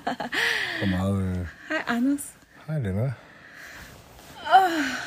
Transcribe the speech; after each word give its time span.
Hvor 0.78 0.86
meget... 0.86 1.22
Øh... 1.22 1.46
Hej, 1.68 1.96
Anders. 1.96 2.30
Hej, 2.66 2.78
Lena. 2.78 3.12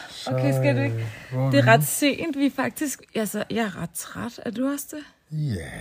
Så, 0.09 0.31
okay, 0.31 0.54
skal 0.54 0.75
du 0.77 0.81
ikke? 0.81 0.95
øh, 0.95 1.05
hvor 1.31 1.49
Det 1.51 1.59
er 1.59 1.63
vi 1.63 1.69
ret 1.69 1.83
sent. 1.83 2.38
Vi 2.38 2.45
er 2.45 2.51
faktisk... 2.55 3.01
Altså, 3.15 3.43
jeg 3.50 3.65
er 3.65 3.82
ret 3.82 3.89
træt. 3.89 4.41
Er 4.45 4.51
du 4.51 4.71
også 4.71 4.86
det? 4.91 5.04
Ja, 5.32 5.71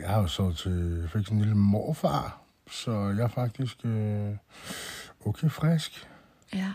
jeg 0.00 0.08
har 0.08 0.20
jo 0.20 0.26
så 0.26 0.52
til... 0.52 1.08
Fik 1.12 1.24
sådan 1.24 1.36
en 1.36 1.42
lille 1.42 1.56
morfar, 1.56 2.40
så 2.70 3.14
jeg 3.16 3.24
er 3.24 3.28
faktisk 3.28 3.76
øh, 3.84 4.30
okay 5.26 5.50
frisk. 5.50 6.08
Ja. 6.54 6.68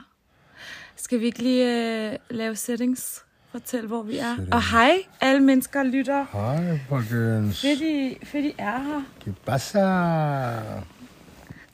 Skal 0.96 1.20
vi 1.20 1.26
ikke 1.26 1.44
lige 1.44 2.12
øh, 2.12 2.18
lave 2.30 2.56
settings? 2.56 3.24
Fortæl, 3.52 3.88
hvor 3.88 4.04
vi 4.04 4.18
er. 4.18 4.30
Settings. 4.36 4.54
Og 4.56 4.72
hej, 4.72 4.92
alle 5.22 5.40
mennesker 5.44 5.84
lytter. 5.84 6.26
Hej, 6.32 6.80
folkens. 6.90 7.62
Fedt, 7.62 7.82
I, 7.82 8.18
fedt, 8.26 8.46
I 8.46 8.56
er 8.58 8.80
her. 8.80 9.02
¿Qué 9.26 9.32
pasa? 9.46 10.84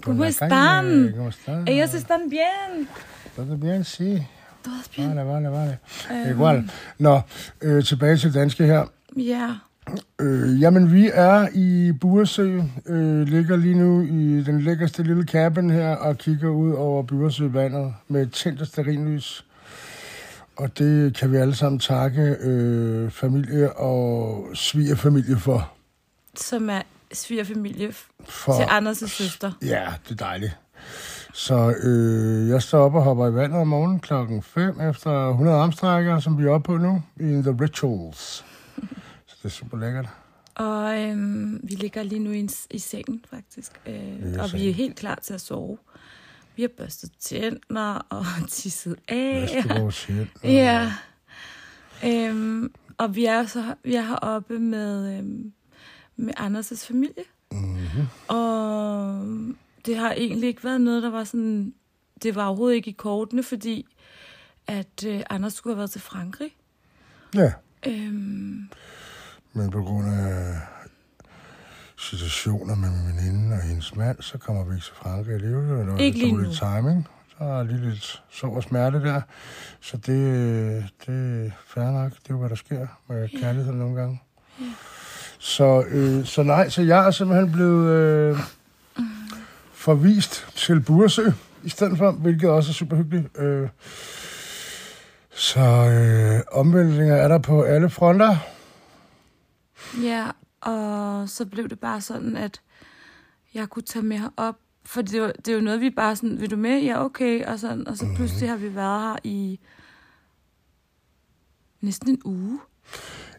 ¿Cómo 0.06 0.24
la 0.24 0.30
están? 0.30 1.14
¿Cómo 1.18 1.30
están? 1.30 1.68
Ellos 1.68 1.94
están 1.94 2.30
bien. 2.30 2.88
¿Todo 3.36 3.56
bien? 3.56 3.84
Sí. 3.84 4.24
Todos 4.64 4.90
bien. 4.96 5.10
Vale, 5.16 5.24
vale, 5.24 5.50
vale. 5.50 5.80
Øhm, 6.12 6.30
Igual. 6.32 6.70
Nå, 7.00 7.22
øh, 7.62 7.84
tilbage 7.84 8.18
til 8.18 8.34
danske 8.34 8.64
her. 8.66 8.86
Ja. 9.18 9.50
Øh, 10.22 10.62
jamen, 10.62 10.94
vi 10.94 11.10
er 11.14 11.48
i 11.54 11.92
Buresø, 11.92 12.62
øh, 12.86 13.28
ligger 13.28 13.56
lige 13.58 13.76
nu 13.76 14.02
i 14.02 14.44
den 14.44 14.62
lækkerste 14.62 15.04
lille 15.04 15.24
cabin 15.24 15.70
her 15.70 15.96
og 15.96 16.18
kigger 16.18 16.50
ud 16.50 16.74
over 16.74 17.04
Buresø-vandet 17.04 17.94
med 18.08 18.28
tændt 18.28 18.62
og 18.62 18.68
stearinlys. 18.68 19.46
Og 20.56 20.78
det 20.78 21.18
kan 21.18 21.32
vi 21.32 21.38
alle 21.38 21.56
sammen 21.56 21.80
takke 21.80 22.22
øh, 22.40 23.12
familie 23.12 23.74
og 23.78 24.46
svigerfamilie 24.54 25.38
for. 25.38 25.72
Som 26.36 26.70
er 26.70 26.82
svigerfamilie 27.14 27.94
for 28.26 28.56
til 28.58 28.64
Anders' 28.64 29.08
søster. 29.08 29.52
Ja, 29.62 29.94
det 30.04 30.12
er 30.12 30.26
dejligt. 30.26 30.58
Så 31.34 31.76
øh, 31.84 32.50
jeg 32.50 32.62
står 32.62 32.80
op 32.80 32.96
og 32.96 33.04
hopper 33.04 33.28
i 33.28 33.34
vandet 33.34 33.60
om 33.60 33.68
morgenen 33.68 34.00
klokken 34.00 34.44
5 34.44 34.82
efter 34.82 35.30
100 35.30 35.58
armstrækker, 35.58 36.20
som 36.20 36.38
vi 36.38 36.44
er 36.44 36.50
oppe 36.50 36.66
på 36.66 36.78
nu, 36.78 37.04
i 37.20 37.24
The 37.24 37.58
Rituals. 37.62 38.46
Så 39.28 39.36
det 39.38 39.46
er 39.46 39.50
super 39.50 39.78
lækkert. 39.78 40.08
Og 40.56 41.02
øhm, 41.02 41.60
vi 41.64 41.74
ligger 41.76 42.04
lige 42.04 42.20
nu 42.20 42.32
i, 42.32 42.50
i 42.72 42.80
sengen, 42.80 43.24
faktisk. 43.30 43.72
Øh, 43.86 44.34
i 44.34 44.38
og 44.40 44.54
vi 44.54 44.70
er 44.70 44.74
helt 44.74 44.96
klar 44.96 45.16
til 45.16 45.34
at 45.34 45.42
sove. 45.42 45.78
Vi 46.56 46.62
har 46.62 46.70
børstet 46.78 47.12
tænder 47.20 48.06
og 48.10 48.26
tisset 48.50 48.96
af. 49.08 49.42
Vesterbro 49.42 49.92
shit. 49.92 50.28
Ja. 50.44 50.92
Øhm, 52.06 52.74
og 52.98 53.16
vi 53.16 53.26
er 53.26 53.46
så 53.46 53.74
vi 53.84 53.96
er 53.96 54.02
heroppe 54.02 54.60
med, 54.60 55.18
øhm, 55.18 55.54
med 56.16 56.34
Anders' 56.40 56.88
familie. 56.88 57.24
Mm-hmm. 57.52 58.08
Og 58.28 59.26
det 59.86 59.98
har 59.98 60.12
egentlig 60.12 60.48
ikke 60.48 60.64
været 60.64 60.82
noget, 60.82 61.04
der 61.04 61.10
var 61.10 61.24
sådan... 61.24 61.74
Det 62.24 62.36
var 62.36 62.46
overhovedet 62.46 62.76
ikke 62.76 62.90
i 62.90 62.94
kortene, 62.94 63.44
fordi 63.44 63.88
at 64.68 65.04
øh, 65.08 65.22
Anders 65.30 65.54
skulle 65.54 65.74
have 65.74 65.78
været 65.78 65.92
til 65.92 66.02
Frankrig. 66.02 66.56
Ja, 67.36 67.54
Øhm, 67.88 68.70
men 69.54 69.72
på 69.72 69.84
grund 69.84 70.08
af 70.10 70.56
situationer 71.98 72.76
med 72.76 72.90
min 72.90 73.16
veninde 73.16 73.56
og 73.56 73.62
hendes 73.62 73.96
mand, 73.96 74.22
så 74.22 74.38
kommer 74.38 74.64
vi 74.64 74.74
ikke 74.76 74.86
til 74.86 74.94
Frankrig 74.96 75.34
alligevel. 75.34 75.70
Det 75.70 75.88
var 75.88 75.98
Ikke 75.98 76.18
lidt 76.20 76.28
lige 76.28 76.38
dårlig 76.38 76.58
timing. 76.58 77.08
Der 77.40 77.60
er 77.60 77.64
lige 77.64 77.90
lidt 77.90 78.24
sår 78.30 78.56
og 78.56 78.64
smerte 78.64 79.04
der. 79.04 79.22
Så 79.82 79.98
det, 79.98 80.86
det 81.06 81.46
er 81.46 81.52
fair 81.68 81.92
nok. 81.92 82.12
Det 82.12 82.30
er 82.30 82.34
jo, 82.34 82.38
hvad 82.40 82.50
der 82.50 82.56
sker 82.56 82.88
med 83.08 83.30
kærlighed 83.42 83.74
nogle 83.74 84.02
gange. 84.02 84.22
Så, 85.46 85.84
øh, 85.88 86.26
så 86.26 86.44
nej, 86.44 86.70
så 86.70 86.82
jeg 86.82 87.08
er 87.08 87.12
simpelthen 87.12 87.52
blevet 87.52 87.92
øh, 87.92 88.40
forvist 89.74 90.48
til 90.56 90.80
Buresø 90.82 91.30
i 91.64 91.70
stedet 91.70 91.98
for, 91.98 92.12
hvilket 92.12 92.50
også 92.50 92.72
er 92.72 92.74
super 92.74 92.96
hyggeligt. 92.98 93.38
Øh, 93.38 93.70
så 95.30 95.60
øh, 95.62 96.60
omvæltninger 96.60 97.16
er 97.16 97.28
der 97.28 97.38
på 97.38 97.64
alle 97.64 97.90
fronter. 97.90 98.38
ja, 100.02 100.28
og 100.62 101.30
så 101.30 101.46
blev 101.46 101.70
det 101.70 101.80
bare 101.80 102.02
sådan, 102.02 102.38
at 102.38 102.62
jeg 103.54 103.70
kunne 103.70 103.84
tage 103.84 104.06
med 104.06 104.18
herop. 104.18 104.56
For 104.86 105.02
det, 105.02 105.22
var, 105.22 105.32
det 105.32 105.48
er 105.48 105.56
jo 105.56 105.62
noget, 105.62 105.82
vi 105.82 105.90
bare 105.90 106.16
sådan, 106.16 106.42
vil 106.42 106.52
du 106.52 106.58
med? 106.58 106.82
Ja, 106.82 107.06
okay. 107.06 107.46
Og, 107.46 107.60
sådan, 107.60 107.88
og 107.88 107.98
så 107.98 108.06
pludselig 108.16 108.50
har 108.50 108.58
vi 108.58 108.76
været 108.76 109.02
her 109.02 109.16
i 109.24 109.60
næsten 111.82 112.10
en 112.10 112.22
uge. 112.26 112.60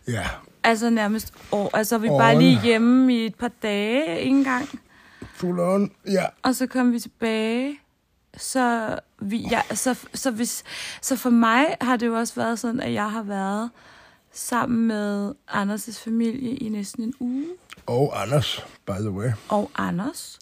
Ja, 0.09 0.27
Altså 0.67 0.91
nærmest 0.91 1.33
år. 1.53 1.77
Altså 1.77 1.99
vi 1.99 2.09
Åh, 2.09 2.19
bare 2.21 2.39
lige 2.39 2.61
hjemme 2.63 3.15
i 3.15 3.27
et 3.27 3.35
par 3.35 3.51
dage, 3.63 4.21
ikke 4.21 4.37
engang. 4.37 4.81
full 5.35 5.61
on. 5.61 5.91
Ja, 6.07 6.25
Og 6.43 6.55
så 6.55 6.67
kom 6.67 6.93
vi 6.93 7.01
tilbage. 7.01 7.79
Så, 8.37 8.99
vi, 9.19 9.37
ja, 9.51 9.63
så, 9.75 9.99
så, 10.15 10.31
hvis, 10.31 10.65
så 11.03 11.17
for 11.17 11.31
mig 11.31 11.77
har 11.81 11.97
det 11.97 12.07
jo 12.07 12.15
også 12.19 12.35
været 12.35 12.59
sådan, 12.59 12.81
at 12.81 12.93
jeg 12.93 13.11
har 13.11 13.23
været 13.23 13.71
sammen 14.33 14.87
med 14.87 15.33
Anders' 15.51 16.05
familie 16.05 16.57
i 16.57 16.69
næsten 16.69 17.03
en 17.03 17.15
uge. 17.21 17.47
og 17.87 18.23
Anders, 18.23 18.67
by 18.87 18.91
the 19.01 19.11
way. 19.11 19.31
Og 19.49 19.71
Anders. 19.75 20.39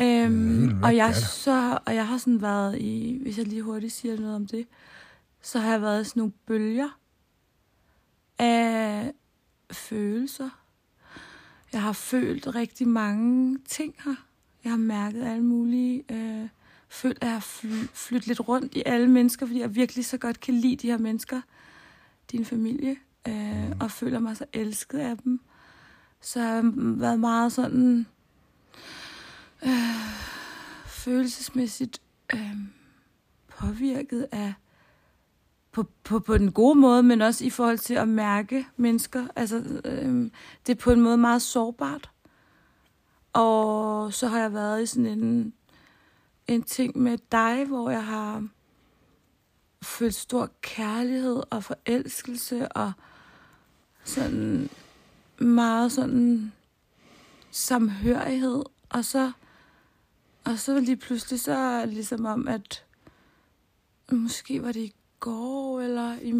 Øhm, 0.00 0.82
og, 0.82 0.96
jeg, 0.96 1.14
så, 1.14 1.78
og 1.86 1.94
jeg 1.94 2.06
har 2.08 2.18
sådan 2.18 2.42
været 2.42 2.78
i, 2.78 3.18
hvis 3.22 3.38
jeg 3.38 3.46
lige 3.46 3.62
hurtigt 3.62 3.92
siger 3.92 4.16
noget 4.20 4.36
om 4.36 4.46
det, 4.46 4.66
så 5.42 5.58
har 5.58 5.70
jeg 5.70 5.82
været 5.82 6.00
i 6.00 6.04
sådan 6.04 6.20
nogle 6.20 6.32
bølger 6.46 6.88
af 8.38 9.12
følelser. 9.70 10.50
Jeg 11.72 11.82
har 11.82 11.92
følt 11.92 12.54
rigtig 12.54 12.88
mange 12.88 13.58
ting 13.68 13.94
her. 14.04 14.14
Jeg 14.64 14.72
har 14.72 14.78
mærket 14.78 15.24
alle 15.24 15.44
mulige... 15.44 16.04
Øh, 16.10 16.48
følt, 16.88 17.18
at 17.20 17.26
jeg 17.26 17.32
har 17.32 17.40
flyttet 17.94 18.26
lidt 18.26 18.48
rundt 18.48 18.74
i 18.74 18.82
alle 18.86 19.10
mennesker, 19.10 19.46
fordi 19.46 19.60
jeg 19.60 19.74
virkelig 19.74 20.04
så 20.04 20.18
godt 20.18 20.40
kan 20.40 20.54
lide 20.54 20.76
de 20.76 20.86
her 20.86 20.98
mennesker. 20.98 21.40
Din 22.32 22.44
familie. 22.44 22.96
Øh, 23.28 23.70
og 23.80 23.90
føler 23.90 24.18
mig 24.18 24.36
så 24.36 24.44
elsket 24.52 24.98
af 24.98 25.18
dem. 25.18 25.40
Så 26.20 26.40
jeg 26.40 26.48
har 26.48 26.72
været 26.74 27.20
meget 27.20 27.52
sådan... 27.52 28.06
Øh, 29.62 29.70
følelsesmæssigt 30.86 32.02
øh, 32.34 32.56
påvirket 33.48 34.26
af 34.32 34.54
på, 35.76 35.86
på, 36.04 36.18
på 36.18 36.38
den 36.38 36.52
gode 36.52 36.78
måde, 36.78 37.02
men 37.02 37.22
også 37.22 37.44
i 37.44 37.50
forhold 37.50 37.78
til 37.78 37.94
at 37.94 38.08
mærke 38.08 38.66
mennesker. 38.76 39.26
Altså, 39.36 39.80
øh, 39.84 40.30
det 40.66 40.72
er 40.72 40.80
på 40.80 40.90
en 40.90 41.00
måde 41.00 41.16
meget 41.16 41.42
sårbart. 41.42 42.10
Og 43.32 44.12
så 44.12 44.28
har 44.28 44.40
jeg 44.40 44.52
været 44.52 44.82
i 44.82 44.86
sådan 44.86 45.06
en, 45.06 45.52
en 46.46 46.62
ting 46.62 46.98
med 46.98 47.18
dig, 47.32 47.64
hvor 47.64 47.90
jeg 47.90 48.04
har 48.04 48.48
følt 49.82 50.14
stor 50.14 50.50
kærlighed 50.60 51.42
og 51.50 51.64
forelskelse 51.64 52.68
og 52.68 52.92
sådan 54.04 54.68
meget 55.38 55.92
sådan 55.92 56.52
samhørighed. 57.50 58.62
Og 58.88 59.04
så, 59.04 59.32
og 60.44 60.58
så 60.58 60.80
lige 60.80 60.96
pludselig 60.96 61.40
så 61.40 61.86
ligesom 61.86 62.24
om, 62.24 62.48
at 62.48 62.84
måske 64.12 64.62
var 64.62 64.72
det 64.72 64.80
i 64.80 64.94
går 65.26 65.80
eller 65.80 66.18
i 66.22 66.32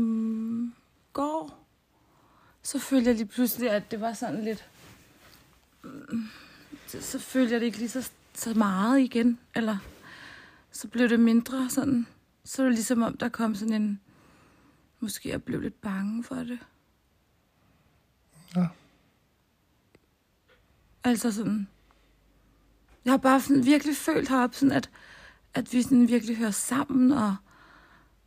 går, 1.13 1.67
så 2.63 2.79
følte 2.79 3.09
jeg 3.09 3.17
lige 3.17 3.27
pludselig, 3.27 3.71
at 3.71 3.91
det 3.91 4.01
var 4.01 4.13
sådan 4.13 4.45
lidt... 4.45 4.69
mm, 5.83 6.29
Så, 6.87 7.03
så 7.03 7.19
følte 7.19 7.53
jeg 7.53 7.61
det 7.61 7.67
ikke 7.67 7.79
lige 7.79 7.89
så, 7.89 8.11
så 8.35 8.55
meget 8.55 9.01
igen, 9.01 9.39
eller 9.55 9.79
så 10.71 10.89
blev 10.89 11.09
det 11.09 11.21
mindre 11.21 11.71
sådan. 11.71 12.07
Så 12.45 12.63
var 12.63 12.69
det 12.69 12.75
ligesom 12.79 13.03
om, 13.03 13.17
der 13.17 13.29
kom 13.29 13.55
sådan 13.55 13.83
en... 13.83 14.01
Måske 15.01 15.29
jeg 15.29 15.43
blev 15.43 15.61
lidt 15.61 15.81
bange 15.81 16.25
for 16.25 16.35
det. 16.35 16.59
Ja. 18.56 18.67
Altså 21.05 21.32
sådan... 21.32 21.69
Jeg 23.05 23.12
har 23.12 23.19
bare 23.19 23.41
sådan 23.41 23.67
virkelig 23.67 23.97
følt 23.97 24.29
heroppe, 24.29 24.56
sådan 24.56 24.73
at, 24.73 24.91
at 25.55 25.73
vi 25.73 25.82
sådan 25.82 26.09
virkelig 26.09 26.37
hører 26.37 26.50
sammen, 26.50 27.12
og 27.12 27.37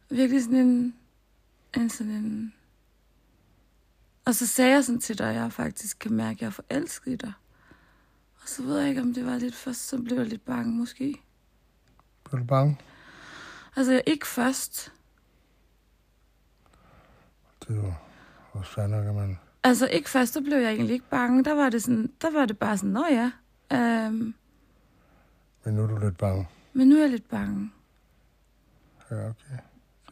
virkelig 0.10 0.44
sådan 0.44 0.58
en, 0.60 0.96
en 1.78 1.90
sådan 1.90 2.12
en... 2.12 2.54
Og 4.26 4.36
så 4.36 4.48
sagde 4.48 4.72
jeg 4.72 4.84
sådan 4.86 5.02
til 5.02 5.18
dig, 5.18 5.30
at 5.30 5.36
jeg 5.36 5.54
faktisk 5.54 6.00
kan 6.00 6.14
mærke, 6.14 6.38
at 6.38 6.42
jeg 6.42 6.48
er 6.48 6.52
forelsket 6.52 7.12
i 7.12 7.16
dig. 7.16 7.34
Og 8.42 8.48
så 8.50 8.64
ved 8.64 8.80
jeg 8.80 8.90
ikke, 8.90 9.02
om 9.02 9.14
det 9.14 9.26
var 9.26 9.38
lidt 9.38 9.56
først, 9.56 9.88
så 9.88 9.98
blev 10.02 10.18
jeg 10.18 10.26
lidt 10.26 10.46
bange 10.46 10.72
måske. 10.72 11.16
Blev 12.30 12.40
du 12.42 12.46
bange? 12.46 12.80
Altså 13.76 14.02
ikke 14.08 14.28
først. 14.28 14.94
Det 17.68 17.76
jo 17.76 17.94
også 18.52 18.72
fair 18.72 18.88
nok, 18.88 19.06
at 19.06 19.16
man... 19.16 19.40
Altså 19.64 19.88
ikke 19.88 20.10
først, 20.10 20.34
så 20.34 20.42
blev 20.42 20.58
jeg 20.58 20.72
egentlig 20.72 20.94
ikke 20.94 21.10
bange. 21.10 21.44
Der 21.44 21.54
var 21.54 21.70
det, 21.70 21.84
sådan, 21.84 22.14
der 22.22 22.32
var 22.32 22.46
det 22.46 22.58
bare 22.60 22.78
sådan, 22.78 22.90
nå 22.90 23.06
ja. 23.10 23.32
Øhm, 23.74 24.34
Men 25.66 25.74
nu 25.74 25.84
er 25.84 25.88
du 25.88 25.98
lidt 25.98 26.18
bange. 26.18 26.48
men 26.74 26.88
nu 26.90 26.96
er 26.96 27.02
jeg 27.02 27.10
lidt 27.10 27.30
bange. 27.30 27.72
Ja, 29.12 29.16
okay. 29.30 29.58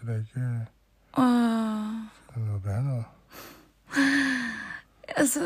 Det 0.02 0.10
er 0.10 0.18
ikke 0.18 0.40
øh, 0.40 0.62
Og 1.12 1.24
det 2.36 2.42
er 2.42 2.46
noget 2.46 2.66
værre 2.66 3.04
altså, 5.18 5.40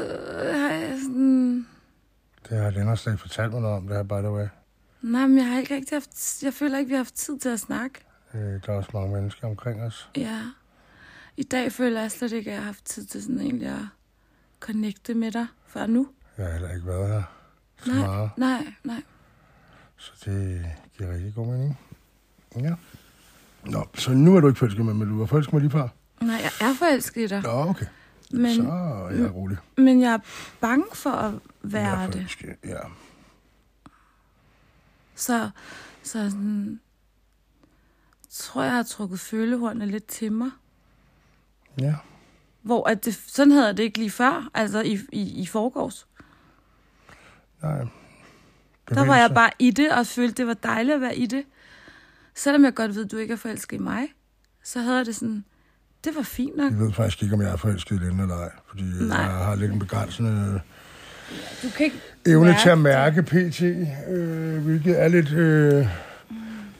har 0.53 0.69
jeg 0.71 0.99
sådan... 1.01 1.67
Det 2.49 2.57
har 2.57 2.69
Lennart 2.69 2.99
slet 2.99 3.13
ikke 3.13 3.21
fortalt 3.21 3.51
mig 3.51 3.61
noget 3.61 3.77
om, 3.77 3.87
det 3.87 3.95
her, 3.95 4.03
by 4.03 4.13
the 4.25 4.31
way. 4.31 4.47
Nej, 5.01 5.27
men 5.27 5.37
jeg 5.37 5.47
har 5.47 5.59
ikke 5.59 5.75
rigtig 5.75 5.95
haft... 5.95 6.43
Jeg 6.43 6.53
føler 6.53 6.77
ikke, 6.77 6.89
vi 6.89 6.93
har 6.93 6.99
haft 7.03 7.13
tid 7.15 7.39
til 7.39 7.49
at 7.49 7.59
snakke. 7.59 7.99
Øh, 8.33 8.39
der 8.41 8.61
er 8.67 8.77
også 8.77 8.89
mange 8.93 9.13
mennesker 9.15 9.47
omkring 9.47 9.81
os. 9.83 10.09
Ja. 10.17 10.41
I 11.37 11.43
dag 11.43 11.71
føler 11.71 12.01
jeg 12.01 12.11
slet 12.11 12.31
ikke, 12.31 12.49
at 12.49 12.53
jeg 12.53 12.61
har 12.61 12.65
haft 12.65 12.85
tid 12.85 13.05
til 13.05 13.23
sådan 13.23 13.39
egentlig 13.41 13.67
at 13.67 13.85
connecte 14.59 15.13
med 15.13 15.31
dig 15.31 15.47
før 15.67 15.85
nu. 15.87 16.07
Jeg 16.37 16.45
har 16.45 16.51
heller 16.53 16.73
ikke 16.73 16.87
været 16.87 17.09
her 17.13 17.23
så 17.77 17.91
Nej, 17.91 18.05
meget, 18.07 18.31
nej, 18.37 18.73
nej. 18.83 19.03
så 19.97 20.11
det 20.25 20.65
giver 20.97 21.13
rigtig 21.13 21.33
god 21.35 21.47
mening. 21.47 21.79
Ja. 22.55 22.75
Nå, 23.65 23.85
så 23.95 24.11
nu 24.11 24.35
er 24.35 24.39
du 24.39 24.47
ikke 24.47 24.59
forelsket 24.59 24.85
med, 24.85 24.93
men 24.93 25.09
du 25.09 25.19
var 25.19 25.25
forelsket 25.25 25.53
med 25.53 25.61
lige 25.61 25.71
før? 25.71 25.87
Nej, 26.21 26.35
jeg 26.35 26.69
er 26.69 26.73
forelsket 26.73 27.21
i 27.21 27.27
dig. 27.27 27.41
Nå, 27.43 27.49
okay. 27.49 27.85
Men, 28.31 28.55
så 28.55 28.61
er 28.61 29.09
jeg 29.11 29.35
rolig. 29.35 29.57
men 29.77 30.01
jeg 30.01 30.13
er 30.13 30.17
bange 30.61 30.85
for 30.93 31.09
at 31.09 31.33
Jeg 31.33 31.41
være 31.63 32.03
er 32.03 32.09
det. 32.11 32.37
ja. 32.65 32.77
Så, 35.15 35.49
så 36.03 36.29
sådan, 36.29 36.79
tror 38.29 38.61
jeg, 38.61 38.67
jeg 38.69 38.75
har 38.75 38.83
trukket 38.83 39.19
følehornene 39.19 39.85
lidt 39.85 40.05
til 40.05 40.31
mig. 40.31 40.51
Ja. 41.79 41.95
Hvor 42.61 42.89
at 42.89 43.05
det, 43.05 43.23
sådan 43.27 43.51
havde 43.51 43.65
jeg 43.67 43.77
det 43.77 43.83
ikke 43.83 43.97
lige 43.97 44.11
før, 44.11 44.49
altså 44.53 44.81
i, 44.81 44.99
i, 45.11 45.41
i 45.41 45.45
forgårs. 45.45 46.07
Nej. 47.61 47.85
Der 48.89 49.05
var 49.05 49.17
jeg 49.17 49.31
bare 49.33 49.51
i 49.59 49.71
det, 49.71 49.91
og 49.91 50.07
følte, 50.07 50.33
det 50.33 50.47
var 50.47 50.53
dejligt 50.53 50.95
at 50.95 51.01
være 51.01 51.15
i 51.17 51.25
det. 51.25 51.45
Selvom 52.35 52.63
jeg 52.63 52.73
godt 52.73 52.95
ved, 52.95 53.05
at 53.05 53.11
du 53.11 53.17
ikke 53.17 53.31
er 53.31 53.37
forelsket 53.37 53.77
i 53.77 53.79
mig, 53.79 54.07
så 54.63 54.79
havde 54.79 54.97
jeg 54.97 55.05
det 55.05 55.15
sådan, 55.15 55.45
det 56.03 56.15
var 56.15 56.21
fint 56.21 56.57
nok. 56.57 56.71
Jeg 56.71 56.79
ved 56.79 56.93
faktisk 56.93 57.23
ikke, 57.23 57.35
om 57.35 57.41
jeg 57.41 57.51
er 57.51 57.55
forelsket 57.55 57.95
i 58.01 58.05
den 58.05 58.19
eller 58.19 58.35
ej, 58.35 58.51
fordi 58.67 58.83
Nej. 58.83 59.17
Jeg 59.17 59.31
har 59.31 59.55
lidt 59.55 59.71
en 59.71 59.79
begrænsende 59.79 60.61
Du 61.63 61.69
kan 61.77 61.85
ikke 61.85 62.01
evne 62.25 62.45
mærke 62.45 62.61
til 62.61 62.69
at 62.69 62.77
mærke 62.77 63.23
PT, 63.23 63.61
øh, 64.09 64.63
hvilket 64.63 65.01
er 65.01 65.07
lidt 65.07 65.31
øh, 65.31 65.87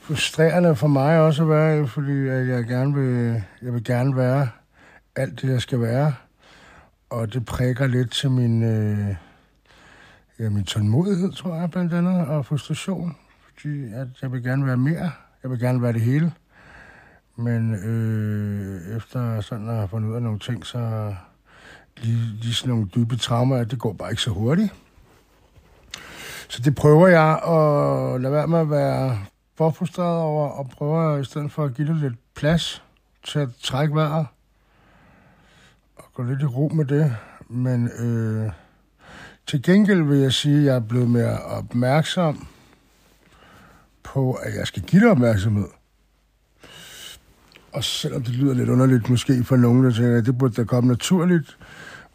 frustrerende 0.00 0.76
for 0.76 0.86
mig 0.86 1.20
også 1.20 1.42
at 1.42 1.48
være, 1.48 1.88
fordi 1.88 2.26
jeg 2.26 2.64
gerne 2.64 2.94
vil, 2.94 3.42
jeg 3.62 3.74
vil 3.74 3.84
gerne 3.84 4.16
være 4.16 4.48
alt 5.16 5.42
det, 5.42 5.48
jeg 5.48 5.60
skal 5.60 5.80
være. 5.80 6.14
Og 7.10 7.32
det 7.32 7.44
prikker 7.44 7.86
lidt 7.86 8.12
til 8.12 8.30
min, 8.30 8.62
øh, 8.62 9.14
ja, 10.38 10.48
min 10.50 10.64
tålmodighed, 10.64 11.32
tror 11.32 11.54
jeg, 11.60 11.70
blandt 11.70 11.92
andet, 11.92 12.26
og 12.26 12.46
frustration. 12.46 13.16
Fordi 13.46 13.84
at 13.84 14.08
jeg 14.22 14.32
vil 14.32 14.42
gerne 14.42 14.66
være 14.66 14.76
mere. 14.76 15.10
Jeg 15.42 15.50
vil 15.50 15.60
gerne 15.60 15.82
være 15.82 15.92
det 15.92 16.00
hele. 16.00 16.32
Men 17.36 17.74
øh, 17.74 18.96
efter 18.96 19.40
sådan 19.40 19.68
at 19.68 19.74
have 19.74 19.88
fundet 19.88 20.08
ud 20.08 20.14
af 20.14 20.22
nogle 20.22 20.38
ting, 20.38 20.66
så 20.66 21.14
lige, 21.96 22.36
lige 22.40 22.54
sådan 22.54 22.74
nogle 22.74 22.88
dybe 22.94 23.16
traumer, 23.16 23.56
at 23.56 23.70
det 23.70 23.78
går 23.78 23.92
bare 23.92 24.10
ikke 24.10 24.22
så 24.22 24.30
hurtigt. 24.30 24.72
Så 26.48 26.62
det 26.62 26.74
prøver 26.74 27.08
jeg 27.08 27.30
at 27.32 28.20
lade 28.20 28.32
være 28.32 28.46
med 28.46 28.58
at 28.58 28.70
være 28.70 29.18
for 29.56 29.70
frustreret 29.70 30.20
over, 30.20 30.48
og 30.48 30.68
prøver 30.68 31.18
i 31.18 31.24
stedet 31.24 31.52
for 31.52 31.64
at 31.64 31.74
give 31.74 31.88
det 31.88 31.96
lidt 31.96 32.14
plads 32.34 32.82
til 33.24 33.38
at 33.38 33.48
trække 33.62 33.94
vejret 33.94 34.26
og 35.96 36.04
gå 36.14 36.22
lidt 36.22 36.42
i 36.42 36.46
ro 36.46 36.68
med 36.68 36.84
det. 36.84 37.16
Men 37.48 37.88
øh, 37.88 38.52
til 39.46 39.62
gengæld 39.62 40.02
vil 40.02 40.18
jeg 40.18 40.32
sige, 40.32 40.58
at 40.58 40.64
jeg 40.64 40.74
er 40.74 40.80
blevet 40.80 41.10
mere 41.10 41.38
opmærksom 41.38 42.46
på, 44.12 44.32
at 44.32 44.54
jeg 44.54 44.66
skal 44.66 44.82
give 44.82 45.02
dig 45.02 45.10
opmærksomhed. 45.10 45.68
Og 47.72 47.84
selvom 47.84 48.22
det 48.22 48.34
lyder 48.34 48.54
lidt 48.54 48.68
underligt 48.68 49.08
måske 49.08 49.44
for 49.44 49.56
nogen, 49.56 49.84
der 49.84 49.92
tænker, 49.92 50.18
at 50.18 50.26
det 50.26 50.38
burde 50.38 50.54
da 50.54 50.64
komme 50.64 50.88
naturligt, 50.88 51.58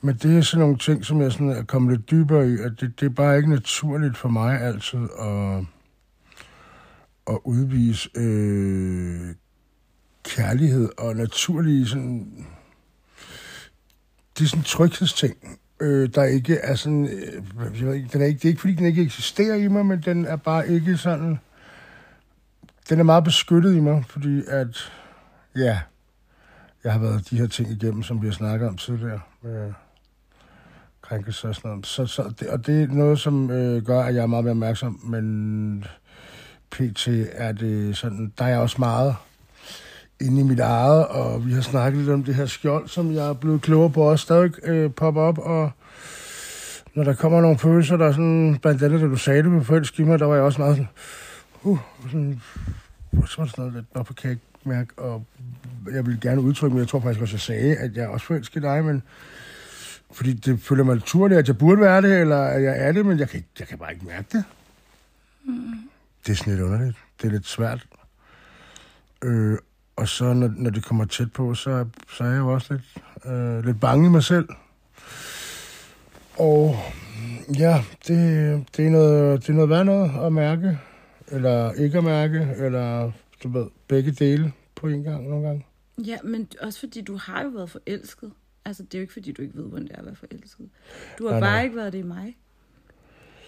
men 0.01 0.15
det 0.15 0.37
er 0.37 0.41
sådan 0.41 0.59
nogle 0.59 0.77
ting, 0.77 1.05
som 1.05 1.21
jeg 1.21 1.31
sådan 1.31 1.49
er 1.49 1.63
kommet 1.63 1.97
lidt 1.97 2.11
dybere 2.11 2.49
i, 2.49 2.53
at 2.53 2.71
det, 2.79 2.99
det 2.99 3.05
er 3.05 3.09
bare 3.09 3.37
ikke 3.37 3.49
naturligt 3.49 4.17
for 4.17 4.29
mig 4.29 4.61
altid 4.61 4.99
at, 5.19 5.63
at 7.27 7.39
udvise 7.43 8.09
øh, 8.15 9.35
kærlighed 10.23 10.89
og 10.97 11.15
naturlige 11.15 11.87
sådan... 11.87 12.45
Det 14.37 14.43
er 14.43 14.47
sådan 14.47 14.59
en 14.59 14.63
tryghedsting, 14.63 15.59
øh, 15.79 16.09
der 16.15 16.23
ikke 16.23 16.55
er 16.55 16.75
sådan... 16.75 17.05
Øh, 17.05 17.43
jeg 17.79 17.87
ved 17.87 17.95
ikke, 17.95 18.09
den 18.13 18.21
er 18.21 18.25
ikke, 18.25 18.37
det 18.37 18.45
er 18.45 18.49
ikke, 18.49 18.61
fordi 18.61 18.73
den 18.73 18.85
ikke 18.85 19.01
eksisterer 19.01 19.55
i 19.55 19.67
mig, 19.67 19.85
men 19.85 20.01
den 20.05 20.25
er 20.25 20.35
bare 20.35 20.69
ikke 20.69 20.97
sådan... 20.97 21.39
Den 22.89 22.99
er 22.99 23.03
meget 23.03 23.23
beskyttet 23.23 23.75
i 23.75 23.79
mig, 23.79 24.05
fordi 24.09 24.43
at... 24.47 24.91
Ja, 25.55 25.79
jeg 26.83 26.91
har 26.91 26.99
været 26.99 27.29
de 27.29 27.37
her 27.37 27.47
ting 27.47 27.71
igennem, 27.71 28.03
som 28.03 28.21
vi 28.21 28.27
har 28.27 28.33
snakket 28.33 28.67
om 28.67 28.77
tidligere. 28.77 29.19
Med 29.41 29.73
krænkelse 31.01 31.47
og 31.47 31.55
sådan 31.55 31.69
noget. 31.69 31.85
Så, 31.85 32.05
så 32.05 32.33
det, 32.39 32.47
og 32.47 32.67
det 32.67 32.83
er 32.83 32.87
noget, 32.87 33.19
som 33.19 33.51
øh, 33.51 33.83
gør, 33.85 34.01
at 34.01 34.15
jeg 34.15 34.21
er 34.21 34.27
meget 34.27 34.43
mere 34.43 34.51
opmærksom, 34.51 34.99
men 35.03 35.85
pt. 36.71 37.07
er 37.31 37.51
det 37.51 37.97
sådan, 37.97 38.33
der 38.37 38.45
er 38.45 38.49
jeg 38.49 38.59
også 38.59 38.75
meget 38.79 39.15
inde 40.21 40.39
i 40.41 40.43
mit 40.43 40.59
eget, 40.59 41.07
og 41.07 41.45
vi 41.45 41.53
har 41.53 41.61
snakket 41.61 41.99
lidt 41.99 42.09
om 42.09 42.23
det 42.23 42.35
her 42.35 42.45
skjold, 42.45 42.87
som 42.87 43.13
jeg 43.13 43.29
er 43.29 43.33
blevet 43.33 43.61
klogere 43.61 43.89
på, 43.89 44.01
også 44.01 44.23
stadig 44.23 44.51
øh, 44.63 44.91
popper 44.91 45.21
op, 45.21 45.37
og 45.37 45.71
når 46.95 47.03
der 47.03 47.13
kommer 47.13 47.41
nogle 47.41 47.57
følelser, 47.57 47.97
der 47.97 48.05
er 48.05 48.11
sådan, 48.11 48.59
blandt 48.61 48.83
andet, 48.83 49.01
da 49.01 49.07
du 49.07 49.15
sagde 49.15 49.43
det 49.43 49.51
med 49.51 49.63
forelsk 49.63 49.99
mig, 49.99 50.19
der 50.19 50.25
var 50.25 50.35
jeg 50.35 50.43
også 50.43 50.61
meget 50.61 50.75
sådan, 50.75 50.89
uh, 51.63 51.79
sådan, 52.03 52.41
sådan 53.27 53.49
noget 53.57 53.73
lidt, 53.73 53.85
hvorfor 53.91 54.13
kan 54.13 54.29
jeg 54.29 54.31
ikke 54.31 54.43
mærke, 54.63 54.99
og 54.99 55.25
jeg 55.91 56.05
ville 56.05 56.19
gerne 56.21 56.41
udtrykke 56.41 56.73
mig, 56.75 56.81
jeg 56.81 56.87
tror 56.87 56.99
faktisk 56.99 57.21
også, 57.21 57.33
jeg 57.33 57.41
sagde, 57.41 57.77
at 57.77 57.97
jeg 57.97 58.07
også 58.07 58.25
forelsket 58.25 58.59
i 58.59 58.63
dig, 58.63 58.85
men 58.85 59.03
fordi 60.11 60.33
det 60.33 60.61
føler 60.61 60.83
mig 60.83 60.95
naturligt, 60.95 61.39
at 61.39 61.47
jeg 61.47 61.57
burde 61.57 61.81
være 61.81 62.01
det, 62.01 62.21
eller 62.21 62.41
at 62.41 62.63
jeg 62.63 62.87
er 62.87 62.91
det, 62.91 63.05
men 63.05 63.19
jeg 63.19 63.29
kan, 63.29 63.37
ikke, 63.37 63.49
jeg 63.59 63.67
kan 63.67 63.77
bare 63.77 63.93
ikke 63.93 64.05
mærke 64.05 64.27
det. 64.31 64.43
Mm. 65.45 65.89
Det 66.25 66.31
er 66.31 66.35
sådan 66.35 66.53
lidt 66.53 66.65
underligt. 66.65 66.97
Det 67.21 67.27
er 67.27 67.31
lidt 67.31 67.47
svært. 67.47 67.87
Øh, 69.23 69.57
og 69.95 70.07
så, 70.07 70.33
når, 70.33 70.53
når 70.55 70.69
det 70.69 70.83
kommer 70.83 71.05
tæt 71.05 71.33
på, 71.33 71.53
så, 71.53 71.85
så 72.09 72.23
er 72.23 72.27
jeg 72.27 72.37
jo 72.37 72.53
også 72.53 72.73
lidt, 72.73 73.25
øh, 73.25 73.65
lidt 73.65 73.79
bange 73.79 74.05
i 74.05 74.09
mig 74.09 74.23
selv. 74.23 74.49
Og 76.37 76.75
ja, 77.59 77.83
det, 78.07 78.65
det, 78.77 78.85
er 78.85 78.89
noget, 78.89 79.41
det 79.41 79.49
er 79.49 79.53
noget 79.53 79.69
værd 79.69 79.85
noget 79.85 80.25
at 80.25 80.33
mærke, 80.33 80.79
eller 81.31 81.71
ikke 81.71 81.97
at 81.97 82.03
mærke, 82.03 82.47
eller 82.57 83.11
du 83.43 83.49
ved, 83.49 83.65
begge 83.87 84.11
dele 84.11 84.53
på 84.75 84.87
en 84.87 85.03
gang 85.03 85.29
nogle 85.29 85.47
gange. 85.47 85.65
Ja, 86.05 86.17
men 86.23 86.47
også 86.61 86.79
fordi 86.79 87.01
du 87.01 87.15
har 87.17 87.43
jo 87.43 87.49
været 87.49 87.69
forelsket. 87.69 88.31
Altså, 88.65 88.83
det 88.83 88.93
er 88.93 88.99
jo 88.99 89.01
ikke 89.01 89.13
fordi, 89.13 89.31
du 89.31 89.41
ikke 89.41 89.57
ved, 89.57 89.63
hvordan 89.63 89.87
det 89.87 89.95
er 89.95 89.99
at 89.99 90.05
være 90.05 90.15
forelsket. 90.15 90.69
Du 91.19 91.25
har 91.25 91.31
Nej, 91.31 91.39
bare 91.39 91.51
nej. 91.51 91.63
ikke 91.63 91.75
været 91.75 91.93
det 91.93 91.99
i 91.99 92.03
mig. 92.03 92.37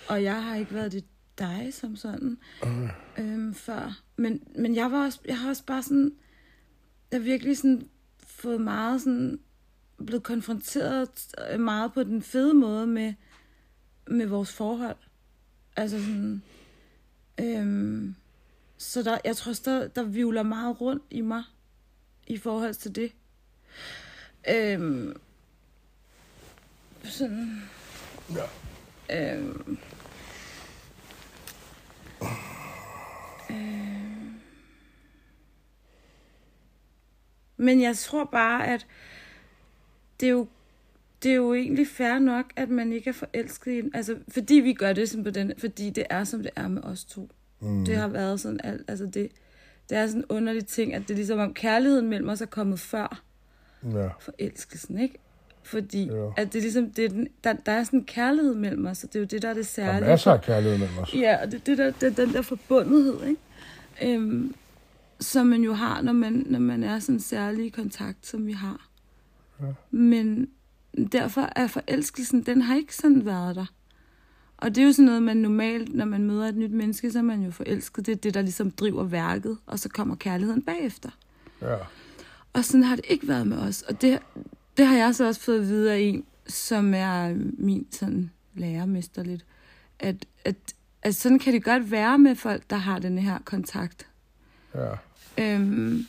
Og 0.10 0.24
jeg 0.24 0.44
har 0.44 0.56
ikke 0.56 0.74
været 0.74 0.92
det 0.92 1.04
dig 1.40 1.70
som 1.72 1.96
sådan 1.96 2.38
Øh, 2.66 2.90
øhm, 3.18 3.54
før. 3.54 4.02
Men, 4.18 4.44
men 4.56 4.76
jeg, 4.76 4.92
var 4.92 5.06
også, 5.06 5.20
jeg 5.26 5.40
har 5.40 5.50
også 5.50 5.66
bare 5.66 5.84
sådan... 5.84 6.12
Jeg 7.12 7.20
har 7.20 7.24
virkelig 7.24 7.58
sådan 7.58 7.88
fået 8.20 8.62
meget 8.62 9.02
sådan... 9.02 9.40
Blevet 10.06 10.24
konfronteret 10.24 11.10
øh, 11.52 11.60
meget 11.60 11.94
på 11.94 12.04
den 12.04 12.22
fede 12.22 12.54
måde 12.54 12.88
med, 12.88 13.14
med 14.08 14.26
vores 14.26 14.54
forhold. 14.54 14.98
Altså 15.76 16.00
sådan... 16.00 16.44
Øhm, 17.40 18.16
så 18.78 19.04
der, 19.04 19.18
jeg 19.26 19.36
tror 19.36 19.50
også, 19.50 19.62
der, 19.66 19.88
der 19.88 20.04
vivler 20.04 20.44
meget 20.44 20.82
rundt 20.82 21.04
i 21.10 21.22
mig 21.22 21.44
i 22.28 22.38
forhold 22.38 22.74
til 22.74 22.96
det. 22.96 23.12
Øhm, 24.50 25.22
sådan... 27.04 27.70
Ja. 28.36 28.46
Øhm, 29.12 29.78
øhm, 33.52 34.40
men 37.58 37.82
jeg 37.82 37.98
tror 37.98 38.26
bare, 38.26 38.68
at 38.68 38.88
det 40.20 40.26
er 40.26 40.32
jo 40.32 40.48
det 41.24 41.32
er 41.32 41.36
jo 41.36 41.54
egentlig 41.54 41.88
fair 41.88 42.20
nok, 42.20 42.46
at 42.56 42.70
man 42.70 42.94
ikke 42.94 43.10
er 43.10 43.14
forelsket 43.14 43.72
i 43.72 43.80
en. 43.80 43.92
Altså, 43.94 44.16
fordi 44.28 44.54
vi 44.56 44.74
gør 44.74 44.94
det 44.94 45.10
som 45.10 45.24
på 45.24 45.30
den, 45.30 45.52
fordi 45.58 45.90
det 45.90 46.04
er, 46.10 46.24
som 46.24 46.42
det 46.42 46.52
er 46.56 46.68
med 46.68 46.84
os 46.84 47.06
to. 47.06 47.30
mm, 47.60 47.86
Det 47.86 47.96
har 47.96 48.08
været 48.08 48.40
sådan 48.40 48.60
alt, 48.64 48.82
altså 48.88 49.06
det, 49.06 49.30
det 49.90 49.98
er 49.98 50.08
sådan 50.08 50.22
en 50.22 50.26
underlig 50.30 50.66
ting, 50.66 50.94
at 50.94 51.02
det 51.02 51.12
er 51.12 51.16
ligesom 51.16 51.40
om 51.40 51.54
kærligheden 51.54 52.08
mellem 52.10 52.30
os 52.30 52.42
er 52.42 52.46
kommet 52.46 52.80
før 52.80 53.22
ja. 53.94 54.08
forelskelsen, 54.20 55.00
ikke? 55.00 55.16
Fordi 55.64 56.08
Jo. 56.08 56.34
at 56.38 56.54
det 56.54 56.60
er 56.60 56.62
ligesom, 56.62 56.92
det 56.92 57.06
er 57.06 57.10
den, 57.10 57.28
der, 57.44 57.54
der 57.54 57.72
er 57.72 57.84
sådan 57.84 58.00
en 58.00 58.06
kærlighed 58.06 58.56
mellem 58.56 58.86
os, 58.86 59.04
og 59.04 59.10
det 59.14 59.16
er 59.16 59.20
jo 59.20 59.26
det, 59.26 59.42
der 59.42 59.50
er 59.50 59.54
det 59.54 59.76
Der 59.76 59.84
er 59.84 59.88
særlige. 59.92 60.10
masser 60.10 60.32
af 60.32 60.42
kærlighed 60.42 60.78
mellem 60.80 60.98
os. 60.98 61.14
Ja, 61.16 61.38
og 61.44 61.52
det, 61.52 61.66
det 61.66 61.78
der, 61.78 61.92
det 61.92 62.18
den 62.18 62.34
der 62.34 62.42
forbundethed, 62.42 63.18
ikke? 63.28 64.16
Øhm, 64.16 64.56
som 65.20 65.48
man 65.48 65.62
jo 65.62 65.74
har, 65.74 66.02
når 66.02 66.14
man, 66.14 66.44
når 66.50 66.60
man 66.60 66.84
er 66.84 67.00
sådan 67.00 67.16
en 67.16 67.20
særlig 67.20 67.74
kontakt, 67.74 68.28
som 68.28 68.48
vi 68.48 68.52
har. 68.52 68.90
Ja. 69.62 69.66
Men 69.92 70.50
derfor 71.12 71.50
er 71.56 71.68
forelskelsen, 71.68 72.42
den 72.42 72.62
har 72.62 72.76
ikke 72.76 72.96
sådan 72.96 73.26
været 73.26 73.56
der. 73.56 73.66
Og 74.58 74.76
det 74.76 74.82
er 74.82 74.86
jo 74.86 74.92
sådan 74.92 75.06
noget, 75.06 75.24
man 75.24 75.38
normalt, 75.38 75.96
når 75.96 76.06
man 76.06 76.24
møder 76.24 76.48
et 76.48 76.56
nyt 76.56 76.72
menneske, 76.72 77.12
så 77.12 77.18
er 77.18 77.24
man 77.24 77.42
jo 77.42 77.52
forelsket. 77.52 78.06
Det 78.06 78.12
er 78.12 78.16
det, 78.16 78.34
der 78.34 78.42
ligesom 78.42 78.72
driver 78.72 79.04
værket, 79.04 79.58
og 79.66 79.80
så 79.80 79.90
kommer 79.90 80.16
kærligheden 80.16 80.62
bagefter. 80.62 81.10
Ja. 81.62 81.76
Og 82.54 82.66
sådan 82.66 82.84
har 82.84 82.96
det 82.96 83.06
ikke 83.08 83.28
været 83.28 83.48
med 83.48 83.58
os. 83.58 83.82
Og 83.82 84.02
det, 84.02 84.20
det 84.78 84.88
har 84.88 84.98
jeg 84.98 85.16
så 85.16 85.28
også 85.28 85.42
fået 85.42 85.60
at 85.60 85.68
vide 85.68 85.94
af 85.94 85.98
en, 85.98 86.24
som 86.48 86.94
er 86.94 87.34
min 87.58 87.88
sådan 87.92 88.32
lærermester 88.54 89.24
lidt. 89.24 89.46
At, 90.00 90.26
at 90.46 90.56
altså 91.02 91.22
sådan 91.22 91.40
kan 91.40 91.54
det 91.54 91.64
godt 91.64 91.92
være 91.92 92.20
med 92.20 92.36
folk, 92.36 92.70
der 92.70 92.76
har 92.76 93.00
den 93.00 93.18
her 93.18 93.40
kontakt. 93.46 94.08
Ja. 94.76 94.96
Øhm, 95.38 96.08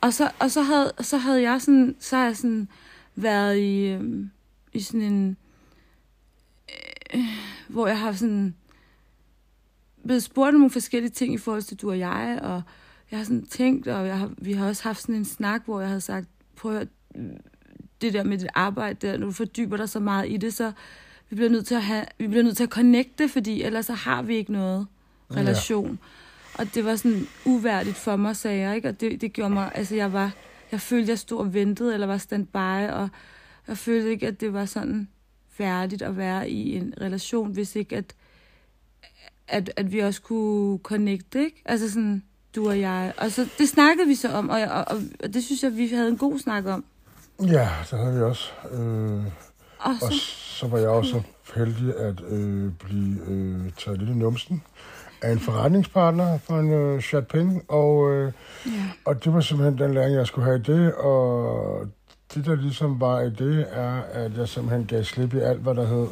og 0.00 0.14
så, 0.14 0.30
og 0.38 0.50
så 0.50 0.62
havde, 0.62 0.92
så 1.00 1.16
havde 1.16 1.42
jeg 1.42 1.62
sådan, 1.62 1.96
så 2.00 2.16
har 2.16 2.24
jeg 2.24 2.36
sådan 2.36 2.68
været 3.22 3.58
i, 3.58 3.86
øhm, 3.86 4.30
i 4.72 4.80
sådan 4.80 5.02
en, 5.02 5.36
øh, 7.14 7.20
hvor 7.68 7.86
jeg 7.86 7.98
har 7.98 8.12
sådan 8.12 8.54
blevet 10.04 10.22
spurgt 10.22 10.48
om 10.48 10.54
nogle 10.54 10.70
forskellige 10.70 11.10
ting 11.10 11.34
i 11.34 11.38
forhold 11.38 11.62
til 11.62 11.76
du 11.76 11.90
og 11.90 11.98
jeg, 11.98 12.38
og 12.42 12.62
jeg 13.10 13.18
har 13.18 13.24
sådan 13.24 13.46
tænkt, 13.46 13.88
og 13.88 14.06
jeg 14.06 14.18
har, 14.18 14.30
vi 14.38 14.52
har 14.52 14.66
også 14.66 14.82
haft 14.82 15.00
sådan 15.00 15.14
en 15.14 15.24
snak, 15.24 15.64
hvor 15.64 15.80
jeg 15.80 15.88
havde 15.88 16.00
sagt, 16.00 16.28
prøv 16.56 16.76
at 16.76 16.88
høre, 17.14 17.28
det 18.00 18.12
der 18.12 18.24
med 18.24 18.38
dit 18.38 18.48
arbejde 18.54 19.06
der, 19.06 19.16
når 19.16 19.26
du 19.26 19.32
fordyber 19.32 19.76
dig 19.76 19.88
så 19.88 20.00
meget 20.00 20.30
i 20.30 20.36
det, 20.36 20.54
så 20.54 20.72
vi 21.30 21.36
bliver 21.36 21.50
nødt 21.50 21.66
til 21.66 21.74
at 21.74 21.82
have, 21.82 22.04
vi 22.18 22.26
bliver 22.28 22.42
nødt 22.42 22.56
til 22.56 22.64
at 22.64 22.70
connecte, 22.70 23.28
fordi 23.28 23.62
ellers 23.62 23.86
så 23.86 23.92
har 23.92 24.22
vi 24.22 24.36
ikke 24.36 24.52
noget 24.52 24.86
relation. 25.36 25.90
Ja. 25.90 26.62
Og 26.62 26.74
det 26.74 26.84
var 26.84 26.96
sådan 26.96 27.26
uværdigt 27.44 27.96
for 27.96 28.16
mig, 28.16 28.36
sagde 28.36 28.60
jeg, 28.60 28.76
ikke? 28.76 28.88
Og 28.88 29.00
det, 29.00 29.20
det 29.20 29.32
gjorde 29.32 29.54
mig, 29.54 29.70
altså 29.74 29.94
jeg 29.94 30.12
var, 30.12 30.32
jeg 30.72 30.80
følte, 30.80 31.10
jeg 31.10 31.18
stod 31.18 31.38
og 31.38 31.54
ventede, 31.54 31.94
eller 31.94 32.06
var 32.06 32.18
standby, 32.18 32.88
og 32.90 33.08
jeg 33.68 33.78
følte 33.78 34.10
ikke, 34.10 34.26
at 34.26 34.40
det 34.40 34.52
var 34.52 34.64
sådan 34.64 35.08
færdigt 35.52 36.02
at 36.02 36.16
være 36.16 36.50
i 36.50 36.76
en 36.76 36.94
relation, 37.00 37.52
hvis 37.52 37.76
ikke 37.76 37.96
at, 37.96 38.14
at, 39.48 39.72
at 39.76 39.92
vi 39.92 39.98
også 39.98 40.22
kunne 40.22 40.78
connecte, 40.78 41.44
ikke? 41.44 41.62
Altså 41.64 41.90
sådan, 41.90 42.22
du 42.56 42.68
og 42.68 42.80
jeg. 42.80 43.12
Og 43.16 43.30
så, 43.30 43.48
det 43.58 43.68
snakkede 43.68 44.06
vi 44.08 44.14
så 44.14 44.28
om, 44.28 44.48
og, 44.48 44.60
og, 44.60 44.84
og, 44.88 45.02
og 45.24 45.34
det 45.34 45.44
synes 45.44 45.62
jeg, 45.62 45.76
vi 45.76 45.88
havde 45.88 46.08
en 46.08 46.18
god 46.18 46.38
snak 46.38 46.66
om. 46.66 46.84
Ja, 47.40 47.68
det 47.90 47.98
havde 47.98 48.14
vi 48.14 48.22
også. 48.22 48.50
Øh, 48.72 49.24
Og 49.78 49.94
så, 50.00 50.06
og 50.06 50.12
så 50.60 50.68
var 50.68 50.78
jeg 50.78 50.88
også 50.88 51.10
så 51.10 51.22
heldig 51.54 51.96
at 51.96 52.20
øh, 52.28 52.72
blive 52.72 53.20
øh, 53.26 53.72
taget 53.78 53.98
lidt 53.98 54.10
i 54.10 54.14
numsen 54.14 54.62
af 55.22 55.32
en 55.32 55.38
forretningspartner 55.38 56.38
fra 56.38 56.60
en 56.60 56.72
øh, 56.72 57.00
chat 57.00 57.26
penge, 57.26 57.62
og, 57.68 58.12
øh, 58.12 58.32
ja. 58.66 58.70
og 59.04 59.24
det 59.24 59.34
var 59.34 59.40
simpelthen 59.40 59.78
den 59.78 59.94
læring, 59.94 60.14
jeg 60.14 60.26
skulle 60.26 60.44
have 60.44 60.58
i 60.58 60.62
det, 60.62 60.94
og 60.94 61.86
det, 62.34 62.46
der 62.46 62.54
ligesom 62.54 63.00
var 63.00 63.20
i 63.20 63.30
det, 63.30 63.66
er, 63.70 64.02
at 64.12 64.38
jeg 64.38 64.48
simpelthen 64.48 64.86
gav 64.86 65.02
slip 65.02 65.34
i 65.34 65.38
alt, 65.38 65.60
hvad 65.60 65.74
der 65.74 65.86
hed 65.86 66.08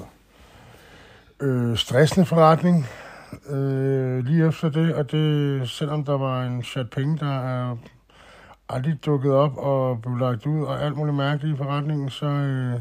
øh, 1.41 1.77
stressende 1.77 2.27
forretning, 2.27 2.87
øh, 3.50 4.25
lige 4.25 4.47
efter 4.47 4.69
det, 4.69 4.95
og 4.95 5.11
det, 5.11 5.71
selvom 5.71 6.05
der 6.05 6.19
var 6.19 6.45
en 6.45 6.62
chat 6.62 6.91
penge, 6.91 7.19
der 7.19 7.41
er 7.41 7.77
aldrig 8.69 9.05
dukket 9.07 9.33
op 9.33 9.57
og 9.57 10.03
blev 10.03 10.17
lagt 10.17 10.47
ud, 10.47 10.65
og 10.65 10.83
alt 10.83 10.97
muligt 10.97 11.17
mærkeligt 11.17 11.55
i 11.55 11.57
forretningen, 11.57 12.11
så, 12.11 12.27
øh, 12.27 12.81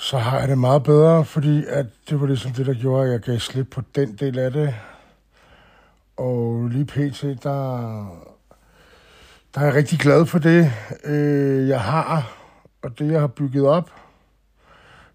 så 0.00 0.18
har 0.18 0.38
jeg 0.38 0.48
det 0.48 0.58
meget 0.58 0.82
bedre, 0.82 1.24
fordi 1.24 1.64
at 1.68 1.86
det 2.10 2.20
var 2.20 2.26
ligesom 2.26 2.52
det, 2.52 2.66
der 2.66 2.74
gjorde, 2.74 3.06
at 3.06 3.12
jeg 3.12 3.20
gav 3.20 3.38
slip 3.38 3.70
på 3.70 3.82
den 3.94 4.12
del 4.14 4.38
af 4.38 4.52
det. 4.52 4.74
Og 6.16 6.68
lige 6.68 6.84
pt, 6.84 7.22
der, 7.22 7.76
der 9.54 9.60
er 9.60 9.64
jeg 9.64 9.74
rigtig 9.74 9.98
glad 9.98 10.26
for 10.26 10.38
det, 10.38 10.72
øh, 11.04 11.68
jeg 11.68 11.80
har, 11.80 12.32
og 12.82 12.98
det, 12.98 13.12
jeg 13.12 13.20
har 13.20 13.26
bygget 13.26 13.66
op. 13.66 13.90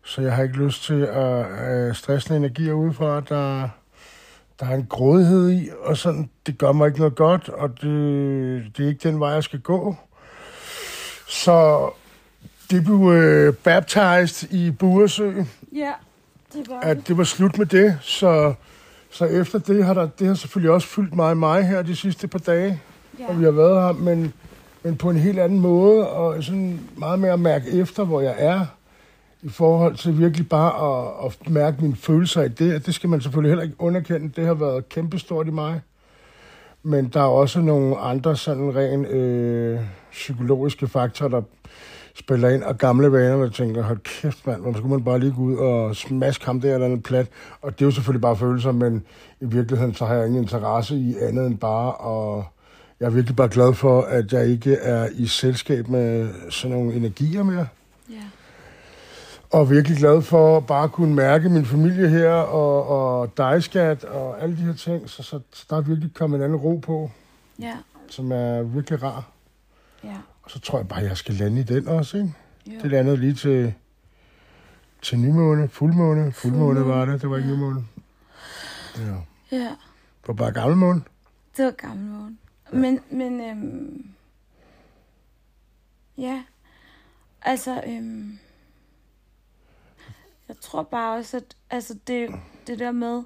Så 0.04 0.22
jeg 0.22 0.36
har 0.36 0.44
ikke 0.44 0.58
lyst 0.58 0.84
til 0.84 1.02
at 1.02 1.46
have 1.46 1.94
stressende 1.94 2.38
energier 2.38 2.74
udefra, 2.74 3.20
der, 3.20 3.70
der 4.60 4.66
er 4.66 4.76
en 4.76 4.88
grådighed 4.90 5.52
i, 5.52 5.70
og 5.80 5.98
sådan, 5.98 6.30
det 6.46 6.58
gør 6.58 6.72
mig 6.72 6.88
ikke 6.88 7.00
noget 7.00 7.16
godt, 7.16 7.50
og 7.50 7.70
det, 7.70 8.78
det 8.78 8.84
er 8.84 8.90
ikke 8.90 9.10
den 9.10 9.20
vej, 9.20 9.30
jeg 9.30 9.44
skal 9.44 9.60
gå. 9.60 9.96
Så 11.28 11.90
det 12.72 12.84
blev 12.84 13.12
øh, 13.12 13.54
baptized 13.54 14.52
i 14.54 14.72
Buresø, 14.72 15.32
ja, 15.76 15.92
det 16.54 16.70
var 16.70 16.80
at 16.80 17.08
det 17.08 17.18
var 17.18 17.24
slut 17.24 17.58
med 17.58 17.66
det, 17.66 17.98
så, 18.02 18.54
så 19.12 19.26
efter 19.26 19.60
det 19.60 19.86
har 19.86 19.94
der, 19.94 20.08
det 20.20 20.28
har 20.28 20.34
selvfølgelig 20.34 20.72
også 20.72 20.88
fyldt 20.88 21.16
mig 21.16 21.38
mig 21.38 21.68
her 21.68 21.82
de 21.82 21.96
sidste 21.96 22.28
par 22.28 22.40
dage, 22.40 22.82
Ja. 23.20 23.28
og 23.28 23.40
vi 23.40 23.44
har 23.44 23.52
været 23.52 23.82
her, 23.84 24.04
men, 24.04 24.34
men 24.84 24.96
på 24.98 25.10
en 25.10 25.16
helt 25.18 25.40
anden 25.40 25.60
måde, 25.60 26.10
og 26.10 26.44
sådan 26.44 26.80
meget 26.98 27.20
mere 27.20 27.34
at 27.34 27.40
mærke 27.40 27.72
efter, 27.72 28.04
hvor 28.04 28.22
jeg 28.22 28.36
er, 28.38 28.66
i 29.44 29.50
forhold 29.50 29.96
til 29.96 30.20
virkelig 30.20 30.50
bare 30.50 31.06
at, 31.26 31.32
at 31.46 31.50
mærke 31.50 31.78
mine 31.82 31.96
følelser 31.96 32.42
i 32.44 32.48
det, 32.48 32.86
det 32.86 32.94
skal 32.96 33.10
man 33.10 33.22
selvfølgelig 33.22 33.50
heller 33.52 33.64
ikke 33.64 33.76
underkende, 33.80 34.32
det 34.36 34.46
har 34.46 34.54
været 34.54 34.90
kæmpestort 34.90 35.48
i 35.48 35.52
mig. 35.52 35.82
Men 36.84 37.08
der 37.08 37.20
er 37.20 37.26
også 37.26 37.60
nogle 37.60 37.98
andre 37.98 38.36
sådan 38.36 38.76
ren 38.76 39.06
øh, 39.06 39.80
psykologiske 40.12 40.88
faktorer, 40.88 41.30
der 41.30 41.42
spiller 42.20 42.50
ind, 42.50 42.64
og 42.64 42.78
gamle 42.78 43.12
vaner, 43.12 43.38
der 43.38 43.50
tænker, 43.50 43.84
hold 43.84 44.00
kæft 44.04 44.48
mand, 44.48 44.62
hvor 44.62 44.74
skulle 44.74 44.90
man 44.90 45.04
bare 45.04 45.20
lige 45.20 45.34
gå 45.34 45.42
ud 45.42 45.56
og 45.58 45.96
smaske 45.96 46.46
ham 46.46 46.62
der 46.62 46.74
eller 46.74 46.86
andet 46.86 47.04
plat. 47.04 47.28
Og 47.62 47.72
det 47.80 47.82
er 47.82 47.86
jo 47.86 47.92
selvfølgelig 47.92 48.22
bare 48.22 48.38
følelser, 48.38 48.72
men 48.72 49.04
i 49.42 49.46
virkeligheden 49.46 49.94
så 49.94 50.06
har 50.06 50.16
jeg 50.16 50.28
ingen 50.28 50.42
interesse 50.44 50.96
i 50.96 51.16
andet 51.22 51.48
end 51.48 51.58
bare, 51.58 51.92
og 51.94 52.46
jeg 53.00 53.06
er 53.06 53.10
virkelig 53.10 53.36
bare 53.36 53.50
glad 53.50 53.74
for, 53.74 54.02
at 54.02 54.34
jeg 54.34 54.48
ikke 54.48 54.74
er 54.76 55.10
i 55.14 55.28
selskab 55.28 55.88
med 55.88 56.30
sådan 56.50 56.78
nogle 56.78 56.94
energier 56.94 57.44
mere. 57.44 57.68
Ja. 58.10 58.16
Og 59.52 59.70
virkelig 59.70 59.98
glad 59.98 60.22
for 60.22 60.60
bare 60.60 60.84
at 60.84 60.92
kunne 60.92 61.16
mærke 61.16 61.50
min 61.50 61.66
familie 61.66 62.10
her, 62.10 62.32
og, 62.32 62.88
og 62.88 63.38
dig, 63.38 63.64
skat, 63.64 64.04
og 64.04 64.44
alle 64.44 64.58
de 64.58 64.62
her 64.62 64.74
ting. 64.74 65.10
Så, 65.10 65.24
så, 65.24 65.40
så 65.54 65.66
der 65.70 65.78
er 65.78 65.82
virkelig 65.82 66.14
kommet 66.14 66.38
en 66.38 66.44
anden 66.44 66.58
ro 66.58 66.76
på, 66.86 67.12
Ja. 67.60 67.74
som 68.10 68.32
er 68.32 68.62
virkelig 68.62 69.04
rar. 69.04 69.24
Ja. 70.04 70.10
Og 70.46 70.52
så 70.52 70.60
tror 70.60 70.80
jeg 70.80 70.88
bare, 70.88 71.00
jeg 71.00 71.18
skal 71.18 71.36
lande 71.36 71.62
i 71.62 71.64
den 71.64 71.88
også, 71.88 72.18
ikke? 72.18 72.34
Jo. 72.68 72.80
Det 72.82 72.92
landede 72.92 73.18
lige 73.18 73.34
til, 73.34 73.74
til 75.02 75.20
nymåne, 75.20 75.70
fuldmåne. 75.70 76.32
Fuldmåne 76.32 76.86
var 76.86 77.06
det, 77.06 77.22
det 77.22 77.30
var 77.30 77.38
ikke 77.38 77.50
ja. 77.50 77.56
nymåne. 77.56 77.86
Ja. 78.98 79.16
Ja. 79.52 79.76
Det 80.22 80.28
var 80.28 80.34
bare 80.34 80.52
gammel 80.52 80.78
måne. 80.78 81.02
Det 81.58 81.66
var 81.66 81.72
gammel 81.72 82.06
morgen. 82.06 82.40
Men, 82.72 83.00
men 83.10 83.42
øhm, 83.42 84.10
ja, 86.18 86.44
altså, 87.42 87.84
øhm, 87.88 88.40
jeg 90.48 90.56
tror 90.62 90.84
bare 90.84 91.18
også, 91.18 91.38
at 91.38 91.56
altså 91.70 91.98
det, 92.08 92.30
det 92.68 92.80
der 92.80 92.92
med 92.92 93.24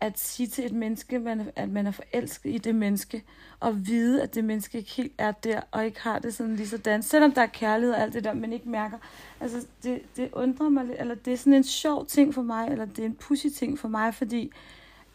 at 0.00 0.18
sige 0.18 0.46
til 0.46 0.66
et 0.66 0.72
menneske, 0.72 1.18
man, 1.18 1.50
at 1.56 1.68
man 1.68 1.86
er 1.86 1.90
forelsket 1.90 2.54
i 2.54 2.58
det 2.58 2.74
menneske, 2.74 3.24
og 3.60 3.86
vide, 3.86 4.22
at 4.22 4.34
det 4.34 4.44
menneske 4.44 4.78
ikke 4.78 4.90
helt 4.90 5.12
er 5.18 5.32
der, 5.32 5.60
og 5.70 5.84
ikke 5.84 6.00
har 6.00 6.18
det 6.18 6.34
sådan 6.34 6.56
lige 6.56 6.68
sådan, 6.68 7.02
selvom 7.02 7.32
der 7.32 7.42
er 7.42 7.46
kærlighed 7.46 7.94
og 7.94 8.02
alt 8.02 8.14
det 8.14 8.24
der, 8.24 8.34
men 8.34 8.52
ikke 8.52 8.68
mærker. 8.68 8.98
Altså, 9.40 9.66
det, 9.82 10.02
det 10.16 10.28
undrer 10.32 10.68
mig 10.68 10.84
lidt, 10.84 11.00
eller 11.00 11.14
det 11.14 11.32
er 11.32 11.36
sådan 11.36 11.54
en 11.54 11.64
sjov 11.64 12.06
ting 12.06 12.34
for 12.34 12.42
mig, 12.42 12.68
eller 12.68 12.84
det 12.84 12.98
er 12.98 13.06
en 13.06 13.14
pussy 13.14 13.46
ting 13.46 13.78
for 13.78 13.88
mig, 13.88 14.14
fordi 14.14 14.52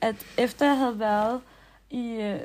at 0.01 0.25
efter 0.37 0.65
jeg 0.65 0.77
havde 0.77 0.99
været 0.99 1.41
i, 1.89 2.11
øh, 2.13 2.39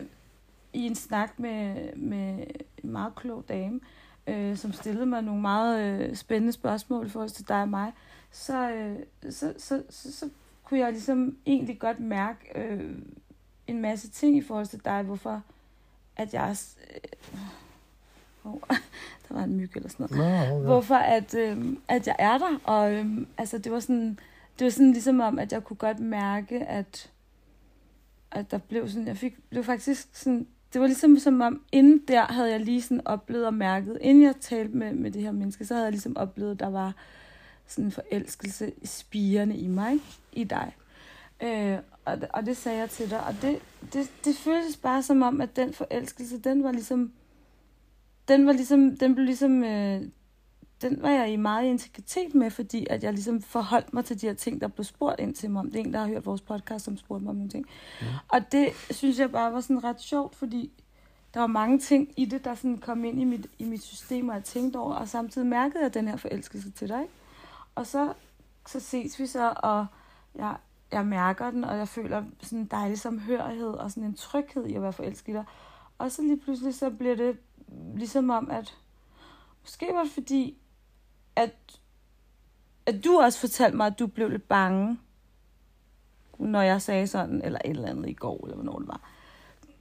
i 0.72 0.86
en 0.86 0.94
snak 0.94 1.38
med, 1.38 1.92
med 1.96 2.44
en 2.84 2.92
meget 2.92 3.14
klog 3.14 3.44
dame, 3.48 3.80
øh, 4.26 4.56
som 4.56 4.72
stillede 4.72 5.06
mig 5.06 5.22
nogle 5.22 5.40
meget 5.40 5.80
øh, 5.80 6.16
spændende 6.16 6.52
spørgsmål 6.52 7.06
i 7.06 7.08
forhold 7.08 7.30
til 7.30 7.48
dig 7.48 7.62
og 7.62 7.68
mig, 7.68 7.92
så, 8.30 8.70
øh, 8.70 8.96
så, 9.32 9.54
så, 9.58 9.82
så, 9.90 10.12
så 10.12 10.28
kunne 10.70 10.80
jeg 10.80 10.92
ligesom 10.92 11.36
egentlig 11.46 11.78
godt 11.78 12.00
mærke 12.00 12.38
øh, 12.54 12.94
en 13.66 13.82
masse 13.82 14.10
ting 14.10 14.36
i 14.36 14.40
forhold 14.40 14.66
til 14.66 14.84
dig, 14.84 15.02
hvorfor 15.02 15.42
at 16.16 16.34
jeg... 16.34 16.56
Øh, 16.94 17.40
oh, 18.44 18.60
der 19.28 19.34
var 19.34 19.44
en 19.44 19.56
myg 19.56 19.70
eller 19.76 19.88
sådan 19.88 20.06
noget 20.10 20.48
Nå, 20.48 20.54
okay. 20.54 20.64
hvorfor 20.64 20.94
at, 20.94 21.34
øh, 21.34 21.76
at 21.88 22.06
jeg 22.06 22.16
er 22.18 22.38
der. 22.38 22.58
Og 22.64 22.92
øh, 22.92 23.06
altså, 23.38 23.58
det 23.58 23.72
var 23.72 23.80
sådan, 23.80 24.18
det 24.58 24.64
var 24.64 24.70
sådan 24.70 24.92
ligesom 24.92 25.20
om, 25.20 25.38
at 25.38 25.52
jeg 25.52 25.64
kunne 25.64 25.76
godt 25.76 26.00
mærke, 26.00 26.66
at, 26.66 27.10
at 28.30 28.50
der 28.50 28.58
blev 28.58 28.88
sådan, 28.88 29.06
jeg 29.06 29.16
fik, 29.16 29.48
blev 29.48 29.64
faktisk 29.64 30.08
sådan, 30.12 30.46
det 30.72 30.80
var 30.80 30.86
ligesom 30.86 31.18
som 31.18 31.40
om, 31.40 31.62
inden 31.72 32.02
der 32.08 32.22
havde 32.22 32.50
jeg 32.50 32.60
lige 32.60 32.82
sådan 32.82 33.06
oplevet 33.06 33.46
og 33.46 33.54
mærket, 33.54 33.98
inden 34.00 34.24
jeg 34.24 34.34
talte 34.40 34.76
med, 34.76 34.92
med 34.92 35.10
det 35.10 35.22
her 35.22 35.32
menneske, 35.32 35.64
så 35.64 35.74
havde 35.74 35.84
jeg 35.84 35.92
ligesom 35.92 36.16
oplevet, 36.16 36.50
at 36.50 36.60
der 36.60 36.70
var 36.70 36.94
sådan 37.72 37.84
en 37.84 37.92
forelskelse 37.92 38.72
spirende 38.84 39.56
i 39.56 39.66
mig, 39.66 39.98
i 40.32 40.44
dig. 40.44 40.76
Øh, 41.42 41.78
og, 42.04 42.16
det- 42.20 42.28
og 42.30 42.46
det 42.46 42.56
sagde 42.56 42.78
jeg 42.78 42.90
til 42.90 43.10
dig, 43.10 43.26
og 43.26 43.34
det, 43.42 43.58
det, 43.92 44.10
det 44.24 44.36
føltes 44.36 44.76
bare 44.76 45.02
som 45.02 45.22
om, 45.22 45.40
at 45.40 45.56
den 45.56 45.72
forelskelse, 45.72 46.38
den 46.38 46.64
var 46.64 46.72
ligesom, 46.72 47.12
den 48.28 48.46
var 48.46 48.52
ligesom, 48.52 48.96
den 48.96 49.14
blev 49.14 49.26
ligesom, 49.26 49.64
øh, 49.64 50.02
den 50.82 51.02
var 51.02 51.10
jeg 51.10 51.32
i 51.32 51.36
meget 51.36 51.66
integritet 51.66 52.34
med, 52.34 52.50
fordi 52.50 52.86
at 52.90 53.02
jeg 53.04 53.12
ligesom 53.12 53.42
forholdt 53.42 53.92
mig 53.94 54.04
til 54.04 54.20
de 54.20 54.26
her 54.26 54.34
ting, 54.34 54.60
der 54.60 54.68
blev 54.68 54.84
spurgt 54.84 55.20
ind 55.20 55.34
til 55.34 55.50
mig 55.50 55.60
om. 55.60 55.70
Det 55.70 55.80
er 55.80 55.84
en, 55.84 55.92
der 55.92 56.00
har 56.00 56.06
hørt 56.06 56.26
vores 56.26 56.40
podcast, 56.40 56.84
som 56.84 56.96
spurgte 56.96 57.22
mig 57.24 57.30
om 57.30 57.36
nogle 57.36 57.50
ting. 57.50 57.66
Mm. 58.00 58.06
Og 58.28 58.52
det 58.52 58.68
synes 58.90 59.18
jeg 59.18 59.30
bare 59.32 59.52
var 59.52 59.60
sådan 59.60 59.84
ret 59.84 60.00
sjovt, 60.00 60.36
fordi 60.36 60.70
der 61.34 61.40
var 61.40 61.46
mange 61.46 61.78
ting 61.78 62.08
i 62.16 62.24
det, 62.24 62.44
der 62.44 62.54
sådan 62.54 62.78
kom 62.78 63.04
ind 63.04 63.20
i 63.20 63.24
mit, 63.24 63.46
i 63.58 63.64
mit 63.64 63.82
system, 63.82 64.28
og 64.28 64.34
jeg 64.34 64.44
tænkte 64.44 64.76
over, 64.76 64.94
og 64.94 65.08
samtidig 65.08 65.46
mærkede 65.48 65.82
jeg 65.82 65.94
den 65.94 66.08
her 66.08 66.16
forelskelse 66.16 66.70
til 66.70 66.88
dig. 66.88 67.00
Ikke? 67.02 67.12
Og 67.80 67.86
så, 67.86 68.14
så 68.66 68.80
ses 68.80 69.18
vi 69.18 69.26
så, 69.26 69.54
og 69.56 69.86
jeg, 70.34 70.56
jeg 70.92 71.06
mærker 71.06 71.50
den, 71.50 71.64
og 71.64 71.78
jeg 71.78 71.88
føler 71.88 72.24
sådan 72.40 72.58
en 72.58 72.66
dejlig 72.66 72.98
samhørighed, 72.98 73.68
og 73.68 73.90
sådan 73.90 74.04
en 74.04 74.14
tryghed 74.14 74.66
i 74.66 74.74
at 74.74 74.82
være 74.82 74.92
forelsket 74.92 75.32
i 75.32 75.36
dig. 75.36 75.44
Og 75.98 76.12
så 76.12 76.22
lige 76.22 76.40
pludselig, 76.40 76.74
så 76.74 76.90
bliver 76.90 77.16
det 77.16 77.38
ligesom 77.94 78.30
om, 78.30 78.50
at 78.50 78.78
måske 79.60 79.86
var 79.92 80.02
det 80.02 80.12
fordi, 80.12 80.58
at, 81.36 81.80
at 82.86 83.04
du 83.04 83.18
også 83.18 83.40
fortalte 83.40 83.76
mig, 83.76 83.86
at 83.86 83.98
du 83.98 84.06
blev 84.06 84.28
lidt 84.28 84.48
bange. 84.48 84.98
når 86.38 86.62
jeg 86.62 86.82
sagde 86.82 87.06
sådan, 87.06 87.42
eller 87.42 87.58
et 87.64 87.70
eller 87.70 87.88
andet 87.88 88.08
i 88.08 88.14
går, 88.14 88.44
eller 88.44 88.56
hvornår 88.56 88.78
det 88.78 88.88
var. 88.88 89.00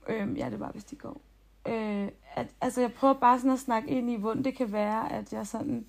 Øhm, 0.08 0.36
ja, 0.36 0.50
det 0.50 0.60
var 0.60 0.72
vist 0.72 0.92
i 0.92 0.96
går. 0.96 1.22
Øh, 1.68 2.10
at, 2.36 2.48
altså, 2.62 2.82
jeg 2.82 2.94
prøver 2.94 3.14
bare 3.14 3.40
sådan 3.40 3.52
at 3.52 3.60
snakke 3.60 3.90
ind 3.90 4.10
i, 4.10 4.16
hvordan 4.16 4.44
det 4.44 4.58
kan 4.58 4.72
være, 4.72 5.12
at 5.12 5.34
jeg 5.34 5.48
sådan 5.48 5.86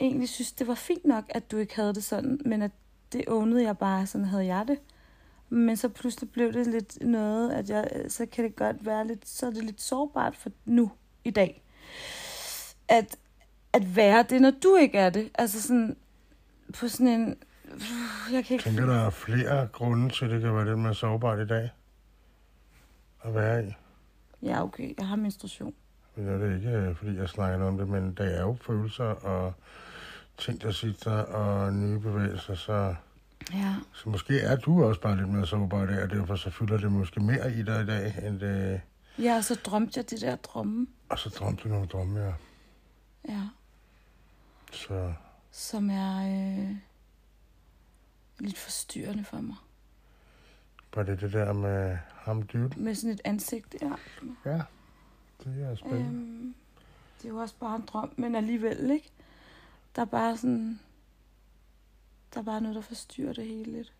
egentlig 0.00 0.28
synes, 0.28 0.52
det 0.52 0.66
var 0.66 0.74
fint 0.74 1.04
nok, 1.04 1.24
at 1.28 1.50
du 1.50 1.56
ikke 1.56 1.76
havde 1.76 1.94
det 1.94 2.04
sådan, 2.04 2.40
men 2.44 2.62
at 2.62 2.70
det 3.12 3.24
ånede 3.28 3.62
jeg 3.62 3.78
bare, 3.78 4.06
sådan 4.06 4.26
havde 4.26 4.46
jeg 4.46 4.64
det. 4.68 4.78
Men 5.48 5.76
så 5.76 5.88
pludselig 5.88 6.30
blev 6.30 6.52
det 6.52 6.66
lidt 6.66 6.98
noget, 7.00 7.52
at 7.52 7.70
jeg, 7.70 7.90
så 8.08 8.26
kan 8.26 8.44
det 8.44 8.56
godt 8.56 8.86
være 8.86 9.06
lidt, 9.06 9.28
så 9.28 9.46
er 9.46 9.50
det 9.50 9.64
lidt 9.64 9.80
sårbart 9.80 10.36
for 10.36 10.50
nu, 10.64 10.90
i 11.24 11.30
dag. 11.30 11.62
At, 12.88 13.16
at 13.72 13.96
være 13.96 14.22
det, 14.22 14.42
når 14.42 14.52
du 14.62 14.76
ikke 14.76 14.98
er 14.98 15.10
det. 15.10 15.30
Altså 15.34 15.62
sådan, 15.62 15.96
på 16.74 16.88
sådan 16.88 17.08
en, 17.08 17.36
jeg 18.32 18.44
kan 18.44 18.54
ikke... 18.54 18.64
Tænker, 18.64 18.86
der 18.86 19.06
er 19.06 19.10
flere 19.10 19.68
grunde 19.72 20.08
til, 20.08 20.24
at 20.24 20.30
det 20.30 20.40
kan 20.40 20.54
være 20.54 20.64
lidt 20.64 20.78
mere 20.78 20.94
sårbart 20.94 21.38
i 21.38 21.46
dag? 21.46 21.70
At 23.24 23.34
være 23.34 23.66
i? 23.66 23.72
Ja, 24.42 24.62
okay, 24.62 24.94
jeg 24.98 25.08
har 25.08 25.16
menstruation. 25.16 25.74
Men 26.16 26.26
det 26.26 26.50
er 26.50 26.54
ikke, 26.54 26.68
øh, 26.68 26.96
fordi 26.96 27.16
jeg 27.16 27.28
snakker 27.28 27.58
noget 27.58 27.72
om 27.72 27.78
det, 27.78 27.88
men 27.88 28.14
der 28.14 28.24
er 28.24 28.42
jo 28.42 28.56
følelser 28.60 29.04
og 29.04 29.52
ting, 30.38 30.62
der 30.62 30.70
sitter 30.70 31.12
og 31.12 31.72
nye 31.74 31.98
bevægelser, 31.98 32.54
så, 32.54 32.94
Ja. 33.52 33.74
så 33.92 34.08
måske 34.08 34.40
er 34.40 34.56
du 34.56 34.84
også 34.84 35.00
bare 35.00 35.16
lidt 35.16 35.28
mere 35.28 35.46
sårbar 35.46 35.84
i 35.84 35.86
dag, 35.86 36.02
og 36.02 36.10
derfor 36.10 36.36
så 36.36 36.50
fylder 36.50 36.76
det 36.78 36.92
måske 36.92 37.20
mere 37.20 37.52
i 37.52 37.62
dig 37.62 37.82
i 37.82 37.86
dag, 37.86 38.14
end 38.28 38.40
det, 38.40 38.80
Ja, 39.18 39.36
og 39.36 39.44
så 39.44 39.54
drømte 39.54 39.92
jeg 39.98 40.10
de 40.10 40.16
der 40.20 40.36
drømme. 40.36 40.86
og 41.08 41.18
så 41.18 41.28
drømte 41.28 41.62
du 41.62 41.68
nogle 41.68 41.86
drømme, 41.86 42.20
ja. 42.20 42.32
Ja. 43.28 43.42
Så 44.72 45.12
Som 45.50 45.90
er 45.90 46.16
øh, 46.18 46.76
lidt 48.38 48.58
forstyrrende 48.58 49.24
for 49.24 49.36
mig. 49.40 49.56
var 50.94 51.02
det 51.02 51.20
det 51.20 51.32
der 51.32 51.52
med 51.52 51.98
ham 52.14 52.42
dybt? 52.42 52.76
Med 52.76 52.94
sådan 52.94 53.10
et 53.14 53.20
ansigt, 53.24 53.76
ja. 53.82 53.92
Ja, 54.50 54.62
det 55.44 55.62
er 55.62 55.74
spændende. 55.76 56.06
Øhm, 56.08 56.54
det 57.18 57.24
er 57.24 57.28
jo 57.28 57.36
også 57.36 57.54
bare 57.60 57.76
en 57.76 57.82
drøm, 57.86 58.12
men 58.16 58.34
alligevel, 58.34 58.90
ikke? 58.90 59.10
Der 59.96 60.02
er 60.02 60.06
bare 60.06 60.36
sådan... 60.36 60.80
Der 62.34 62.40
er 62.40 62.44
bare 62.44 62.60
noget, 62.60 62.74
der 62.74 62.80
forstyrrer 62.80 63.32
det 63.32 63.46
hele 63.46 63.72
lidt. 63.72 63.92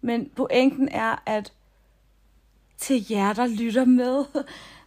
Men 0.00 0.28
pointen 0.28 0.88
er, 0.88 1.22
at 1.26 1.52
til 2.76 3.06
jer, 3.10 3.32
der 3.32 3.46
lytter 3.46 3.84
med, 3.84 4.24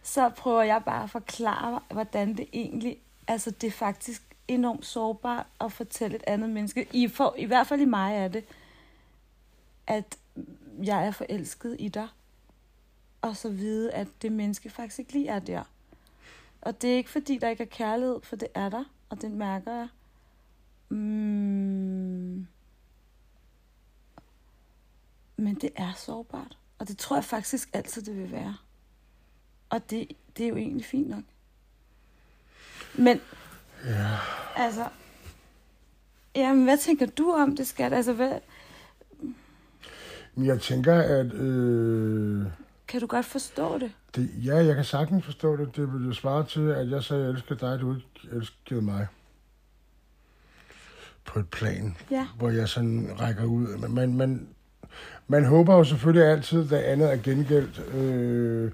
så 0.02 0.28
prøver 0.28 0.62
jeg 0.62 0.82
bare 0.84 1.02
at 1.02 1.10
forklare, 1.10 1.80
hvordan 1.90 2.36
det 2.36 2.48
egentlig... 2.52 2.98
Altså, 3.28 3.50
det 3.50 3.66
er 3.66 3.70
faktisk 3.70 4.36
enormt 4.48 4.86
sårbart 4.86 5.46
at 5.60 5.72
fortælle 5.72 6.16
et 6.16 6.24
andet 6.26 6.50
menneske. 6.50 6.88
I, 6.92 7.08
for, 7.08 7.34
I 7.38 7.44
hvert 7.44 7.66
fald 7.66 7.80
i 7.80 7.84
mig 7.84 8.16
er 8.16 8.28
det, 8.28 8.44
at 9.86 10.18
jeg 10.82 11.06
er 11.06 11.10
forelsket 11.10 11.76
i 11.78 11.88
dig 11.88 12.08
og 13.22 13.36
så 13.36 13.48
vide, 13.48 13.92
at 13.92 14.08
det 14.22 14.32
menneske 14.32 14.70
faktisk 14.70 14.98
ikke 14.98 15.12
lige 15.12 15.28
er 15.28 15.38
der. 15.38 15.62
Og 16.60 16.82
det 16.82 16.92
er 16.92 16.96
ikke 16.96 17.10
fordi, 17.10 17.38
der 17.38 17.48
ikke 17.48 17.62
er 17.62 17.68
kærlighed, 17.68 18.20
for 18.22 18.36
det 18.36 18.48
er 18.54 18.68
der, 18.68 18.84
og 19.12 19.22
det 19.22 19.30
mærker 19.30 19.72
jeg. 19.72 19.88
Mm. 20.88 22.46
Men 25.36 25.54
det 25.60 25.70
er 25.76 25.92
sårbart. 25.96 26.58
Og 26.78 26.88
det 26.88 26.98
tror 26.98 27.16
jeg 27.16 27.24
faktisk 27.24 27.70
altid, 27.72 28.02
det 28.02 28.16
vil 28.16 28.32
være. 28.32 28.56
Og 29.70 29.90
det, 29.90 30.08
det 30.36 30.44
er 30.44 30.48
jo 30.48 30.56
egentlig 30.56 30.84
fint 30.84 31.08
nok. 31.08 31.22
Men, 32.94 33.20
Ja, 33.84 34.16
altså... 34.56 34.88
Jamen, 36.34 36.64
hvad 36.64 36.78
tænker 36.78 37.06
du 37.06 37.32
om 37.32 37.56
det, 37.56 37.66
skat? 37.66 37.92
Altså, 37.92 38.12
hvad, 38.12 38.38
jeg 40.36 40.60
tænker, 40.60 40.94
at... 40.94 41.32
Øh, 41.32 42.46
kan 42.92 43.00
du 43.00 43.06
godt 43.06 43.26
forstå 43.26 43.78
det? 43.78 43.90
det, 44.16 44.30
ja, 44.44 44.56
jeg 44.56 44.74
kan 44.74 44.84
sagtens 44.84 45.24
forstå 45.24 45.56
det. 45.56 45.76
Det 45.76 45.92
vil 45.92 46.06
jo 46.06 46.12
svare 46.12 46.46
til, 46.46 46.60
at 46.68 46.90
jeg 46.90 47.02
sagde, 47.02 47.22
at 47.22 47.28
jeg 47.28 47.34
elsker 47.34 47.54
dig, 47.54 47.80
du 47.80 47.94
ikke 47.94 48.36
elskede 48.36 48.82
mig. 48.82 49.06
På 51.24 51.38
et 51.38 51.48
plan, 51.50 51.96
Ja. 52.10 52.26
hvor 52.38 52.50
jeg 52.50 52.68
sådan 52.68 53.10
rækker 53.20 53.44
ud. 53.44 53.76
Men 53.78 53.94
man, 53.94 54.14
man, 54.16 54.48
man 55.28 55.44
håber 55.44 55.74
jo 55.74 55.84
selvfølgelig 55.84 56.26
altid, 56.32 56.64
at 56.64 56.70
det 56.70 56.76
andet 56.76 57.12
er 57.12 57.16
gengældt. 57.16 57.94
Øh, 57.94 58.72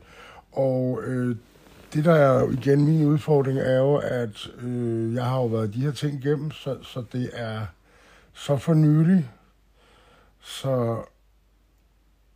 og 0.53 1.01
øh, 1.05 1.37
det, 1.93 2.05
der 2.05 2.15
er 2.15 2.41
jo 2.41 2.51
igen 2.51 2.85
min 2.85 3.07
udfordring, 3.07 3.59
er 3.59 3.79
jo, 3.79 3.97
at 3.97 4.51
øh, 4.61 5.15
jeg 5.15 5.25
har 5.25 5.37
jo 5.37 5.47
været 5.47 5.75
de 5.75 5.81
her 5.81 5.93
ting 5.93 6.25
igennem, 6.25 6.51
så, 6.51 6.83
så 6.83 7.05
det 7.13 7.31
er 7.33 7.67
så 8.33 8.57
for 8.57 8.75
nylig. 8.75 9.31
Så, 10.41 11.03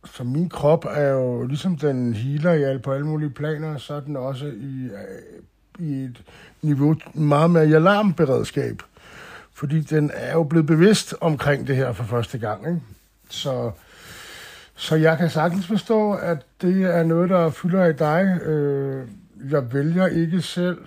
så 0.05 0.23
min 0.23 0.49
krop 0.49 0.85
er 0.89 1.09
jo, 1.09 1.45
ligesom 1.45 1.77
den 1.77 2.13
healer 2.13 2.53
i 2.53 2.63
alt 2.63 2.81
på 2.81 2.91
alle 2.91 3.07
mulige 3.07 3.29
planer, 3.29 3.77
så 3.77 3.93
er 3.93 3.99
den 3.99 4.15
også 4.15 4.45
i, 4.45 4.83
øh, 4.83 5.87
i 5.87 6.03
et 6.03 6.21
niveau 6.61 6.95
meget 7.13 7.51
mere 7.51 7.67
i 7.67 7.73
alarmberedskab. 7.73 8.81
Fordi 9.53 9.81
den 9.81 10.11
er 10.13 10.33
jo 10.33 10.43
blevet 10.43 10.65
bevidst 10.65 11.15
omkring 11.21 11.67
det 11.67 11.75
her 11.75 11.93
for 11.93 12.03
første 12.03 12.37
gang. 12.37 12.67
Ikke? 12.67 12.81
Så, 13.29 13.71
så 14.75 14.95
jeg 14.95 15.17
kan 15.17 15.29
sagtens 15.29 15.67
forstå, 15.67 16.13
at 16.13 16.45
det 16.61 16.83
er 16.83 17.03
noget, 17.03 17.29
der 17.29 17.49
fylder 17.49 17.85
i 17.85 17.93
dig. 17.93 18.41
Øh, 18.41 19.07
jeg 19.49 19.73
vælger 19.73 20.07
ikke 20.07 20.41
selv 20.41 20.77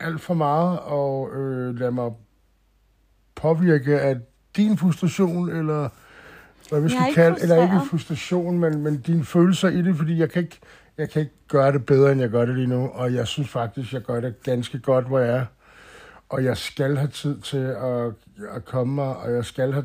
alt 0.00 0.20
for 0.20 0.34
meget 0.34 0.78
og 0.78 1.30
øh, 1.36 1.78
lade 1.78 1.92
mig 1.92 2.12
påvirke 3.34 4.00
af 4.00 4.16
din 4.56 4.78
frustration, 4.78 5.50
eller 5.50 5.88
hvad 6.68 6.80
vi 6.80 6.88
skal 6.88 7.02
ikke 7.08 7.14
kalde, 7.14 7.42
eller 7.42 7.62
ikke 7.62 7.80
frustration, 7.90 8.58
men, 8.58 8.82
men 8.82 9.00
dine 9.00 9.24
følelser 9.24 9.68
i 9.68 9.82
det, 9.82 9.96
fordi 9.96 10.18
jeg 10.18 10.30
kan, 10.30 10.42
ikke, 10.42 10.58
jeg 10.98 11.10
kan 11.10 11.20
ikke 11.20 11.34
gøre 11.48 11.72
det 11.72 11.86
bedre, 11.86 12.12
end 12.12 12.20
jeg 12.20 12.30
gør 12.30 12.44
det 12.44 12.54
lige 12.54 12.66
nu, 12.66 12.90
og 12.94 13.14
jeg 13.14 13.26
synes 13.26 13.48
faktisk, 13.48 13.92
jeg 13.92 14.02
gør 14.02 14.20
det 14.20 14.42
ganske 14.42 14.78
godt, 14.78 15.06
hvor 15.06 15.18
jeg 15.18 15.36
er. 15.36 15.44
Og 16.28 16.44
jeg 16.44 16.56
skal 16.56 16.96
have 16.96 17.08
tid 17.08 17.40
til 17.40 17.58
at, 17.58 18.12
at 18.54 18.64
komme 18.64 18.94
mig, 18.94 19.16
og 19.16 19.32
jeg 19.32 19.44
skal 19.44 19.72
have... 19.72 19.84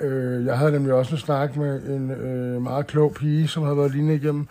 Øh, 0.00 0.46
jeg 0.46 0.58
havde 0.58 0.72
nemlig 0.72 0.92
også 0.92 1.14
en 1.14 1.20
snak 1.20 1.56
med 1.56 1.82
en 1.82 2.10
øh, 2.10 2.62
meget 2.62 2.86
klog 2.86 3.14
pige, 3.14 3.48
som 3.48 3.62
havde 3.62 3.76
været 3.76 3.92
lignende 3.92 4.14
igennem, 4.14 4.48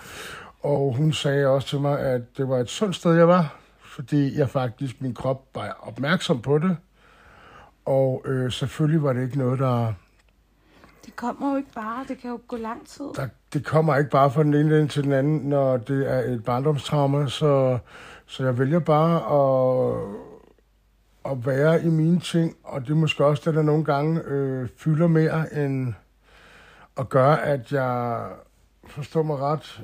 og 0.61 0.95
hun 0.97 1.13
sagde 1.13 1.47
også 1.47 1.67
til 1.67 1.79
mig, 1.79 1.99
at 1.99 2.21
det 2.37 2.49
var 2.49 2.57
et 2.57 2.69
sundt 2.69 2.95
sted, 2.95 3.13
jeg 3.13 3.27
var, 3.27 3.59
fordi 3.81 4.37
jeg 4.37 4.49
faktisk, 4.49 5.01
min 5.01 5.13
krop 5.13 5.41
var 5.55 5.77
opmærksom 5.81 6.41
på 6.41 6.57
det, 6.57 6.77
og 7.85 8.23
øh, 8.25 8.51
selvfølgelig 8.51 9.03
var 9.03 9.13
det 9.13 9.23
ikke 9.23 9.37
noget, 9.37 9.59
der, 9.59 9.93
Det 11.09 11.15
kommer 11.15 11.51
jo 11.51 11.57
ikke 11.57 11.71
bare. 11.75 12.05
Det 12.07 12.17
kan 12.17 12.29
jo 12.29 12.39
gå 12.47 12.55
lang 12.55 12.87
tid. 12.87 13.05
der, 13.15 13.27
det 13.53 13.65
kommer 13.65 13.95
ikke 13.95 14.09
bare 14.09 14.31
fra 14.31 14.43
den 14.43 14.53
ene 14.53 14.87
til 14.87 15.03
den 15.03 15.11
anden, 15.11 15.39
når 15.39 15.77
det 15.77 16.11
er 16.11 16.19
et 16.19 16.43
barndomstrauma, 16.43 17.27
så, 17.27 17.79
så 18.25 18.43
jeg 18.43 18.57
vælger 18.59 18.79
bare 18.79 19.15
at, 19.39 19.97
at 21.31 21.45
være 21.45 21.83
i 21.83 21.87
mine 21.87 22.19
ting, 22.19 22.55
og 22.63 22.81
det 22.81 22.89
er 22.89 22.95
måske 22.95 23.25
også 23.25 23.43
det, 23.45 23.55
der 23.55 23.61
nogle 23.61 23.85
gange 23.85 24.21
øh, 24.21 24.69
fylder 24.77 25.07
mere 25.07 25.53
end 25.53 25.93
at 26.97 27.09
gøre, 27.09 27.43
at 27.43 27.71
jeg 27.71 28.29
forstår 28.87 29.23
mig 29.23 29.37
ret. 29.37 29.81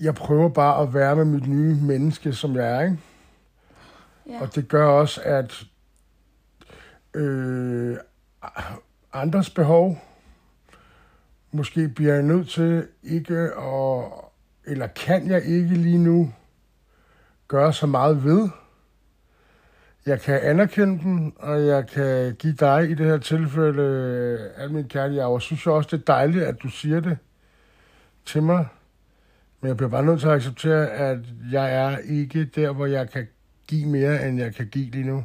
Jeg 0.00 0.14
prøver 0.14 0.48
bare 0.48 0.82
at 0.82 0.94
være 0.94 1.16
med 1.16 1.24
mit 1.24 1.48
nye 1.48 1.76
menneske, 1.82 2.32
som 2.32 2.56
jeg 2.56 2.76
er, 2.76 2.80
ikke? 2.80 2.98
Ja. 4.28 4.40
Og 4.40 4.54
det 4.54 4.68
gør 4.68 4.86
også, 4.86 5.20
at 5.24 5.64
øh, 7.14 7.96
andres 9.12 9.50
behov 9.50 9.98
måske 11.52 11.88
bliver 11.88 12.14
jeg 12.14 12.22
nødt 12.22 12.48
til 12.48 12.86
ikke 13.02 13.38
at, 13.38 14.04
eller 14.66 14.86
kan 14.86 15.30
jeg 15.30 15.44
ikke 15.44 15.74
lige 15.74 15.98
nu 15.98 16.32
gøre 17.48 17.72
så 17.72 17.86
meget 17.86 18.24
ved. 18.24 18.48
Jeg 20.06 20.20
kan 20.20 20.40
anerkende 20.42 21.02
dem, 21.02 21.36
og 21.36 21.66
jeg 21.66 21.86
kan 21.86 22.34
give 22.34 22.52
dig 22.52 22.90
i 22.90 22.94
det 22.94 23.06
her 23.06 23.18
tilfælde 23.18 23.82
øh, 23.82 24.64
al 24.64 24.72
min 24.72 24.88
kærlighed. 24.88 25.24
Og 25.24 25.32
jeg 25.32 25.42
synes 25.42 25.66
også, 25.66 25.88
det 25.92 26.00
er 26.00 26.12
dejligt, 26.12 26.44
at 26.44 26.62
du 26.62 26.68
siger 26.68 27.00
det 27.00 27.18
til 28.24 28.42
mig. 28.42 28.66
Men 29.60 29.68
jeg 29.68 29.76
bliver 29.76 29.90
bare 29.90 30.04
nødt 30.04 30.20
til 30.20 30.28
at 30.28 30.34
acceptere, 30.34 30.90
at 30.90 31.18
jeg 31.52 31.74
er 31.74 31.98
ikke 31.98 32.44
der, 32.44 32.72
hvor 32.72 32.86
jeg 32.86 33.10
kan 33.10 33.28
give 33.66 33.88
mere, 33.88 34.28
end 34.28 34.38
jeg 34.38 34.54
kan 34.54 34.66
give 34.66 34.90
lige 34.90 35.06
nu. 35.06 35.24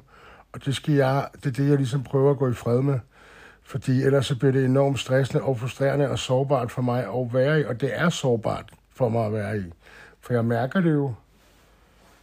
Og 0.56 0.66
det, 0.66 0.76
skal 0.76 0.94
jeg, 0.94 1.28
det 1.36 1.46
er 1.46 1.52
det, 1.52 1.70
jeg 1.70 1.78
ligesom 1.78 2.04
prøver 2.04 2.32
at 2.32 2.38
gå 2.38 2.50
i 2.50 2.54
fred 2.54 2.82
med. 2.82 3.00
Fordi 3.64 4.04
ellers 4.04 4.26
så 4.26 4.36
bliver 4.36 4.52
det 4.52 4.66
enormt 4.66 5.00
stressende 5.00 5.44
og 5.44 5.60
frustrerende 5.60 6.10
og 6.10 6.20
sårbart 6.20 6.72
for 6.72 6.82
mig 6.82 7.00
at 7.00 7.34
være 7.34 7.60
i. 7.60 7.64
Og 7.66 7.82
det 7.82 7.90
er 7.94 8.10
sårbart 8.10 8.72
for 8.94 9.10
mig 9.10 9.26
at 9.26 9.34
være 9.34 9.60
i. 9.60 9.64
For 10.22 10.34
jeg 10.34 10.46
mærker 10.46 10.82
det 10.82 10.94
jo. 10.94 11.14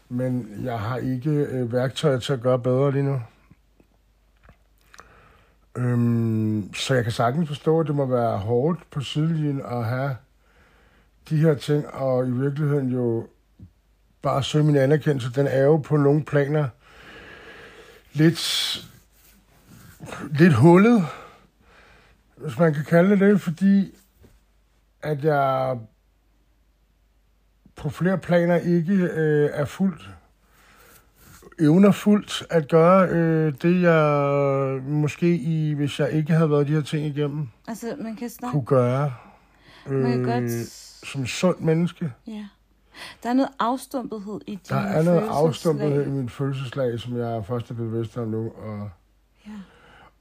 Men 0.08 0.60
jeg 0.64 0.78
har 0.78 0.96
ikke 0.96 1.30
øh, 1.30 1.72
værktøjet 1.72 2.22
til 2.22 2.32
at 2.32 2.40
gøre 2.40 2.58
bedre 2.58 2.92
lige 2.92 3.02
nu. 3.02 3.22
Øhm, 5.76 6.74
så 6.74 6.94
jeg 6.94 7.02
kan 7.02 7.12
sagtens 7.12 7.48
forstå, 7.48 7.80
at 7.80 7.86
det 7.86 7.94
må 7.94 8.06
være 8.06 8.38
hårdt 8.38 8.90
på 8.90 9.00
sidelinjen 9.00 9.62
at 9.70 9.84
have 9.84 10.16
de 11.28 11.36
her 11.36 11.54
ting, 11.54 11.86
og 11.86 12.28
i 12.28 12.30
virkeligheden 12.30 12.88
jo 12.88 13.26
bare 14.22 14.42
søge 14.42 14.64
min 14.64 14.76
anerkendelse. 14.76 15.32
Den 15.34 15.46
er 15.46 15.62
jo 15.62 15.76
på 15.76 15.96
nogle 15.96 16.24
planer 16.24 16.68
lidt, 18.12 18.85
lidt 20.31 20.55
hullet, 20.55 21.07
hvis 22.37 22.59
man 22.59 22.75
kan 22.75 22.85
kalde 22.85 23.18
det 23.18 23.40
fordi 23.40 23.94
at 25.03 25.25
jeg 25.25 25.79
på 27.77 27.90
flere 27.90 28.18
planer 28.18 28.57
ikke 28.57 28.92
øh, 28.94 29.51
er 29.53 29.64
fuldt 29.64 30.11
evner 31.61 31.90
fuldt 31.90 32.42
at 32.51 32.68
gøre 32.68 33.09
øh, 33.09 33.55
det, 33.62 33.83
jeg 33.83 34.83
måske, 34.83 35.37
i, 35.37 35.72
hvis 35.75 36.01
jeg 36.01 36.12
ikke 36.12 36.33
havde 36.33 36.51
været 36.51 36.68
de 36.68 36.72
her 36.72 36.81
ting 36.81 37.07
igennem, 37.07 37.48
Altså, 37.68 37.96
man 38.01 38.16
kan 38.16 38.31
snakke... 38.31 38.53
kunne 38.53 38.64
gøre 38.64 39.14
Man 39.87 40.03
kan 40.03 40.20
øh, 40.20 40.27
godt... 40.27 40.66
som 41.07 41.27
sund 41.27 41.59
menneske. 41.61 42.12
Ja. 42.27 42.46
Der 43.22 43.28
er 43.28 43.32
noget 43.34 43.50
afstumpethed 43.58 44.40
i 44.46 44.50
dine 44.50 44.60
Der 44.68 44.76
er 44.86 45.02
noget 45.02 45.28
afstumpethed 45.30 46.06
i 46.06 46.10
min 46.10 46.28
følelseslag, 46.28 47.00
som 47.00 47.16
jeg 47.16 47.44
først 47.46 47.70
er 47.70 47.74
bevidst 47.74 48.16
om 48.16 48.28
nu, 48.28 48.52
og, 48.56 48.90
Ja. 49.46 49.50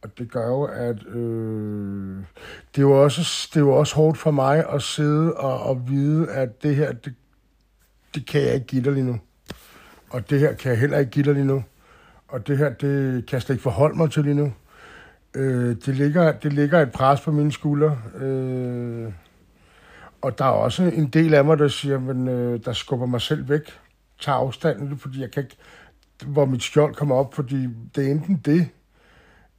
og 0.01 0.17
det 0.17 0.31
gør 0.31 0.47
jo, 0.47 0.63
at 0.63 1.05
øh, 1.07 2.17
det, 2.75 2.77
er 2.77 2.81
jo 2.81 3.03
også, 3.03 3.49
det 3.53 3.55
er 3.55 3.59
jo 3.65 3.71
også 3.71 3.95
hårdt 3.95 4.17
for 4.17 4.31
mig 4.31 4.69
at 4.69 4.81
sidde 4.81 5.33
og, 5.33 5.59
og 5.63 5.89
vide, 5.89 6.29
at 6.31 6.63
det 6.63 6.75
her, 6.75 6.91
det, 6.91 7.13
det 8.15 8.25
kan 8.27 8.41
jeg 8.41 8.53
ikke 8.53 8.67
give 8.67 8.83
dig 8.83 8.93
lige 8.93 9.05
nu. 9.05 9.19
Og 10.09 10.29
det 10.29 10.39
her 10.39 10.53
kan 10.53 10.71
jeg 10.71 10.79
heller 10.79 10.97
ikke 10.97 11.11
give 11.11 11.25
dig 11.25 11.33
lige 11.33 11.45
nu. 11.45 11.63
Og 12.27 12.47
det 12.47 12.57
her, 12.57 12.69
det 12.69 13.25
kan 13.25 13.33
jeg 13.33 13.41
slet 13.41 13.49
ikke 13.55 13.63
forholde 13.63 13.97
mig 13.97 14.11
til 14.11 14.23
lige 14.23 14.33
nu. 14.35 14.53
Øh, 15.33 15.75
det, 15.85 15.95
ligger, 15.95 16.31
det 16.31 16.53
ligger 16.53 16.79
et 16.81 16.91
pres 16.91 17.21
på 17.21 17.31
mine 17.31 17.51
skuldre. 17.51 17.97
Øh, 18.15 19.11
og 20.21 20.37
der 20.37 20.45
er 20.45 20.49
også 20.49 20.83
en 20.83 21.07
del 21.07 21.33
af 21.33 21.45
mig, 21.45 21.59
der 21.59 21.67
siger, 21.67 21.99
men, 21.99 22.27
øh, 22.27 22.65
der 22.65 22.73
skubber 22.73 23.05
mig 23.05 23.21
selv 23.21 23.49
væk, 23.49 23.79
tager 24.19 24.37
afstanden, 24.37 24.97
fordi 24.97 25.21
jeg 25.21 25.31
kan 25.31 25.43
ikke, 25.43 25.57
hvor 26.25 26.45
mit 26.45 26.63
skjold 26.63 26.95
kommer 26.95 27.15
op, 27.15 27.33
fordi 27.33 27.67
det 27.95 28.07
er 28.07 28.11
enten 28.11 28.35
det, 28.45 28.69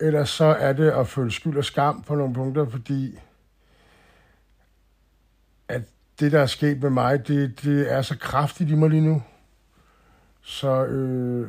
eller 0.01 0.25
så 0.25 0.45
er 0.45 0.73
det 0.73 0.91
at 0.91 1.09
føle 1.09 1.31
skyld 1.31 1.57
og 1.57 1.65
skam 1.65 2.03
på 2.03 2.15
nogle 2.15 2.35
punkter, 2.35 2.69
fordi 2.69 3.19
at 5.69 5.83
det, 6.21 6.33
der 6.33 6.41
er 6.41 6.47
sket 6.47 6.83
med 6.83 6.91
mig, 6.91 7.29
det, 7.29 7.63
det 7.63 7.93
er 7.93 8.03
så 8.03 8.19
kraftigt 8.19 8.71
i 8.71 8.75
mig 8.75 8.91
lige 8.91 9.01
nu. 9.01 9.23
Så, 10.43 10.85
øh, 10.85 11.49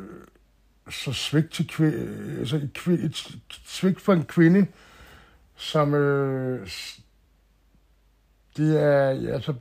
så 0.89 1.13
svigt 1.13 1.51
til 1.51 1.67
kvinde, 1.67 2.37
altså 2.39 2.55
øh, 2.55 2.63
et, 2.63 2.77
kvi- 2.77 3.05
et 3.05 3.37
svigt 3.65 4.01
for 4.01 4.13
en 4.13 4.23
kvinde, 4.23 4.67
som 5.55 5.93
øh, 5.93 6.69
det 8.57 8.83
er, 8.83 9.33
altså 9.33 9.53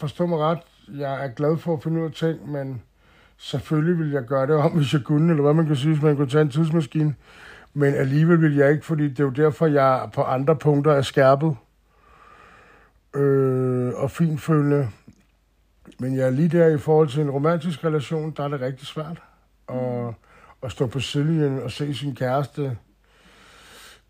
forstå 0.00 0.26
mig 0.26 0.38
ret, 0.38 0.58
jeg 0.98 1.24
er 1.24 1.28
glad 1.28 1.56
for 1.56 1.76
at 1.76 1.82
finde 1.82 2.00
ud 2.00 2.06
af 2.06 2.12
ting, 2.12 2.50
men 2.50 2.82
selvfølgelig 3.38 3.98
vil 3.98 4.10
jeg 4.10 4.22
gøre 4.22 4.46
det 4.46 4.56
om, 4.56 4.72
hvis 4.72 4.92
jeg 4.92 5.02
kunne, 5.04 5.30
eller 5.30 5.42
hvad 5.42 5.54
man 5.54 5.66
kan 5.66 5.76
sige, 5.76 5.92
hvis 5.92 6.02
man 6.02 6.16
kunne 6.16 6.28
tage 6.28 6.42
en 6.42 6.50
tidsmaskine. 6.50 7.14
Men 7.74 7.94
alligevel 7.94 8.42
vil 8.42 8.56
jeg 8.56 8.70
ikke, 8.70 8.86
fordi 8.86 9.08
det 9.08 9.20
er 9.20 9.24
jo 9.24 9.30
derfor, 9.30 9.66
jeg 9.66 10.08
på 10.14 10.22
andre 10.22 10.56
punkter 10.56 10.92
er 10.92 11.02
skærpet 11.02 11.56
øh, 13.14 13.92
og 13.94 14.10
finfølende. 14.10 14.88
Men 15.98 16.16
jeg 16.16 16.26
er 16.26 16.30
lige 16.30 16.58
der 16.58 16.66
i 16.66 16.78
forhold 16.78 17.08
til 17.08 17.22
en 17.22 17.30
romantisk 17.30 17.84
relation, 17.84 18.30
der 18.36 18.44
er 18.44 18.48
det 18.48 18.60
rigtig 18.60 18.86
svært 18.86 19.22
at, 19.68 20.14
at 20.62 20.72
stå 20.72 20.86
på 20.86 21.00
sidelinjen 21.00 21.62
og 21.62 21.70
se 21.70 21.94
sin 21.94 22.14
kæreste 22.14 22.76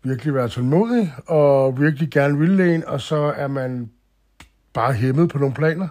virkelig 0.03 0.33
være 0.33 0.49
tålmodig 0.49 1.13
og 1.27 1.79
virkelig 1.79 2.11
gerne 2.11 2.37
ville 2.37 2.75
en, 2.75 2.85
og 2.85 3.01
så 3.01 3.15
er 3.15 3.47
man 3.47 3.91
bare 4.79 4.93
hæmmet 4.93 5.29
på 5.29 5.37
nogle 5.37 5.55
planer. 5.55 5.87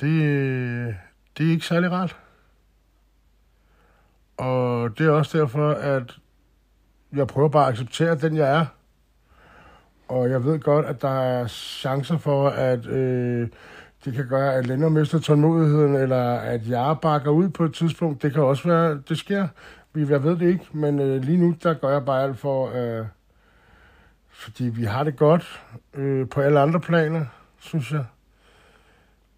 Det, 0.00 0.10
det 1.38 1.46
er 1.46 1.50
ikke 1.50 1.66
særlig 1.66 1.90
rart. 1.92 2.16
Og 4.36 4.98
det 4.98 5.06
er 5.06 5.10
også 5.10 5.38
derfor, 5.38 5.70
at 5.70 6.18
jeg 7.12 7.26
prøver 7.26 7.48
bare 7.48 7.66
at 7.66 7.72
acceptere 7.72 8.14
den, 8.14 8.36
jeg 8.36 8.58
er. 8.60 8.66
Og 10.08 10.30
jeg 10.30 10.44
ved 10.44 10.60
godt, 10.60 10.86
at 10.86 11.02
der 11.02 11.20
er 11.20 11.46
chancer 11.46 12.18
for, 12.18 12.48
at 12.48 12.86
øh, 12.86 13.48
det 14.04 14.14
kan 14.14 14.28
gøre, 14.28 14.54
at 14.54 14.66
Lennart 14.66 14.92
mister 14.92 15.18
tålmodigheden, 15.18 15.94
eller 15.94 16.32
at 16.34 16.68
jeg 16.68 16.96
bakker 17.02 17.30
ud 17.30 17.48
på 17.48 17.64
et 17.64 17.74
tidspunkt. 17.74 18.22
Det 18.22 18.32
kan 18.32 18.42
også 18.42 18.68
være, 18.68 19.02
det 19.08 19.18
sker. 19.18 19.48
Vi- 19.92 20.06
Jeg 20.10 20.24
ved 20.24 20.36
det 20.38 20.48
ikke, 20.48 20.66
men 20.72 20.98
øh, 21.00 21.22
lige 21.22 21.38
nu, 21.38 21.54
der 21.62 21.74
gør 21.74 21.88
jeg 21.92 22.04
bare 22.04 22.22
alt 22.22 22.38
for, 22.38 22.70
øh, 23.00 23.06
fordi 24.32 24.64
vi 24.64 24.84
har 24.84 25.04
det 25.04 25.16
godt 25.16 25.62
øh, 25.94 26.28
på 26.28 26.40
alle 26.40 26.60
andre 26.60 26.80
planer, 26.80 27.26
synes 27.58 27.90
jeg. 27.92 28.04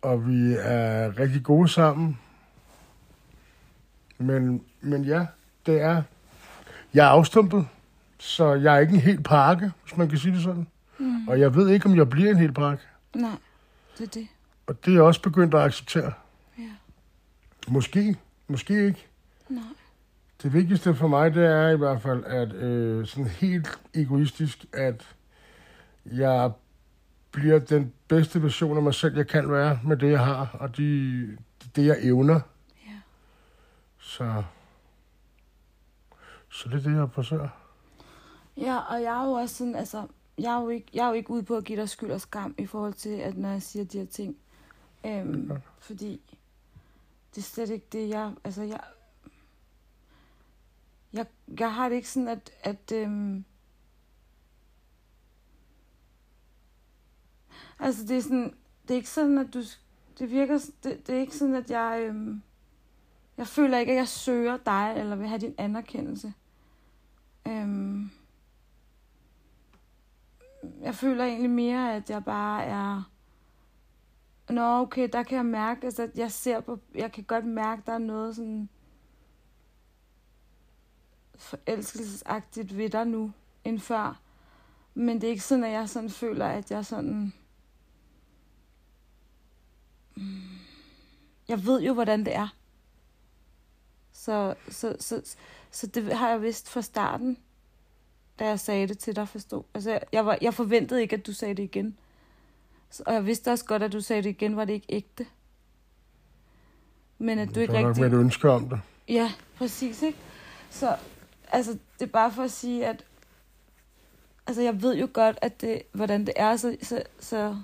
Og 0.03 0.29
vi 0.29 0.55
er 0.59 1.19
rigtig 1.19 1.43
gode 1.43 1.69
sammen. 1.69 2.19
Men, 4.19 4.65
men 4.81 5.05
ja, 5.05 5.27
det 5.67 5.81
er... 5.81 6.03
Jeg 6.95 7.07
er 7.07 7.11
afstumpet, 7.11 7.67
så 8.19 8.55
jeg 8.55 8.75
er 8.75 8.79
ikke 8.79 8.95
en 8.95 9.01
hel 9.01 9.23
pakke, 9.23 9.73
hvis 9.83 9.97
man 9.97 10.09
kan 10.09 10.19
sige 10.19 10.35
det 10.35 10.43
sådan. 10.43 10.67
Mm. 10.99 11.29
Og 11.29 11.41
jeg 11.41 11.55
ved 11.55 11.69
ikke, 11.69 11.87
om 11.87 11.97
jeg 11.97 12.11
bliver 12.11 12.31
en 12.31 12.37
hel 12.37 12.53
pakke. 12.53 12.85
Nej, 13.15 13.31
det 13.99 14.05
er 14.05 14.11
det. 14.11 14.29
Og 14.67 14.85
det 14.85 14.91
er 14.91 14.95
jeg 14.95 15.03
også 15.03 15.23
begyndt 15.23 15.55
at 15.55 15.61
acceptere. 15.61 16.13
Ja. 16.59 16.71
Måske, 17.69 18.17
måske 18.49 18.87
ikke. 18.87 19.07
Nej. 19.49 19.63
Det 20.45 20.53
vigtigste 20.53 20.95
for 20.95 21.09
mig, 21.09 21.35
det 21.35 21.47
er 21.47 21.69
i 21.69 21.77
hvert 21.77 22.03
fald, 22.03 22.25
at 22.25 22.53
øh, 22.53 23.07
sådan 23.07 23.27
helt 23.27 23.81
egoistisk, 23.95 24.67
at 24.73 25.17
jeg 26.07 26.53
bliver 27.31 27.59
den 27.59 27.93
bedste 28.09 28.43
version 28.43 28.77
af 28.77 28.83
mig 28.83 28.95
selv, 28.95 29.17
jeg 29.17 29.27
kan 29.27 29.51
være 29.51 29.81
med 29.85 29.97
det, 29.97 30.11
jeg 30.11 30.25
har, 30.25 30.57
og 30.61 30.77
de, 30.77 31.37
det, 31.77 31.87
jeg 31.87 31.97
evner. 32.03 32.41
Ja. 32.87 33.01
Så, 33.99 34.43
så 36.49 36.69
det 36.69 36.75
er 36.75 36.91
det, 36.91 36.97
jeg 36.97 37.09
forsøger. 37.13 37.49
Ja, 38.57 38.77
og 38.79 39.03
jeg 39.03 39.21
er 39.23 39.25
jo 39.25 39.33
også 39.33 39.55
sådan, 39.55 39.75
altså, 39.75 40.07
jeg 40.39 40.57
er 40.57 40.63
jo 40.63 40.69
ikke, 40.69 40.87
jeg 40.95 41.05
er 41.05 41.09
jo 41.09 41.15
ikke 41.15 41.31
ude 41.31 41.43
på 41.43 41.57
at 41.57 41.65
give 41.65 41.81
dig 41.81 41.89
skyld 41.89 42.11
og 42.11 42.21
skam 42.21 42.55
i 42.59 42.67
forhold 42.67 42.95
til, 42.95 43.11
at 43.11 43.37
når 43.37 43.49
jeg 43.49 43.63
siger 43.63 43.85
de 43.85 43.99
her 43.99 44.07
ting. 44.07 44.37
Øhm, 45.07 45.49
godt. 45.49 45.61
fordi 45.79 46.21
det 47.35 47.39
er 47.39 47.43
slet 47.43 47.71
ikke 47.71 47.87
det, 47.93 48.09
jeg, 48.09 48.33
altså, 48.45 48.63
jeg, 48.63 48.81
jeg, 51.15 51.27
jeg 51.59 51.75
har 51.75 51.89
det 51.89 51.97
ikke 51.97 52.11
sådan, 52.11 52.29
at, 52.29 52.51
at 52.63 52.93
øhm, 52.93 53.45
altså, 57.79 58.07
det 58.07 58.17
er 58.17 58.23
sådan, 58.23 58.55
det 58.83 58.91
er 58.91 58.97
ikke 58.97 59.11
sådan, 59.11 59.39
at 59.39 59.55
du, 59.55 59.63
det 60.19 60.31
virker, 60.31 60.59
det, 60.83 61.07
det 61.07 61.15
er 61.15 61.21
ikke 61.21 61.37
sådan, 61.37 61.55
at 61.55 61.71
jeg, 61.71 62.05
øhm, 62.09 62.43
jeg 63.37 63.47
føler 63.47 63.79
ikke, 63.79 63.93
at 63.93 63.99
jeg 63.99 64.09
søger 64.09 64.57
dig, 64.57 64.95
eller 64.97 65.17
vil 65.17 65.29
have 65.29 65.41
din 65.41 65.55
anerkendelse. 65.59 66.35
Øhm, 67.49 68.11
jeg 70.81 70.95
føler 70.95 71.25
egentlig 71.25 71.51
mere, 71.51 71.97
at 71.97 72.11
jeg 72.11 72.25
bare 72.25 72.65
er... 72.65 73.11
Nå, 74.51 74.81
okay, 74.81 75.09
der 75.13 75.23
kan 75.23 75.37
jeg 75.37 75.47
mærke, 75.47 75.85
altså, 75.85 76.03
at 76.03 76.19
jeg 76.19 76.33
ser 76.33 76.61
på... 76.61 76.79
Jeg 76.95 77.13
kan 77.13 77.25
godt 77.25 77.45
mærke, 77.45 77.83
der 77.87 77.93
er 77.93 77.99
noget 77.99 78.37
sådan 78.37 78.69
forelskelsesagtigt 81.37 82.77
ved 82.77 82.91
dig 82.91 83.07
nu, 83.07 83.33
end 83.65 83.81
før. 83.81 84.21
Men 84.95 85.21
det 85.21 85.25
er 85.25 85.31
ikke 85.31 85.43
sådan, 85.45 85.65
at 85.65 85.73
jeg 85.73 85.89
sådan 85.89 86.11
føler, 86.11 86.47
at 86.47 86.71
jeg 86.71 86.87
sådan... 86.87 87.33
Mm, 90.17 90.23
Jeg 91.49 91.65
ved 91.67 91.83
jo, 91.83 91.95
hvordan 91.95 92.25
det 92.25 92.35
er. 92.35 92.49
Så, 94.13 94.55
så, 94.69 94.97
så, 95.01 95.37
så 95.71 95.87
det 95.87 96.13
har 96.17 96.29
jeg 96.31 96.43
vidst 96.43 96.69
fra 96.71 96.83
starten, 96.83 97.39
da 98.39 98.47
jeg 98.49 98.61
sagde 98.61 98.89
det 98.89 98.99
til 98.99 99.17
dig, 99.17 99.29
forstå. 99.29 99.67
Altså, 99.75 99.91
jeg- 99.91 100.03
jeg, 100.13 100.27
var, 100.27 100.39
jeg 100.41 100.55
forventede 100.55 101.03
ikke, 101.03 101.17
at 101.17 101.27
du 101.27 101.33
sagde 101.33 101.55
det 101.55 101.63
igen. 101.63 101.99
Og 103.07 103.15
jeg 103.15 103.27
vidste 103.27 103.51
også 103.53 103.65
godt, 103.65 103.83
at 103.83 103.93
du 103.93 104.01
sagde 104.01 104.23
det 104.23 104.29
igen, 104.31 104.57
var 104.57 104.65
det 104.65 104.73
ikke 104.73 104.87
ægte. 104.89 105.27
Men 107.19 107.39
at 107.39 107.49
du 107.49 107.55
Det 107.55 107.61
ikke 107.61 107.73
var 107.73 107.81
nok 107.81 107.89
rigtig... 107.89 108.03
med 108.11 108.13
et 108.19 108.21
ønske 108.21 108.51
om 108.51 108.69
det. 108.69 108.81
Ja, 109.09 109.33
præcis, 109.57 110.03
ikke? 110.03 110.19
Så, 110.71 110.97
altså, 111.55 111.73
det 111.73 112.07
er 112.07 112.13
bare 112.13 112.33
for 112.33 112.43
at 112.43 112.51
sige, 112.51 112.87
at... 112.87 113.05
Altså, 114.47 114.63
jeg 114.63 114.83
ved 114.83 114.97
jo 114.97 115.09
godt, 115.13 115.39
at 115.43 115.61
det, 115.61 115.83
hvordan 115.93 116.27
det 116.27 116.35
er, 116.37 116.57
så, 116.57 116.77
så, 116.83 117.03
så, 117.21 117.57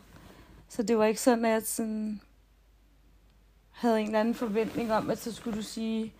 så 0.68 0.82
det 0.82 0.98
var 0.98 1.04
ikke 1.04 1.20
sådan, 1.20 1.44
at 1.44 1.50
jeg 1.50 1.62
sådan 1.62 2.20
havde 3.70 4.00
en 4.00 4.06
eller 4.06 4.20
anden 4.20 4.34
forventning 4.34 4.92
om, 4.92 5.10
at 5.10 5.18
så 5.18 5.32
skulle 5.32 5.56
du 5.56 5.62
sige... 5.62 6.12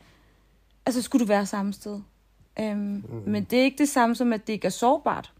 Altså, 0.87 1.03
skulle 1.03 1.25
du 1.25 1.29
være 1.29 1.47
samme 1.47 1.73
sted. 1.73 2.01
Øhm, 2.61 2.79
mm. 2.79 3.23
Men 3.27 3.45
det 3.45 3.59
er 3.59 3.65
ikke 3.65 3.79
det 3.79 3.89
samme 3.89 4.15
som, 4.15 4.33
at 4.33 4.47
det 4.47 4.53
ikke 4.53 4.67
er 4.67 4.71
sårbart. 4.71 5.33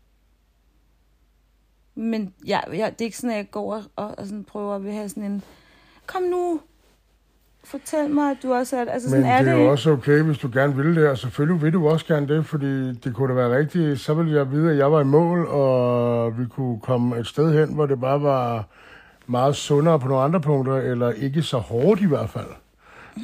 Men 1.95 2.35
ja, 2.47 2.61
ja, 2.73 2.91
det 2.91 3.01
er 3.01 3.05
ikke 3.05 3.17
sådan, 3.17 3.31
at 3.31 3.37
jeg 3.37 3.51
går 3.51 3.75
og, 3.75 3.85
og, 3.97 4.19
og 4.19 4.27
sådan 4.27 4.45
prøver 4.45 4.75
at 4.75 4.93
have 4.93 5.09
sådan 5.09 5.23
en... 5.23 5.43
Kom 6.07 6.23
nu, 6.23 6.61
fortæl 7.65 8.11
mig, 8.11 8.31
at 8.31 8.37
du 8.43 8.53
også 8.53 8.77
er... 8.77 8.81
Altså, 8.81 9.09
Men 9.09 9.23
sådan 9.23 9.33
er 9.33 9.43
det 9.43 9.53
er 9.53 9.57
jo 9.57 9.71
også 9.71 9.91
okay, 9.91 10.23
hvis 10.23 10.39
du 10.39 10.51
gerne 10.53 10.77
vil 10.77 10.97
det, 10.97 11.09
og 11.09 11.19
selvfølgelig 11.19 11.63
vil 11.63 11.73
du 11.73 11.89
også 11.89 12.07
gerne 12.07 12.29
det, 12.29 12.47
fordi 12.47 12.93
det 12.93 13.15
kunne 13.15 13.29
da 13.29 13.35
være 13.35 13.59
rigtigt. 13.59 14.01
Så 14.01 14.15
ville 14.15 14.33
jeg 14.33 14.51
vide, 14.51 14.71
at 14.71 14.79
jeg 14.79 14.93
var 14.93 15.01
i 15.01 15.05
mål, 15.05 15.47
og 15.47 16.39
vi 16.39 16.47
kunne 16.47 16.81
komme 16.81 17.19
et 17.19 17.27
sted 17.27 17.59
hen, 17.59 17.75
hvor 17.75 17.87
det 17.87 18.01
bare 18.01 18.23
var 18.23 18.65
meget 19.27 19.57
sundere 19.57 20.01
på 20.01 20.09
nogle 20.09 20.23
andre 20.23 20.41
punkter, 20.41 20.77
eller 20.77 21.11
ikke 21.11 21.43
så 21.43 21.59
hårdt 21.59 22.01
i 22.01 22.07
hvert 22.07 22.31
fald. 22.31 22.49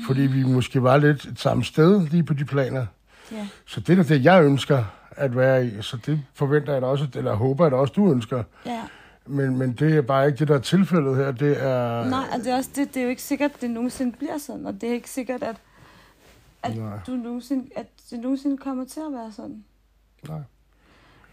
Fordi 0.06 0.20
vi 0.20 0.44
måske 0.44 0.82
var 0.82 0.96
lidt 0.96 1.24
et 1.24 1.40
samme 1.40 1.64
sted 1.64 2.06
lige 2.08 2.22
på 2.22 2.34
de 2.34 2.44
planer. 2.44 2.86
Ja. 3.32 3.46
Så 3.66 3.80
det 3.80 3.98
er 3.98 4.02
det, 4.02 4.24
jeg 4.24 4.44
ønsker, 4.44 4.84
at 5.10 5.36
være 5.36 5.66
i. 5.66 5.70
Så 5.80 5.96
det 6.06 6.20
forventer 6.34 6.72
jeg 6.72 6.82
da 6.82 6.86
også, 6.86 7.06
eller 7.14 7.34
håber 7.34 7.64
jeg 7.64 7.72
da 7.72 7.76
også, 7.76 7.92
du 7.96 8.12
ønsker. 8.12 8.42
Ja. 8.66 8.80
Men, 9.26 9.58
men 9.58 9.72
det 9.72 9.96
er 9.96 10.02
bare 10.02 10.26
ikke 10.26 10.38
det, 10.38 10.48
der 10.48 10.54
er 10.54 10.58
tilfældet 10.58 11.16
her. 11.16 11.30
Det 11.32 11.62
er... 11.62 12.04
Nej, 12.10 12.24
og 12.32 12.38
det 12.38 12.46
er, 12.46 12.56
også 12.56 12.70
det, 12.76 12.94
det 12.94 13.00
er 13.00 13.04
jo 13.04 13.10
ikke 13.10 13.22
sikkert, 13.22 13.50
at 13.54 13.60
det 13.60 13.70
nogensinde 13.70 14.16
bliver 14.16 14.38
sådan, 14.38 14.66
og 14.66 14.80
det 14.80 14.88
er 14.88 14.92
ikke 14.94 15.10
sikkert, 15.10 15.42
at, 15.42 15.56
at, 16.62 16.76
Nej. 16.76 16.98
du 17.06 17.12
nogensinde, 17.12 17.70
at 17.76 17.86
det 18.10 18.20
nogensinde 18.20 18.56
kommer 18.56 18.84
til 18.84 19.00
at 19.00 19.12
være 19.12 19.32
sådan. 19.32 19.64
Nej. 20.28 20.40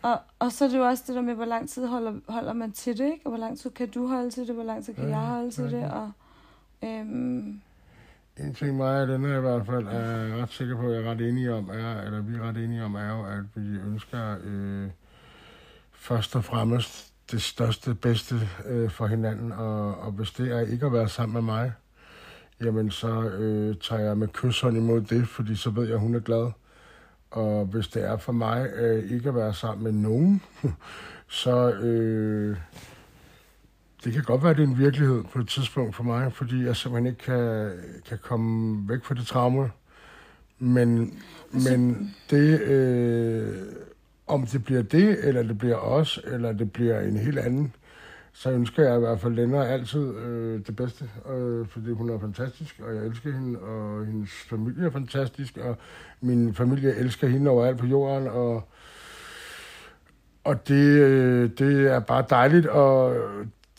Og, 0.02 0.20
og 0.40 0.52
så 0.52 0.66
er 0.66 0.70
det 0.70 0.78
jo 0.78 0.86
også 0.88 1.04
det 1.08 1.16
der 1.16 1.22
med, 1.22 1.34
hvor 1.34 1.46
lang 1.46 1.70
tid 1.70 1.88
holder, 1.88 2.14
holder 2.28 2.54
man 2.54 2.72
til 2.72 2.98
det, 2.98 3.06
ikke? 3.06 3.22
Og 3.26 3.30
hvor 3.30 3.40
lang 3.40 3.60
tid 3.60 3.70
kan 3.70 3.90
du 3.90 4.08
holde 4.08 4.30
til 4.30 4.48
det, 4.48 4.56
hvor 4.56 4.64
lang 4.64 4.86
tid 4.86 4.94
kan 4.94 5.04
Ja, 5.10 5.20
jeg 5.20 5.28
holde 5.28 5.52
til 5.52 5.64
ja, 5.64 5.78
det, 5.78 5.92
og... 5.92 6.12
Øhm, 6.84 7.62
En 8.38 8.54
ting 8.54 8.78
mig 8.78 9.02
og 9.02 9.08
den 9.08 9.26
er 9.26 9.38
i 9.38 9.42
hvert 9.42 9.66
fald 9.66 9.88
er 9.88 10.42
ret 10.42 10.52
sikker 10.52 10.76
på, 10.76 10.88
at 10.88 10.94
jeg 10.96 11.04
er 11.04 11.12
ret 11.12 11.22
enige 11.22 11.54
om, 11.54 11.70
er, 11.70 12.02
eller 12.02 12.22
vi 12.22 12.36
er 12.36 12.42
ret 12.42 12.58
enige 12.58 12.84
om, 12.84 12.96
er 12.96 13.10
jo, 13.10 13.26
at 13.26 13.44
vi 13.56 13.78
ønsker 13.78 14.36
øh, 14.44 14.90
først 15.92 16.36
og 16.36 16.44
fremmest 16.44 17.12
det 17.34 17.41
største, 17.41 17.96
bedste 17.96 18.36
øh, 18.65 18.89
for 18.89 19.08
hinanden, 19.08 19.52
og, 19.52 20.00
og 20.00 20.12
hvis 20.12 20.32
det 20.32 20.52
er 20.52 20.60
ikke 20.60 20.86
at 20.86 20.93
være 20.93 21.10
sammen 21.10 21.34
med 21.34 21.41
mig, 21.41 21.74
jamen 22.62 22.91
så 22.91 23.22
øh, 23.22 23.76
tager 23.82 24.02
jeg 24.02 24.17
med 24.17 24.28
kysshånd 24.28 24.78
imod 24.78 25.02
det, 25.02 25.28
fordi 25.28 25.56
så 25.56 25.69
ved 25.69 25.84
jeg, 25.84 25.93
at 25.93 26.00
hun 26.00 26.15
er 26.15 26.19
glad. 26.19 26.52
Og 27.32 27.65
hvis 27.65 27.88
det 27.88 28.04
er 28.04 28.17
for 28.17 28.32
mig 28.32 28.69
øh, 28.76 29.12
ikke 29.12 29.30
at 29.30 29.36
være 29.36 29.54
sammen 29.54 29.84
med 29.84 29.91
nogen, 29.91 30.41
så 31.41 31.72
øh, 31.72 32.58
det 34.04 34.13
kan 34.13 34.24
godt 34.24 34.43
være, 34.43 34.52
at 34.52 34.58
det 34.58 34.63
er 34.63 34.67
en 34.67 34.80
virkelighed 34.80 35.24
på 35.24 35.39
et 35.39 35.48
tidspunkt 35.48 35.96
for 35.96 36.04
mig, 36.04 36.34
fordi 36.34 36.65
jeg 36.65 36.76
simpelthen 36.76 37.08
ikke 37.08 37.24
kan, 37.24 37.72
kan 38.10 38.17
komme 38.22 38.89
væk 38.89 39.04
fra 39.04 39.15
det 39.15 39.28
traume. 39.28 39.72
Men, 40.60 41.19
men 41.52 42.12
det, 42.30 42.62
øh, 42.62 43.58
om 44.28 44.46
det 44.46 44.64
bliver 44.64 44.82
det, 44.82 45.28
eller 45.28 45.44
det 45.44 45.58
bliver 45.58 45.76
os, 45.76 46.20
eller 46.24 46.52
det 46.52 46.72
bliver 46.72 47.00
en 47.00 47.18
helt 47.18 47.40
anden, 47.40 47.76
så 48.34 48.52
ønsker 48.52 48.84
jeg 48.84 48.96
i 48.96 49.00
hvert 49.00 49.20
fald 49.20 49.34
Lennart 49.34 49.68
altid 49.68 50.16
øh, 50.16 50.62
det 50.68 50.76
bedste, 50.76 51.10
øh, 51.30 51.68
fordi 51.68 51.92
hun 51.92 52.10
er 52.10 52.20
fantastisk, 52.20 52.82
og 52.88 52.96
jeg 52.96 53.06
elsker 53.06 53.32
hende, 53.32 53.60
og 53.60 54.06
hendes 54.06 54.32
familie 54.50 54.86
er 54.86 54.92
fantastisk, 54.92 55.58
og 55.58 55.78
min 56.22 56.54
familie 56.54 56.96
elsker 56.96 57.28
hende 57.28 57.52
overalt 57.52 57.78
på 57.78 57.86
jorden, 57.86 58.28
og, 58.28 58.70
og 60.44 60.68
det, 60.68 61.00
øh, 61.00 61.50
det 61.60 61.92
er 61.92 62.00
bare 62.00 62.26
dejligt, 62.30 62.66
og 62.66 63.16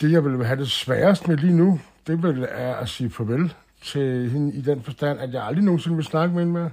det, 0.01 0.11
jeg 0.11 0.25
vil 0.25 0.45
have 0.45 0.59
det 0.59 0.71
sværest 0.71 1.27
med 1.27 1.37
lige 1.37 1.57
nu, 1.57 1.79
det 2.07 2.23
vil 2.23 2.47
er 2.49 2.75
at 2.75 2.89
sige 2.89 3.09
farvel 3.09 3.53
til 3.83 4.29
hende 4.29 4.53
i 4.53 4.61
den 4.61 4.81
forstand, 4.81 5.19
at 5.19 5.33
jeg 5.33 5.43
aldrig 5.43 5.63
nogensinde 5.63 5.95
vil 5.95 6.05
snakke 6.05 6.33
med 6.33 6.41
hende 6.41 6.53
mere. 6.53 6.71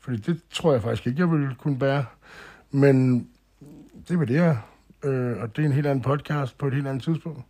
Fordi 0.00 0.16
det 0.16 0.40
tror 0.50 0.72
jeg 0.72 0.82
faktisk 0.82 1.06
ikke, 1.06 1.20
jeg 1.20 1.30
vil 1.30 1.54
kunne 1.58 1.78
bære. 1.78 2.04
Men 2.70 3.28
det 4.08 4.20
vil 4.20 4.28
det 4.28 4.36
her. 4.36 4.56
Øh, 5.04 5.42
og 5.42 5.56
det 5.56 5.62
er 5.62 5.66
en 5.66 5.72
helt 5.72 5.86
anden 5.86 6.02
podcast 6.02 6.58
på 6.58 6.66
et 6.66 6.74
helt 6.74 6.86
andet 6.86 7.02
tidspunkt. 7.02 7.40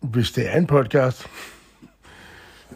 Hvis 0.00 0.32
det 0.32 0.54
er 0.54 0.58
en 0.58 0.66
podcast. 0.66 1.26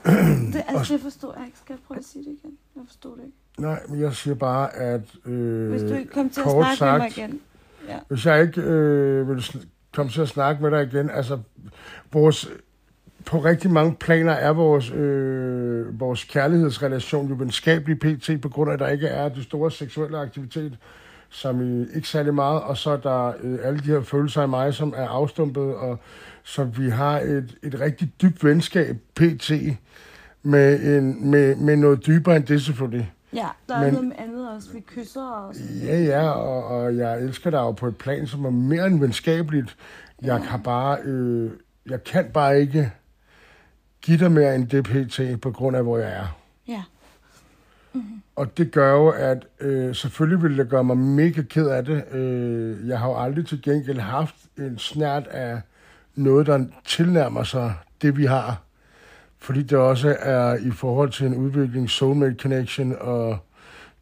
det, 0.05 0.65
altså, 0.69 0.95
det 0.95 1.03
forstår 1.03 1.35
jeg 1.37 1.47
ikke. 1.47 1.59
Skal 1.59 1.73
jeg 1.73 1.81
prøve 1.87 1.99
at 1.99 2.05
sige 2.05 2.25
det 2.25 2.39
igen? 2.43 2.59
Jeg 2.77 2.83
forstår 2.87 3.15
det 3.15 3.25
ikke. 3.25 3.37
Nej, 3.59 3.81
men 3.89 4.01
jeg 4.01 4.15
siger 4.15 4.35
bare, 4.35 4.75
at... 4.75 5.03
Øh, 5.25 5.71
Hvis 5.71 5.83
du 5.83 5.95
ikke 5.95 6.11
kommer 6.13 6.33
til 6.33 6.41
at 6.41 6.47
snakke 6.51 6.85
med 6.85 6.99
mig 6.99 7.13
sagt, 7.13 7.19
igen. 7.19 7.41
Ja. 7.89 7.99
Hvis 8.09 8.27
jeg 8.27 8.43
ikke 8.43 8.61
øh, 8.61 9.29
vil 9.29 9.45
komme 9.95 10.13
til 10.13 10.21
at 10.21 10.29
snakke 10.29 10.63
med 10.63 10.71
dig 10.71 10.83
igen, 10.83 11.11
altså 11.11 11.39
vores, 12.13 12.49
på 13.25 13.39
rigtig 13.39 13.71
mange 13.71 13.95
planer 13.95 14.33
er 14.33 14.51
vores, 14.51 14.91
øh, 14.91 16.01
vores 16.01 16.25
kærlighedsrelation 16.25 17.29
jo 17.29 17.35
venskabelig 17.35 17.99
pt. 17.99 18.31
på 18.43 18.49
grund 18.49 18.71
af, 18.71 18.75
at 18.75 18.81
der 18.81 18.89
ikke 18.89 19.07
er 19.07 19.29
det 19.29 19.45
store 19.45 19.71
seksuelle 19.71 20.19
aktivitet, 20.19 20.79
som 21.31 21.61
i 21.63 21.87
ikke 21.95 22.09
særlig 22.09 22.35
meget, 22.35 22.63
og 22.63 22.77
så 22.77 22.91
er 22.91 22.97
der 22.97 23.33
øh, 23.43 23.59
alle 23.63 23.79
de 23.79 23.85
her 23.85 24.01
følelser 24.03 24.43
af 24.43 24.49
mig, 24.49 24.75
som 24.75 24.95
er 24.97 25.09
afstumpet, 25.09 25.75
og 25.75 25.99
så 26.43 26.65
vi 26.65 26.89
har 26.91 27.21
et, 27.21 27.55
et 27.63 27.81
rigtig 27.81 28.13
dybt 28.23 28.45
venskab 28.45 28.97
pt. 29.15 29.51
Med, 30.43 30.97
en, 30.99 31.31
med, 31.31 31.57
med 31.57 31.77
noget 31.77 32.07
dybere 32.07 32.37
end 32.37 32.45
det 32.45 32.63
selvfølgelig. 32.63 33.13
ja, 33.35 33.47
der 33.69 33.75
er 33.75 33.85
Men- 33.85 33.95
noget 33.95 34.13
andet 34.19 34.51
også. 34.55 34.73
Vi 34.73 34.81
kysser 34.81 35.23
og. 35.23 35.55
Ja, 35.85 36.01
ja, 36.01 36.29
og, 36.31 36.65
og 36.65 36.97
jeg 36.97 37.21
elsker 37.23 37.51
dig 37.51 37.59
jo 37.59 37.73
på 37.73 37.87
et 37.87 37.97
plan, 37.97 38.27
som 38.27 38.45
er 38.45 38.51
mere 38.51 38.87
end 38.87 39.01
venskabeligt. 39.01 39.77
Jeg 40.23 40.37
har 40.43 40.59
bare, 40.59 40.99
øh, 41.05 41.51
jeg 41.91 42.05
kan 42.05 42.25
bare 42.35 42.61
ikke 42.61 42.93
give 44.03 44.19
dig 44.19 44.33
mere 44.33 44.55
end 44.55 44.69
det 44.69 44.85
pt. 44.85 45.41
på 45.43 45.51
grund 45.51 45.77
af, 45.77 45.83
hvor 45.83 45.99
jeg 45.99 46.11
er. 46.13 46.38
Ja. 47.95 48.01
Og 48.37 48.59
det 48.59 48.73
gør 48.73 48.93
jo, 48.93 49.09
at 49.09 49.47
øh, 49.61 49.95
selvfølgelig 49.95 50.43
vil 50.43 50.59
det 50.59 50.69
gøre 50.69 50.85
mig 50.85 50.97
mega 50.97 51.43
ked 51.43 51.67
af 51.67 51.85
det. 51.85 52.15
Øh, 52.15 52.89
jeg 52.89 52.99
har 52.99 53.09
jo 53.09 53.17
aldrig 53.17 53.47
til 53.47 53.63
gengæld 53.63 53.99
haft 53.99 54.35
en 54.59 54.79
snært 54.79 55.27
af 55.27 55.61
noget, 56.15 56.47
der 56.47 56.65
tilnærmer 56.87 57.43
sig 57.43 57.75
det, 58.03 58.17
vi 58.17 58.25
har. 58.25 58.63
Fordi 59.39 59.63
det 59.63 59.79
også 59.79 60.17
er 60.21 60.55
i 60.55 60.71
forhold 60.71 61.11
til 61.11 61.27
en 61.27 61.35
udvikling, 61.35 61.91
soulmate 61.91 62.37
connection 62.43 62.97
og 63.01 63.39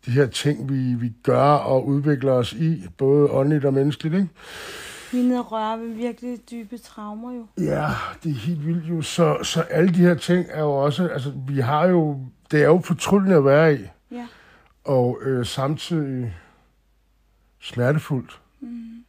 de 0.07 0.11
her 0.11 0.27
ting, 0.27 0.69
vi, 0.69 0.95
vi 0.95 1.13
gør 1.23 1.51
og 1.53 1.87
udvikler 1.87 2.33
os 2.33 2.53
i, 2.53 2.85
både 2.99 3.31
åndeligt 3.31 3.65
og 3.65 3.75
menneskeligt, 3.75 4.15
ikke? 4.15 4.29
Vi 5.13 5.21
er 5.21 5.25
nede 5.25 5.39
og 5.39 5.53
rører 5.53 5.77
ved 5.77 5.89
virkelig 5.89 6.39
dybe 6.51 6.79
traumer 6.79 7.33
jo. 7.33 7.47
Ja, 7.59 7.89
det 8.23 8.31
er 8.31 8.35
helt 8.35 8.67
vildt 8.67 8.85
jo. 8.91 9.03
Så, 9.03 9.39
så 9.43 9.61
alle 9.61 9.95
de 9.95 9.99
her 10.01 10.15
ting 10.15 10.47
er 10.51 10.61
jo 10.61 10.73
også, 10.73 11.09
altså 11.09 11.33
vi 11.49 11.61
har 11.61 11.87
jo, 11.87 12.21
det 12.51 12.63
er 12.63 12.67
jo 12.67 12.81
fortryllende 12.85 13.37
at 13.37 13.45
være 13.45 13.75
i. 13.75 13.79
Ja. 14.11 14.27
og 14.85 15.19
øh, 15.23 15.47
samtidig 15.47 16.37
smertefuldt. 17.61 18.41
Mm. 18.61 19.05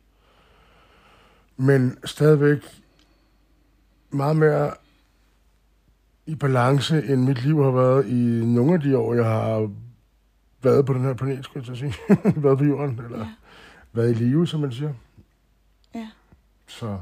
Men 1.58 1.97
stadigvæk 2.06 2.84
meget 4.10 4.36
mere 4.36 4.73
i 6.26 6.36
balance, 6.36 7.04
end 7.06 7.23
mit 7.23 7.43
liv 7.43 7.63
har 7.63 7.71
været 7.71 8.08
i 8.08 8.45
nogle 8.45 8.73
af 8.73 8.80
de 8.80 8.97
år, 8.97 9.13
jeg 9.13 9.26
har 9.26 9.71
været 10.62 10.86
på 10.86 10.93
den 10.93 11.02
her 11.02 11.13
planet, 11.13 11.43
skulle 11.43 11.65
jeg 11.67 11.78
sige. 11.78 11.93
været 12.43 12.58
på 12.58 12.63
jorden, 12.63 13.02
eller 13.06 13.19
ja. 13.19 13.28
været 13.93 14.12
i 14.12 14.13
live, 14.13 14.47
som 14.47 14.60
man 14.60 14.71
siger. 14.71 14.93
Ja. 15.95 16.10
Så 16.67 17.00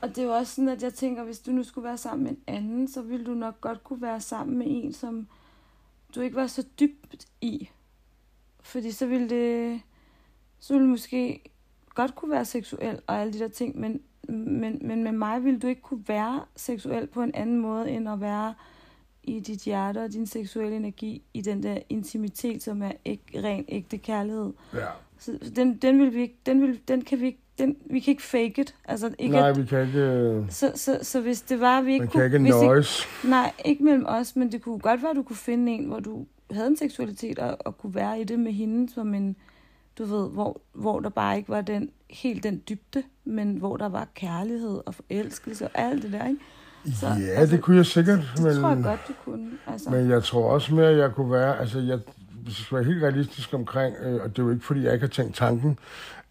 Og 0.00 0.08
det 0.08 0.18
er 0.18 0.22
jo 0.22 0.32
også 0.32 0.54
sådan, 0.54 0.68
at 0.68 0.82
jeg 0.82 0.94
tænker, 0.94 1.24
hvis 1.24 1.38
du 1.38 1.50
nu 1.50 1.62
skulle 1.62 1.88
være 1.88 1.98
sammen 1.98 2.24
med 2.24 2.30
en 2.30 2.38
anden, 2.46 2.88
så 2.88 3.02
ville 3.02 3.26
du 3.26 3.34
nok 3.34 3.60
godt 3.60 3.84
kunne 3.84 4.02
være 4.02 4.20
sammen 4.20 4.58
med 4.58 4.66
en, 4.68 4.92
som 4.92 5.26
du 6.14 6.20
ikke 6.20 6.36
var 6.36 6.46
så 6.46 6.64
dybt 6.80 7.26
i. 7.40 7.68
Fordi 8.62 8.90
så 8.90 9.06
ville 9.06 9.28
det, 9.28 9.80
så 10.58 10.72
ville 10.72 10.82
det 10.82 10.90
måske 10.90 11.40
godt 11.94 12.14
kunne 12.14 12.30
være 12.30 12.44
seksuel 12.44 13.00
og 13.06 13.20
alle 13.20 13.32
de 13.32 13.38
der 13.38 13.48
ting, 13.48 13.78
men, 13.80 14.00
men, 14.28 14.78
men 14.82 15.04
med 15.04 15.12
mig 15.12 15.44
ville 15.44 15.60
du 15.60 15.66
ikke 15.66 15.82
kunne 15.82 16.04
være 16.08 16.44
seksuel 16.56 17.06
på 17.06 17.22
en 17.22 17.34
anden 17.34 17.60
måde, 17.60 17.90
end 17.90 18.08
at 18.08 18.20
være 18.20 18.54
i 19.22 19.40
dit 19.40 19.60
hjerte 19.60 20.04
og 20.04 20.12
din 20.12 20.26
seksuelle 20.26 20.76
energi, 20.76 21.22
i 21.34 21.40
den 21.40 21.62
der 21.62 21.78
intimitet, 21.88 22.62
som 22.62 22.82
er 22.82 22.92
ikke, 23.04 23.42
ren 23.42 23.64
ægte 23.68 23.98
kærlighed. 23.98 24.52
ja, 24.74 24.86
Så 25.18 25.38
den, 25.56 25.76
den, 25.76 25.98
vil 25.98 26.14
vi 26.14 26.20
ikke, 26.20 26.38
den, 26.46 26.62
vil, 26.62 26.80
den 26.88 27.02
kan 27.02 27.20
vi 27.20 27.26
ikke, 27.26 27.43
den, 27.58 27.76
vi 27.90 28.00
kan 28.00 28.10
ikke 28.10 28.22
fake 28.22 28.60
it. 28.60 28.74
Altså, 28.84 29.14
ikke 29.18 29.36
nej, 29.36 29.48
at, 29.48 29.58
vi 29.58 29.64
kan 29.64 29.86
ikke, 29.86 29.98
øh, 29.98 30.44
så, 30.50 30.72
så, 30.74 30.98
så 31.02 31.20
hvis 31.20 31.42
det 31.42 31.60
var, 31.60 31.80
vi 31.80 31.92
ikke 31.92 32.02
man 32.04 32.08
kan 32.08 32.20
kunne... 32.20 32.24
ikke 32.24 32.38
hvis 32.38 32.50
nøjes. 32.50 33.06
nej, 33.24 33.52
ikke 33.64 33.84
mellem 33.84 34.04
os, 34.08 34.36
men 34.36 34.52
det 34.52 34.62
kunne 34.62 34.78
godt 34.78 35.02
være, 35.02 35.10
at 35.10 35.16
du 35.16 35.22
kunne 35.22 35.36
finde 35.36 35.72
en, 35.72 35.84
hvor 35.84 36.00
du 36.00 36.26
havde 36.50 36.66
en 36.66 36.76
seksualitet 36.76 37.38
og, 37.38 37.56
og 37.60 37.78
kunne 37.78 37.94
være 37.94 38.20
i 38.20 38.24
det 38.24 38.38
med 38.38 38.52
hende 38.52 38.92
som 38.92 39.14
en, 39.14 39.36
du 39.98 40.04
ved, 40.04 40.30
hvor, 40.30 40.60
hvor 40.72 41.00
der 41.00 41.08
bare 41.08 41.36
ikke 41.36 41.48
var 41.48 41.60
den 41.60 41.90
helt 42.10 42.42
den 42.42 42.62
dybde, 42.68 43.02
men 43.24 43.56
hvor 43.56 43.76
der 43.76 43.88
var 43.88 44.08
kærlighed 44.14 44.80
og 44.86 44.94
forelskelse 44.94 45.64
og 45.64 45.70
alt 45.74 46.02
det 46.02 46.12
der, 46.12 46.28
ikke? 46.28 46.40
Så, 47.00 47.06
ja, 47.06 47.26
altså, 47.26 47.56
det 47.56 47.64
kunne 47.64 47.76
jeg 47.76 47.86
sikkert, 47.86 48.18
Det 48.36 48.44
men... 48.44 48.60
tror 48.60 48.68
jeg 48.68 48.82
godt, 48.82 49.00
du 49.08 49.12
kunne. 49.24 49.50
Altså, 49.66 49.90
Men 49.90 50.10
jeg 50.10 50.22
tror 50.22 50.50
også 50.50 50.74
mere, 50.74 50.88
at 50.88 50.98
jeg 50.98 51.12
kunne 51.12 51.32
være, 51.32 51.58
altså 51.58 51.78
jeg 51.78 51.98
hvis 52.44 52.58
jeg 52.58 52.64
skal 52.64 52.76
være 52.76 52.84
helt 52.84 53.02
realistisk 53.02 53.54
omkring, 53.54 53.96
øh, 54.02 54.22
og 54.22 54.30
det 54.30 54.38
er 54.38 54.42
jo 54.42 54.50
ikke, 54.50 54.64
fordi 54.64 54.82
jeg 54.82 54.92
ikke 54.92 55.06
har 55.06 55.10
tænkt 55.10 55.34
tanken, 55.34 55.78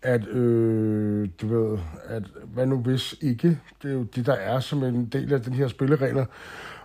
at, 0.04 0.28
øh, 0.28 1.30
du 1.42 1.48
ved, 1.48 1.80
at 2.06 2.24
hvad 2.54 2.66
nu 2.66 2.78
hvis 2.78 3.16
ikke, 3.22 3.60
det 3.84 3.90
er 3.90 3.94
jo 3.94 4.04
det, 4.04 4.26
der 4.26 4.34
er 4.34 4.60
som 4.60 4.84
en 4.84 5.06
del 5.06 5.34
af 5.34 5.42
den 5.42 5.54
her 5.54 5.68
spilleregler, 5.68 6.26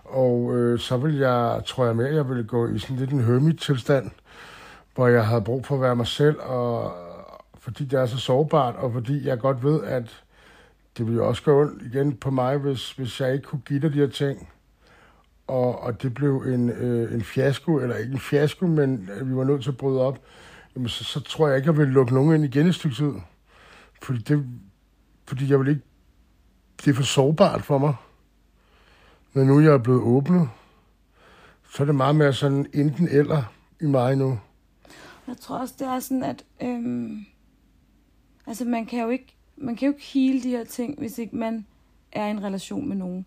og 0.05 0.57
øh, 0.57 0.79
så 0.79 0.97
vil 0.97 1.17
jeg, 1.17 1.61
tror 1.65 1.85
jeg 1.85 1.95
mere, 1.95 2.13
jeg 2.13 2.29
ville 2.29 2.43
gå 2.43 2.67
i 2.67 2.79
sådan 2.79 2.95
lidt 2.95 3.11
en 3.11 3.23
hermit-tilstand, 3.23 4.11
hvor 4.95 5.07
jeg 5.07 5.27
havde 5.27 5.41
brug 5.41 5.65
for 5.65 5.75
at 5.75 5.81
være 5.81 5.95
mig 5.95 6.07
selv, 6.07 6.39
og 6.39 6.93
fordi 7.59 7.85
det 7.85 7.99
er 7.99 8.05
så 8.05 8.17
sårbart, 8.17 8.75
og 8.75 8.93
fordi 8.93 9.27
jeg 9.27 9.39
godt 9.39 9.63
ved, 9.63 9.83
at 9.83 10.23
det 10.97 11.05
ville 11.05 11.17
jo 11.17 11.27
også 11.27 11.43
gå 11.43 11.61
ondt 11.61 11.83
igen 11.93 12.15
på 12.15 12.31
mig, 12.31 12.57
hvis, 12.57 12.91
hvis 12.91 13.21
jeg 13.21 13.33
ikke 13.33 13.45
kunne 13.45 13.61
give 13.67 13.79
dig 13.79 13.93
de 13.93 13.99
her 13.99 14.07
ting. 14.07 14.49
Og, 15.47 15.83
og 15.83 16.01
det 16.01 16.13
blev 16.13 16.43
en, 16.47 16.69
øh, 16.69 17.13
en 17.13 17.23
fiasko, 17.23 17.75
eller 17.75 17.95
ikke 17.95 18.11
en 18.11 18.19
fiasko, 18.19 18.67
men 18.67 19.09
vi 19.21 19.35
var 19.35 19.43
nødt 19.43 19.63
til 19.63 19.69
at 19.69 19.77
bryde 19.77 20.01
op, 20.01 20.19
jamen 20.75 20.89
så, 20.89 21.03
så 21.03 21.19
tror 21.19 21.47
jeg 21.47 21.57
ikke, 21.57 21.67
jeg 21.67 21.77
vil 21.77 21.87
lukke 21.87 22.13
nogen 22.13 22.35
ind 22.35 22.55
igen 22.55 22.67
et 22.67 22.75
stykke 22.75 22.95
tid. 22.95 23.13
Fordi, 24.01 24.19
det, 24.19 24.45
fordi 25.27 25.49
jeg 25.49 25.59
vil 25.59 25.67
ikke... 25.67 25.81
Det 26.85 26.91
er 26.91 26.95
for 26.95 27.03
sårbart 27.03 27.63
for 27.63 27.77
mig. 27.77 27.95
Når 29.33 29.43
nu 29.43 29.59
jeg 29.59 29.73
er 29.73 29.77
blevet 29.77 30.01
åbnet, 30.01 30.49
så 31.71 31.83
er 31.83 31.85
det 31.85 31.95
meget 31.95 32.15
mere 32.15 32.33
sådan 32.33 32.67
enten 32.73 33.07
eller 33.07 33.43
i 33.81 33.85
mig 33.85 34.15
nu. 34.15 34.39
Jeg 35.27 35.37
tror 35.37 35.57
også, 35.57 35.75
det 35.79 35.87
er 35.87 35.99
sådan, 35.99 36.23
at 36.23 36.45
øhm, 36.61 37.25
altså 38.47 38.65
man 38.65 38.85
kan 38.85 39.03
jo 39.03 39.09
ikke 39.09 39.35
man 39.61 39.75
kan 39.75 39.87
jo 39.87 39.93
ikke 39.93 40.05
hele 40.05 40.43
de 40.43 40.49
her 40.49 40.63
ting, 40.63 40.99
hvis 40.99 41.17
ikke 41.17 41.35
man 41.35 41.65
er 42.11 42.27
i 42.27 42.31
en 42.31 42.43
relation 42.43 42.87
med 42.87 42.95
nogen. 42.95 43.25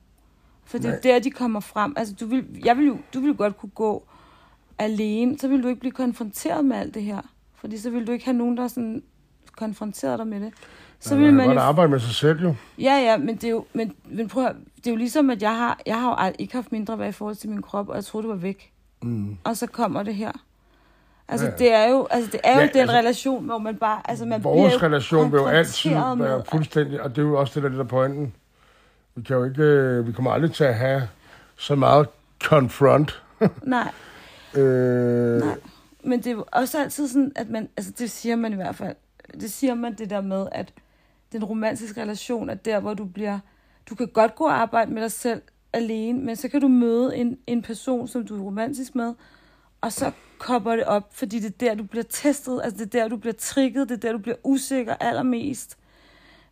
For 0.64 0.78
det 0.78 0.90
er 0.90 1.00
der, 1.00 1.18
de 1.18 1.31
kommer 1.31 1.61
frem. 1.61 1.94
Altså, 1.96 2.14
du 2.14 2.26
vil, 2.26 2.61
jeg 2.64 2.76
vil 2.76 2.87
jo, 2.87 2.98
du 3.14 3.20
vil 3.20 3.28
jo 3.28 3.35
godt 3.38 3.57
kunne 3.57 3.70
gå 3.70 4.07
alene, 4.79 5.39
så 5.39 5.49
vil 5.49 5.63
du 5.63 5.69
ikke 5.69 5.81
blive 5.81 5.93
konfronteret 5.93 6.65
med 6.65 6.77
alt 6.77 6.95
det 6.95 7.03
her. 7.03 7.21
Fordi 7.55 7.79
så 7.79 7.91
vil 7.91 8.07
du 8.07 8.13
ikke 8.13 8.25
have 8.25 8.37
nogen, 8.37 8.57
der 8.57 8.69
sådan 8.69 9.03
konfronteret 9.57 10.19
dig 10.19 10.27
med 10.27 10.41
det. 10.41 10.53
Så 11.01 11.17
vil 11.17 11.35
man 11.35 11.47
godt 11.47 11.57
jo 11.57 11.61
arbejde 11.61 11.91
med 11.91 12.01
sig 12.01 12.15
selv 12.15 12.43
jo. 12.43 12.55
Ja, 12.79 12.95
ja, 12.95 13.17
men 13.17 13.37
det 13.37 13.45
er 13.45 13.51
jo, 13.51 13.65
men, 13.73 13.95
men 14.05 14.29
prøv 14.29 14.47
at, 14.47 14.57
det 14.77 14.87
er 14.87 14.91
jo 14.91 14.97
ligesom, 14.97 15.31
at 15.31 15.43
jeg 15.43 15.57
har, 15.57 15.81
jeg 15.87 16.01
har 16.01 16.27
jo 16.27 16.33
ikke 16.39 16.55
haft 16.55 16.73
mindre 16.73 16.99
værd 16.99 17.09
i 17.09 17.13
forhold 17.13 17.37
til 17.37 17.51
min 17.51 17.63
krop, 17.63 17.89
og 17.89 17.97
jeg 17.97 18.05
troede, 18.05 18.23
det 18.27 18.31
var 18.31 18.41
væk. 18.41 18.73
Mm. 19.03 19.37
Og 19.45 19.57
så 19.57 19.67
kommer 19.67 20.03
det 20.03 20.15
her. 20.15 20.33
Altså, 21.29 21.47
Ja, 21.47 21.53
det 21.59 21.73
er 21.73 21.89
jo, 21.89 22.07
altså, 22.11 22.31
det 22.33 22.41
er 22.45 22.55
jo 22.55 22.61
Ja, 22.61 22.67
den 22.67 22.81
altså, 22.81 22.97
relation, 22.97 23.45
hvor 23.45 23.59
man 23.59 23.77
bare, 23.77 24.01
altså, 24.05 24.25
man 24.25 24.41
bliver 24.41 24.55
Vores 24.55 24.75
jo 24.75 24.79
relation 24.79 25.33
vil 25.33 25.39
jo 25.39 25.47
altid 25.47 25.91
være 26.17 26.43
fuldstændig, 26.51 27.03
og 27.03 27.11
det 27.11 27.19
er 27.19 27.23
jo 27.23 27.41
også 27.41 27.53
det, 27.55 27.63
der 27.63 27.69
er 27.69 27.73
lidt 27.73 27.81
af 27.81 27.89
pointen. 27.89 28.35
Vi 29.15 29.23
kan 29.23 29.37
jo 29.37 29.45
ikke, 29.45 29.63
øh, 29.63 30.07
vi 30.07 30.13
kommer 30.13 30.33
aldrig 30.33 30.53
til 30.53 30.65
at 30.65 30.75
have 30.75 31.09
så 31.57 31.75
meget 31.75 32.09
confront. 32.43 33.23
Nej, 33.63 33.91
Øh, 34.57 35.41
nej. 35.41 35.59
Men 36.05 36.19
det 36.19 36.27
er 36.27 36.31
jo 36.31 36.45
også 36.53 36.79
altid 36.79 37.09
sådan, 37.09 37.33
at 37.37 37.51
man, 37.51 37.69
altså 37.77 37.93
det 37.99 38.11
siger 38.11 38.37
man 38.37 38.53
i 38.53 38.57
hvert 38.57 38.77
fald, 38.77 38.97
det 39.41 39.53
siger 39.53 39.75
man 39.75 39.95
det 39.95 40.11
der 40.11 40.21
med, 40.21 40.47
at 40.53 40.73
den 41.33 41.45
romantiske 41.45 42.03
relation 42.03 42.51
er 42.51 42.55
der, 42.55 42.81
hvor 42.81 42.95
du 42.95 43.05
bliver, 43.05 43.38
du 43.88 43.95
kan 43.95 44.09
godt 44.09 44.35
gå 44.35 44.45
og 44.45 44.61
arbejde 44.61 44.93
med 44.93 45.03
dig 45.03 45.12
selv 45.12 45.43
alene, 45.73 46.21
men 46.21 46.37
så 46.37 46.49
kan 46.49 46.61
du 46.61 46.69
møde 46.69 47.17
en, 47.17 47.38
en 47.47 47.62
person, 47.62 48.09
som 48.09 48.27
du 48.27 48.37
er 48.37 48.43
romantisk 48.43 48.95
med, 48.95 49.15
og 49.81 49.93
så 49.93 50.12
kopper 50.38 50.77
det 50.77 50.85
op, 50.85 51.15
fordi 51.15 51.38
det 51.38 51.47
er 51.47 51.69
der, 51.69 51.75
du 51.75 51.85
bliver 51.85 52.05
testet, 52.11 52.61
altså 52.65 52.85
det 52.85 52.95
er 52.95 53.01
der, 53.03 53.09
du 53.09 53.17
bliver 53.17 53.35
trigget, 53.38 53.88
det 53.88 53.95
er 53.95 53.99
der, 53.99 54.12
du 54.12 54.19
bliver 54.19 54.37
usikker 54.45 54.95
allermest. 55.01 55.79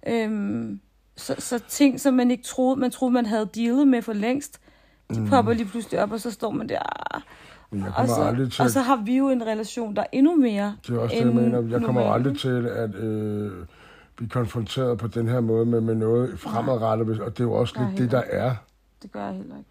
Øhm, 0.07 0.81
så, 1.17 1.35
så 1.39 1.59
ting, 1.59 2.01
som 2.01 2.15
man 2.15 2.31
ikke 2.31 2.45
troede, 2.45 2.81
man 2.81 2.91
troede, 2.91 3.13
man 3.13 3.27
havde 3.27 3.49
dealet 3.55 3.89
med 3.89 4.03
for 4.03 4.13
længst, 4.13 4.61
de 5.15 5.27
popper 5.29 5.53
lige 5.53 5.67
pludselig 5.67 6.03
op, 6.03 6.13
og 6.13 6.21
så 6.21 6.31
står 6.31 6.51
man 6.51 6.69
der, 6.69 7.15
ah, 7.15 7.23
men 7.71 7.81
jeg 7.81 7.89
og 7.89 7.95
kommer 7.95 8.15
så, 8.15 8.23
aldrig 8.23 8.53
til, 8.53 8.63
og 8.63 8.71
så 8.71 8.81
har 8.81 8.97
vi 8.97 9.17
jo 9.17 9.29
en 9.29 9.47
relation, 9.47 9.97
der 9.97 10.03
er 10.03 10.07
endnu 10.13 10.37
mere 10.37 10.77
det 10.87 10.97
er 10.97 10.99
også 10.99 11.17
det, 11.17 11.25
jeg 11.25 11.35
mener. 11.35 11.61
Jeg 11.61 11.83
kommer 11.83 12.01
normal. 12.01 12.13
aldrig 12.13 12.39
til 12.39 12.67
at 12.67 12.95
øh, 12.95 13.53
blive 14.17 14.31
konfronteret 14.31 14.99
på 14.99 15.07
den 15.07 15.29
her 15.29 15.41
måde 15.41 15.67
med, 15.67 15.81
med 15.81 15.95
noget 15.95 16.39
fremadrettet, 16.39 17.21
og 17.21 17.31
det 17.33 17.41
er 17.41 17.45
jo 17.45 17.53
også 17.53 17.75
lidt 17.79 17.99
det, 17.99 18.11
der 18.11 18.23
er. 18.31 18.55
Det 19.03 19.13
gør 19.13 19.25
jeg 19.25 19.35
heller 19.35 19.57
ikke. 19.59 19.71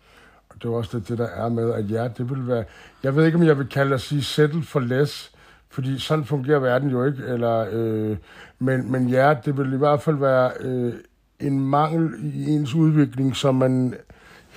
Og 0.49 0.55
det 0.55 0.65
er 0.65 0.73
også 0.73 0.97
lidt 0.97 1.07
det, 1.09 1.17
der 1.17 1.27
er 1.27 1.49
med, 1.49 1.73
at 1.73 1.91
ja, 1.91 2.07
det 2.17 2.29
vil 2.29 2.47
være... 2.47 2.63
Jeg 3.03 3.15
ved 3.15 3.25
ikke, 3.25 3.37
om 3.37 3.43
jeg 3.43 3.57
vil 3.57 3.67
kalde 3.67 3.89
det 3.89 3.95
at 3.95 4.01
sige 4.01 4.23
settle 4.23 4.63
for 4.63 4.79
less, 4.79 5.31
fordi 5.69 5.99
sådan 5.99 6.25
fungerer 6.25 6.59
verden 6.59 6.89
jo 6.89 7.05
ikke. 7.05 7.23
Eller, 7.23 7.67
øh, 7.71 8.17
men, 8.59 8.91
men 8.91 9.09
ja, 9.09 9.35
det 9.45 9.57
vil 9.57 9.73
i 9.73 9.77
hvert 9.77 10.01
fald 10.01 10.15
være 10.15 10.51
øh, 10.59 10.93
en 11.39 11.59
mangel 11.59 12.33
i 12.33 12.51
ens 12.51 12.73
udvikling, 12.73 13.35
som 13.35 13.55
man 13.55 13.95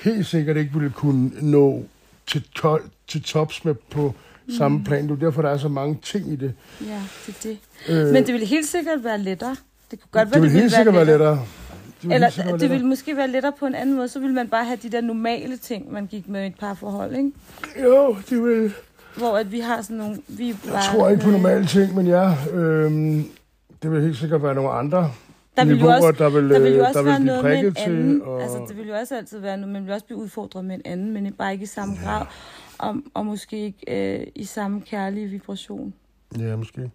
helt 0.04 0.26
sikkert 0.26 0.56
ikke 0.56 0.72
ville 0.72 0.90
kunne 0.90 1.30
nå 1.42 1.84
til, 2.26 2.42
to, 2.42 2.78
til 3.12 3.22
tops 3.22 3.64
med 3.64 3.74
på 3.74 4.14
mm. 4.46 4.54
samme 4.58 4.84
plan. 4.84 5.02
Det 5.02 5.10
er 5.10 5.14
jo 5.14 5.26
derfor, 5.26 5.42
der 5.42 5.48
er 5.50 5.58
så 5.58 5.68
mange 5.68 5.98
ting 6.02 6.32
i 6.32 6.36
det. 6.36 6.54
Ja, 6.80 7.00
det 7.26 7.36
er 7.36 7.48
det. 7.48 7.58
Øh, 7.88 8.12
Men 8.12 8.26
det 8.26 8.32
ville 8.32 8.46
helt 8.46 8.66
sikkert 8.66 9.04
være 9.04 9.18
lettere. 9.18 9.56
Det 9.90 10.00
kunne 10.00 10.08
godt 10.12 10.28
det 10.28 10.34
være, 10.34 10.42
vil 10.42 10.50
helt 10.60 10.72
sikkert 10.72 10.94
være 10.94 11.04
lettere. 11.04 11.30
Det 11.30 12.08
vil 12.08 12.12
Eller 12.14 12.30
være 12.36 12.46
det 12.46 12.52
lettere. 12.52 12.70
ville 12.70 12.86
måske 12.86 13.16
være 13.16 13.28
lettere 13.28 13.52
på 13.58 13.66
en 13.66 13.74
anden 13.74 13.96
måde. 13.96 14.08
Så 14.08 14.18
ville 14.20 14.34
man 14.34 14.48
bare 14.48 14.64
have 14.64 14.78
de 14.82 14.88
der 14.88 15.00
normale 15.00 15.56
ting, 15.56 15.92
man 15.92 16.06
gik 16.06 16.28
med 16.28 16.44
i 16.44 16.46
et 16.46 16.54
parforhold, 16.60 17.16
ikke? 17.16 17.30
Jo, 17.82 18.16
det 18.30 18.42
vil... 18.44 18.72
Hvor 19.16 19.36
at 19.36 19.52
vi 19.52 19.60
har 19.60 19.82
sådan 19.82 19.96
nogle... 19.96 20.16
Vi 20.28 20.46
Jeg 20.48 20.56
bare, 20.72 20.82
tror 20.82 21.08
ikke 21.08 21.22
på 21.22 21.30
normale 21.30 21.66
ting, 21.66 21.94
men 21.94 22.06
ja, 22.06 22.34
øhm, 22.52 23.24
det 23.82 23.92
vil 23.92 24.02
helt 24.02 24.16
sikkert 24.16 24.42
være 24.42 24.54
nogle 24.54 24.70
andre 24.70 25.12
Der 25.56 25.64
vil 25.64 25.70
jo 25.70 25.76
niveauer, 25.76 25.96
også, 25.96 26.24
der 26.24 26.30
vil, 26.30 26.50
der 26.50 26.58
vil 26.58 26.72
jo 26.72 26.78
øh, 26.78 26.88
også 26.88 26.98
der 26.98 27.04
vil 27.04 27.10
være 27.12 27.20
noget 27.20 27.44
med 27.44 27.58
en 27.58 27.76
anden. 27.76 28.20
til. 28.20 28.22
Og... 28.22 28.42
Altså, 28.42 28.58
det 28.68 28.76
vil 28.76 28.88
jo 28.88 28.94
også 28.94 29.16
altid 29.16 29.38
være 29.38 29.56
noget, 29.56 29.72
man 29.72 29.84
vil 29.84 29.92
også 29.92 30.06
blive 30.06 30.18
udfordret 30.18 30.64
med 30.64 30.74
en 30.74 30.82
anden, 30.84 31.10
men 31.12 31.32
bare 31.32 31.52
ikke 31.52 31.62
i 31.62 31.66
samme 31.66 31.96
grad. 32.04 32.26
Og, 32.82 32.96
og 33.14 33.26
måske 33.26 33.64
ikke 33.64 34.18
øh, 34.20 34.26
i 34.34 34.44
samme 34.44 34.80
kærlige 34.80 35.26
vibration. 35.26 35.94
Ja, 36.38 36.56
måske. 36.56 36.90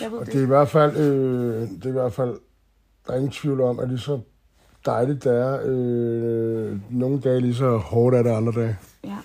Jeg 0.00 0.10
ved 0.12 0.18
Og 0.18 0.26
det. 0.26 0.32
det 0.32 0.40
er 0.40 0.44
i 0.44 0.46
hvert 0.46 0.68
fald, 0.68 0.96
øh, 0.96 1.68
det 1.68 1.84
er 1.84 1.88
i 1.88 1.92
hvert 1.92 2.12
fald, 2.12 2.38
der 3.06 3.12
er 3.12 3.16
ingen 3.16 3.30
tvivl 3.30 3.60
om, 3.60 3.78
at 3.78 3.88
lige 3.88 3.98
så 3.98 4.20
dejligt 4.86 5.24
det 5.24 5.32
er, 5.32 5.60
øh, 5.64 6.78
nogle 6.90 7.20
dage 7.20 7.40
lige 7.40 7.54
så 7.54 7.76
hårdt 7.76 8.16
er 8.16 8.22
det 8.22 8.30
andre 8.30 8.52
dage. 8.52 8.76
Ja. 9.04 9.16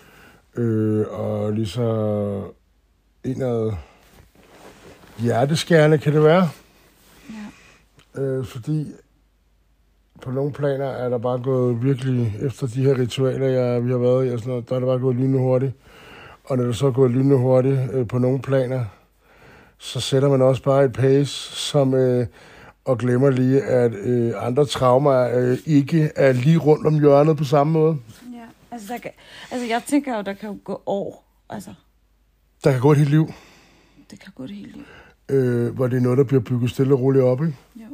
Øh, 0.62 1.06
og 1.10 1.54
lige 1.54 1.68
så 1.68 2.44
indad 3.24 3.72
hjerteskærende 5.20 5.98
kan 5.98 6.14
det 6.14 6.24
være. 6.24 6.50
Ja. 8.16 8.22
Øh, 8.22 8.46
fordi 8.46 8.88
på 10.22 10.32
nogle 10.32 10.52
planer 10.52 10.86
er 10.86 11.10
der 11.10 11.18
bare 11.18 11.40
gået 11.40 11.84
virkelig, 11.84 12.34
efter 12.42 12.68
de 12.68 12.84
her 12.84 12.98
ritualer, 13.00 13.48
jeg, 13.48 13.86
vi 13.86 13.92
har 13.92 13.98
været 13.98 14.28
i, 14.28 14.30
og 14.30 14.40
sådan 14.40 14.50
noget, 14.50 14.70
der 14.70 14.76
er 14.76 14.80
det 14.80 14.88
bare 14.88 15.00
gået 15.00 15.16
lynende 15.16 15.40
hurtigt. 15.40 15.74
Og 16.44 16.58
når 16.58 16.64
det 16.66 16.76
så 16.76 16.88
er 16.88 16.92
gået 16.92 17.12
lynende 17.12 17.38
hurtigt 17.38 17.80
øh, 17.94 18.08
på 18.08 18.18
nogle 18.18 18.42
planer, 18.42 18.86
så 19.78 20.00
sætter 20.00 20.30
man 20.30 20.42
også 20.42 20.64
bare 20.64 20.86
et 20.86 20.94
pace, 20.94 21.56
som, 21.56 21.94
øh, 21.94 22.28
og 22.86 22.98
glemmer 22.98 23.30
lige, 23.30 23.62
at 23.62 23.94
øh, 23.94 24.34
andre 24.38 24.66
traumer 24.66 25.30
øh, 25.38 25.58
ikke 25.66 26.12
er 26.16 26.32
lige 26.32 26.58
rundt 26.58 26.88
om 26.88 27.00
hjørnet 27.00 27.38
på 27.38 27.44
samme 27.44 27.74
måde. 27.74 27.98
Ja, 28.34 28.40
altså, 28.72 28.94
der 28.94 29.00
kan, 29.00 29.12
altså 29.52 29.68
jeg 29.68 29.82
tænker 29.88 30.16
jo, 30.18 30.22
der 30.22 30.34
kan 30.34 30.50
jo 30.50 30.58
gå 30.64 30.82
år. 30.86 31.24
Altså, 31.50 31.70
Der 32.64 32.72
kan 32.72 32.82
gå 32.82 32.92
et 32.92 32.98
helt 32.98 33.10
liv, 33.10 33.28
det 34.12 34.20
kan 34.20 34.32
gå 34.36 34.44
det 34.48 34.56
hele 34.56 34.72
liv. 34.72 34.84
øh, 35.30 35.76
hvor 35.76 35.88
det 35.88 35.98
er 35.98 36.02
noget, 36.02 36.18
der 36.18 36.24
bliver 36.24 36.42
bygget 36.42 36.70
stille 36.72 36.94
og 36.94 37.02
roligt 37.02 37.24
op. 37.24 37.42
Ikke? 37.42 37.56
Jo. 37.76 37.87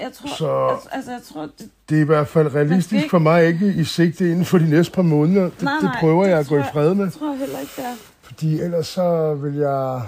Jeg 0.00 0.12
tror, 0.12 0.28
Så- 0.28 0.36
så... 0.36 0.68
altså, 0.74 0.88
altså, 0.92 1.10
jeg 1.12 1.22
tror, 1.22 1.42
det, 1.58 1.70
Det 1.88 1.96
er 1.98 2.02
i 2.02 2.04
hvert 2.04 2.28
fald 2.28 2.54
realistisk 2.54 2.94
ikke- 2.94 3.10
for 3.10 3.18
mig 3.18 3.46
ikke 3.46 3.74
i 3.74 3.84
sigte 3.84 4.30
inden 4.30 4.44
for 4.44 4.58
de 4.58 4.70
næste 4.70 4.92
par 4.92 5.02
måneder. 5.02 5.42
Det, 5.44 5.62
Nej, 5.62 5.74
det 5.74 5.82
nej, 5.82 6.00
prøver 6.00 6.22
det 6.24 6.30
jeg 6.30 6.38
at 6.38 6.46
gå 6.46 6.58
i 6.58 6.62
fred 6.72 6.94
med. 6.94 7.04
det 7.04 7.12
tror 7.12 7.30
jeg 7.30 7.38
heller 7.38 7.58
ikke, 7.58 7.72
det 7.76 7.84
er. 7.84 7.94
Fordi 8.22 8.60
ellers 8.60 8.86
så 8.86 9.34
vil 9.34 9.54
jeg... 9.54 10.02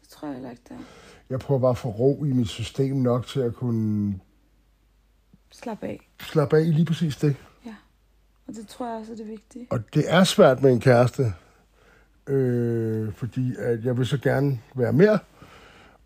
Det 0.00 0.08
tror 0.08 0.28
jeg 0.28 0.34
heller 0.34 0.50
ikke, 0.50 0.62
det 0.68 0.74
er. 0.74 0.80
Jeg 1.30 1.38
prøver 1.38 1.60
bare 1.60 1.70
at 1.70 1.78
få 1.78 1.88
ro 1.88 2.24
i 2.24 2.32
mit 2.32 2.48
system 2.48 2.96
nok 2.96 3.26
til 3.26 3.40
at 3.40 3.54
kunne 3.54 4.14
Slap 5.52 5.82
af. 5.82 6.08
slappe 6.20 6.56
af 6.56 6.60
i 6.60 6.64
lige 6.72 6.84
præcis 6.84 7.16
det. 7.16 7.36
Og 8.48 8.56
det 8.56 8.68
tror 8.68 8.86
jeg 8.86 8.96
også 8.96 9.12
er 9.12 9.16
det 9.16 9.28
vigtige. 9.28 9.66
Og 9.70 9.80
det 9.94 10.04
er 10.08 10.24
svært 10.24 10.62
med 10.62 10.72
en 10.72 10.80
kæreste, 10.80 11.32
øh, 12.26 13.12
fordi 13.12 13.54
at 13.58 13.84
jeg 13.84 13.98
vil 13.98 14.06
så 14.06 14.18
gerne 14.18 14.60
være 14.74 14.92
mere, 14.92 15.18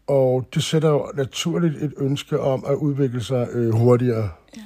og 0.07 0.49
det 0.55 0.62
sætter 0.62 0.88
jo 0.88 1.11
naturligt 1.14 1.83
et 1.83 1.95
ønske 1.99 2.40
om 2.40 2.64
at 2.69 2.75
udvikle 2.75 3.23
sig 3.23 3.49
øh, 3.53 3.71
hurtigere. 3.75 4.29
Ja. 4.57 4.62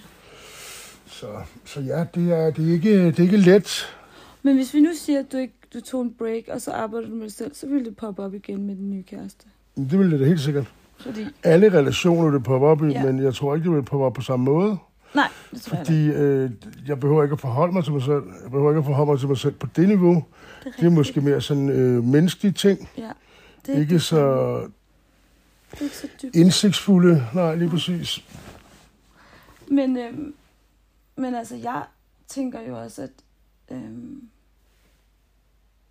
Så, 1.07 1.27
så 1.65 1.81
ja, 1.81 2.05
det 2.15 2.33
er, 2.33 2.51
det, 2.51 2.69
er 2.69 2.73
ikke, 2.73 3.07
det 3.07 3.19
er 3.19 3.23
ikke 3.23 3.37
let. 3.37 3.95
Men 4.43 4.57
hvis 4.57 4.75
vi 4.75 4.81
nu 4.81 4.89
siger, 4.95 5.19
at 5.19 5.33
du 5.33 5.37
ikke 5.37 5.55
du 5.75 5.81
tog 5.81 6.03
en 6.03 6.15
break, 6.19 6.43
og 6.49 6.61
så 6.61 6.71
arbejder 6.73 7.09
du 7.09 7.15
med 7.15 7.23
dig 7.25 7.33
selv, 7.33 7.55
så 7.55 7.67
vil 7.67 7.85
det 7.85 7.97
poppe 7.97 8.23
op 8.23 8.35
igen 8.35 8.67
med 8.67 8.77
den 8.77 8.91
nye 8.91 9.03
kæreste. 9.03 9.45
Det 9.77 9.99
vil 9.99 10.11
det 10.11 10.21
da 10.21 10.25
helt 10.25 10.41
sikkert. 10.41 10.73
Fordi, 11.01 11.27
Alle 11.45 11.73
relationer 11.73 12.31
vil 12.31 12.41
poppe 12.41 12.67
op 12.67 12.85
i, 12.85 12.89
Ja. 12.89 13.05
men 13.05 13.23
jeg 13.23 13.35
tror 13.35 13.55
ikke, 13.55 13.69
det 13.69 13.77
vil 13.77 13.83
poppe 13.83 14.07
op 14.07 14.13
på 14.13 14.21
samme 14.23 14.45
måde. 14.45 14.77
nej, 15.15 15.29
det 15.51 15.63
tror 15.63 15.77
jeg 15.77 15.87
Fordi 15.87 16.07
øh, 16.09 16.51
jeg 16.89 17.01
behøver 17.01 17.23
ikke 17.23 17.33
at 17.33 17.41
forholde 17.41 17.73
mig 17.73 17.85
til 17.85 17.93
mig 17.93 18.03
selv. 18.03 18.23
Jeg 18.43 18.51
behøver 18.51 18.71
ikke 18.71 18.79
at 18.79 18.85
forholde 18.85 19.11
mig 19.11 19.19
til 19.19 19.29
mig 19.29 19.39
selv 19.39 19.55
på 19.55 19.67
det 19.77 19.89
niveau. 19.89 20.15
Det 20.15 20.67
er, 20.67 20.71
Det 20.81 20.87
er 20.87 20.91
måske 20.91 21.21
mere 21.21 21.41
sådan 21.41 21.69
øh, 21.69 22.05
menneskelige 22.05 22.53
ting. 22.53 22.89
Ja, 22.99 23.11
det 23.67 23.75
er 23.77 23.81
Ikke 23.81 23.95
det 23.95 24.03
så. 24.03 24.55
Det 24.61 24.73
ikke 25.81 25.97
så 25.97 26.09
dybt. 26.23 26.37
indsigtsfulde. 26.37 27.27
Nej, 27.35 27.55
lige 27.55 27.71
præcis. 27.71 28.25
Men, 29.71 29.97
øhm, 29.97 30.35
men 31.17 31.35
altså, 31.35 31.57
jeg 31.57 31.85
tænker 32.29 32.61
jo 32.61 32.81
også, 32.83 33.03
at, 33.03 33.11
øhm, 33.71 34.29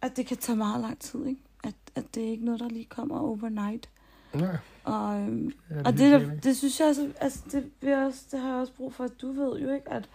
at 0.02 0.18
det 0.18 0.26
kan 0.26 0.38
tage 0.38 0.56
meget 0.56 0.82
lang 0.82 0.99
tid, 0.99 1.26
ikke? 1.26 1.41
At, 1.64 1.74
at 1.95 2.16
det 2.16 2.24
er 2.26 2.30
ikke 2.30 2.45
noget, 2.45 2.60
der 2.60 2.70
lige 2.70 2.86
kommer 2.86 3.20
overnight. 3.20 3.89
Nej, 4.34 4.58
Og, 4.84 5.22
øhm, 5.22 5.52
ja, 5.70 5.80
og 5.86 5.93
det, 5.93 5.99
helt 5.99 6.12
der, 6.14 6.20
sikkert. 6.20 6.43
det 6.43 6.58
synes 6.58 6.80
jeg 6.80 6.88
altså, 6.88 7.12
altså 7.22 7.39
det, 7.52 7.72
vil 7.82 7.93
også, 7.93 8.22
det 8.32 8.39
har 8.39 8.47
jeg 8.49 8.58
også 8.58 8.74
brug 8.74 8.93
for, 8.93 9.04
at 9.04 9.22
du 9.22 9.32
ved 9.32 9.60
jo 9.60 9.74
ikke, 9.74 9.89
at 9.91 10.10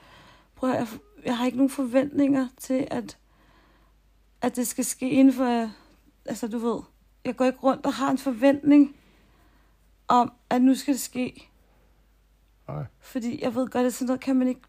prøv 0.54 0.70
at, 0.70 0.76
jeg, 0.78 0.88
jeg 1.24 1.36
har 1.38 1.46
ikke 1.46 1.56
nogen 1.58 1.70
forventninger 1.70 2.48
til, 2.58 2.88
at, 2.90 3.18
at 4.42 4.56
det 4.56 4.66
skal 4.66 4.84
ske 4.84 5.10
inden 5.10 5.34
for, 5.34 5.70
altså 6.26 6.48
du 6.48 6.58
ved, 6.58 6.80
jeg 7.24 7.36
går 7.36 7.44
ikke 7.44 7.58
rundt 7.58 7.86
og 7.86 7.92
har 7.94 8.10
en 8.10 8.18
forventning 8.18 8.96
om, 10.08 10.32
at 10.50 10.62
nu 10.62 10.74
skal 10.74 10.94
det 10.94 11.00
ske. 11.00 11.48
Nej, 12.68 12.84
Fordi 13.00 13.42
jeg 13.42 13.54
ved 13.54 13.68
godt, 13.68 13.86
at 13.86 13.94
sådan 13.94 14.06
noget 14.06 14.20
kan 14.20 14.36
man 14.36 14.48
ikke, 14.48 14.60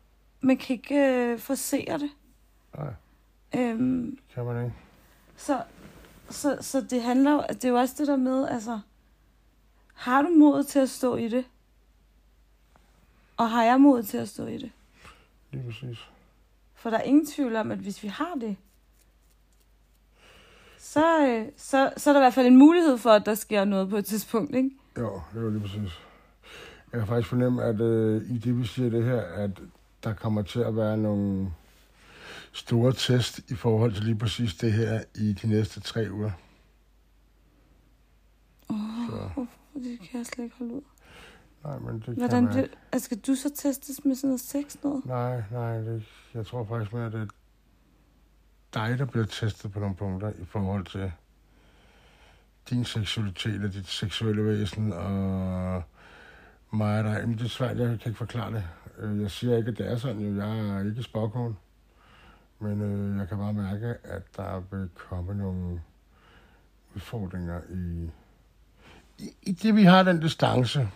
man 0.41 0.57
kan 0.57 0.73
ikke 0.73 0.95
øh, 0.95 1.39
forsere 1.39 1.97
det. 1.99 2.09
nej, 2.77 2.93
Øhm, 3.55 4.17
kan 4.33 4.45
man 4.45 4.65
ikke. 4.65 4.75
så, 5.35 5.63
så, 6.29 6.57
så 6.61 6.81
det 6.81 7.01
handler 7.01 7.31
jo, 7.31 7.43
det 7.49 7.65
er 7.65 7.69
jo 7.69 7.75
også 7.75 7.95
det 7.97 8.07
der 8.07 8.15
med, 8.15 8.47
altså, 8.47 8.79
har 9.93 10.21
du 10.21 10.29
modet 10.29 10.67
til 10.67 10.79
at 10.79 10.89
stå 10.89 11.15
i 11.15 11.27
det? 11.27 11.45
Og 13.37 13.49
har 13.49 13.63
jeg 13.63 13.81
modet 13.81 14.07
til 14.07 14.17
at 14.17 14.29
stå 14.29 14.45
i 14.45 14.57
det? 14.57 14.71
Lige 15.51 15.63
præcis. 15.65 15.97
For 16.75 16.89
der 16.89 16.97
er 16.97 17.01
ingen 17.03 17.25
tvivl 17.25 17.55
om, 17.55 17.71
at 17.71 17.77
hvis 17.77 18.03
vi 18.03 18.07
har 18.07 18.33
det, 18.41 18.57
så, 20.77 21.27
øh, 21.27 21.47
så, 21.57 21.93
så 21.97 22.09
er 22.09 22.13
der 22.13 22.19
i 22.21 22.23
hvert 22.23 22.33
fald 22.33 22.47
en 22.47 22.57
mulighed 22.57 22.97
for, 22.97 23.09
at 23.11 23.25
der 23.25 23.35
sker 23.35 23.65
noget 23.65 23.89
på 23.89 23.97
et 23.97 24.05
tidspunkt, 24.05 24.55
ikke? 24.55 24.69
Jo, 24.97 25.21
det 25.33 25.41
jo 25.41 25.49
lige 25.49 25.61
præcis. 25.61 25.99
Jeg 26.91 26.99
kan 26.99 27.07
faktisk 27.07 27.29
fornemme, 27.29 27.63
at 27.63 27.81
øh, 27.81 28.21
i 28.29 28.37
det, 28.37 28.57
vi 28.57 28.65
siger 28.65 28.89
det 28.89 29.03
her, 29.03 29.21
at 29.21 29.51
der 30.03 30.13
kommer 30.13 30.41
til 30.41 30.59
at 30.59 30.75
være 30.75 30.97
nogle 30.97 31.53
store 32.51 32.93
test 32.93 33.39
i 33.51 33.55
forhold 33.55 33.93
til 33.93 34.03
lige 34.03 34.17
præcis 34.17 34.55
det 34.55 34.73
her 34.73 35.03
i 35.15 35.33
de 35.33 35.47
næste 35.47 35.79
tre 35.79 36.07
uger. 36.11 36.31
Åh, 38.69 39.37
oh, 39.37 39.47
det 39.73 39.99
kan 39.99 40.17
jeg 40.17 40.25
slet 40.25 40.43
ikke 40.43 40.55
holde 40.57 40.73
ud. 40.73 40.81
Nej, 41.63 41.79
men 41.79 41.95
det 41.95 42.05
Hvordan 42.05 42.29
kan 42.29 42.43
være... 42.43 42.53
bliver, 42.53 42.77
altså, 42.91 43.05
skal 43.05 43.17
du 43.19 43.35
så 43.35 43.51
testes 43.55 44.05
med 44.05 44.15
sådan 44.15 44.27
noget 44.27 44.41
sex 44.41 44.77
noget? 44.83 45.05
Nej, 45.05 45.43
nej, 45.51 45.77
det, 45.77 46.03
jeg 46.33 46.45
tror 46.45 46.65
faktisk 46.65 46.93
mere, 46.93 47.05
at 47.05 47.11
det 47.11 47.21
er 47.21 47.27
dig, 48.73 48.99
der 48.99 49.05
bliver 49.05 49.25
testet 49.25 49.71
på 49.71 49.79
nogle 49.79 49.95
punkter 49.95 50.29
i 50.29 50.45
forhold 50.45 50.85
til 50.85 51.11
din 52.69 52.85
seksualitet 52.85 53.63
og 53.63 53.73
dit 53.73 53.87
seksuelle 53.87 54.45
væsen 54.45 54.93
og 54.93 55.83
mig 56.71 56.99
og 56.99 57.03
dig. 57.03 57.27
Men 57.27 57.37
det 57.37 57.45
er 57.45 57.49
svært, 57.49 57.77
jeg 57.77 57.87
kan 57.87 58.09
ikke 58.09 58.17
forklare 58.17 58.53
det. 58.53 58.63
Øh, 58.99 59.21
jeg 59.21 59.31
siger 59.31 59.57
ikke, 59.57 59.71
at 59.71 59.77
det 59.77 59.91
er 59.91 59.97
sådan, 59.97 60.21
jo. 60.21 60.35
Jeg 60.35 60.59
er 60.59 60.85
ikke 60.85 61.03
spåkone. 61.03 61.55
Men 62.59 62.81
øh, 62.81 63.17
jeg 63.17 63.27
kan 63.27 63.37
bare 63.37 63.53
mærke, 63.53 63.95
at 64.03 64.23
der 64.37 64.63
vil 64.71 64.89
komme 64.95 65.33
nogle 65.33 65.81
udfordringer 66.95 67.61
i, 67.69 68.09
i, 69.17 69.29
i 69.41 69.51
det, 69.51 69.75
vi 69.75 69.83
har 69.83 70.03
den 70.03 70.19
distance. 70.19 70.89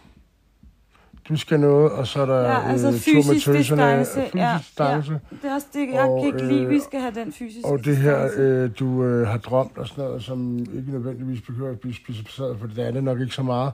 Du 1.29 1.35
skal 1.37 1.59
noget, 1.59 1.91
og 1.91 2.07
så 2.07 2.21
er 2.21 2.25
der 2.25 2.41
Ja, 2.41 2.69
altså 2.69 2.87
øh, 2.87 2.93
fysisk 2.93 3.47
distance, 3.47 4.19
Fysisk 4.19 4.35
ja, 4.35 4.55
distance. 4.57 5.11
Det 5.11 5.49
er 5.49 5.53
også 5.53 5.67
det, 5.73 5.93
jeg 5.93 6.01
Og, 6.01 6.21
kan 6.21 6.27
ikke 6.27 6.47
lide, 6.47 6.63
øh, 6.63 6.69
vi 6.69 6.79
skal 6.79 6.99
have 6.99 7.13
den 7.15 7.33
fysiske 7.33 7.67
Og 7.67 7.85
det 7.85 7.97
her, 7.97 8.29
øh, 8.37 8.71
du 8.79 9.03
øh, 9.03 9.27
har 9.27 9.37
drømt 9.37 9.77
og 9.77 9.87
sådan 9.87 10.03
noget, 10.03 10.23
som 10.23 10.59
ikke 10.59 10.91
nødvendigvis 10.91 11.41
behøver 11.41 11.71
at 11.71 11.79
blive 11.79 11.95
specificeret, 11.95 12.59
for 12.59 12.67
det 12.67 12.87
er 12.87 12.91
det 12.91 13.03
nok 13.03 13.19
ikke 13.19 13.33
så 13.33 13.43
meget. 13.43 13.73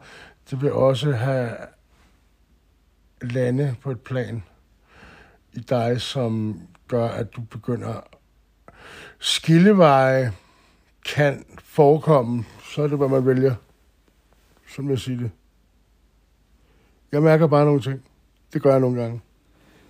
Det 0.49 0.61
vil 0.61 0.71
også 0.71 1.11
have 1.11 1.49
lande 3.21 3.75
på 3.81 3.91
et 3.91 3.99
plan 3.99 4.43
i 5.53 5.59
dig, 5.59 6.01
som 6.01 6.59
gør, 6.87 7.07
at 7.07 7.35
du 7.35 7.41
begynder 7.41 7.93
skilleveje 9.19 10.31
kan 11.05 11.45
forekomme, 11.63 12.45
så 12.73 12.83
er 12.83 12.87
det, 12.87 12.97
hvad 12.97 13.07
man 13.07 13.25
vælger. 13.25 13.55
Som 14.75 14.89
jeg 14.89 14.99
siger 14.99 15.19
det. 15.19 15.31
Jeg 17.13 17.23
mærker 17.23 17.47
bare 17.47 17.65
nogle 17.65 17.81
ting. 17.81 18.01
Det 18.53 18.61
gør 18.61 18.71
jeg 18.71 18.79
nogle 18.79 19.01
gange. 19.01 19.21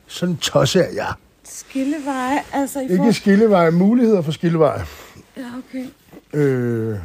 Sådan 0.08 0.38
tosser 0.38 0.82
er 0.82 0.92
jeg. 0.94 1.14
Skilleveje, 1.44 2.40
altså 2.54 2.80
i 2.80 2.84
Ikke 2.84 2.96
forhold... 2.96 3.14
skilleveje, 3.14 3.72
muligheder 3.72 4.22
for 4.22 4.32
skilleveje. 4.32 4.82
Ja, 5.38 5.52
okay. 5.58 5.86
Øh, 6.34 6.98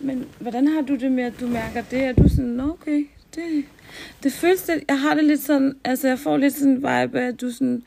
Men 0.00 0.24
hvordan 0.40 0.68
har 0.68 0.80
du 0.82 0.96
det 0.96 1.12
med, 1.12 1.24
at 1.24 1.32
du 1.40 1.46
mærker 1.46 1.82
det? 1.90 2.04
Er 2.04 2.12
du 2.12 2.28
sådan, 2.28 2.44
"Nå, 2.44 2.62
okay, 2.70 3.06
det, 3.34 3.64
det 4.22 4.32
føles 4.32 4.62
det, 4.62 4.84
jeg 4.88 5.00
har 5.00 5.14
det 5.14 5.24
lidt 5.24 5.40
sådan, 5.40 5.76
altså 5.84 6.08
jeg 6.08 6.18
får 6.18 6.36
lidt 6.36 6.54
sådan 6.54 6.70
en 6.72 6.76
vibe 6.76 7.20
af, 7.20 7.26
at 7.26 7.40
du 7.40 7.50
sådan, 7.50 7.82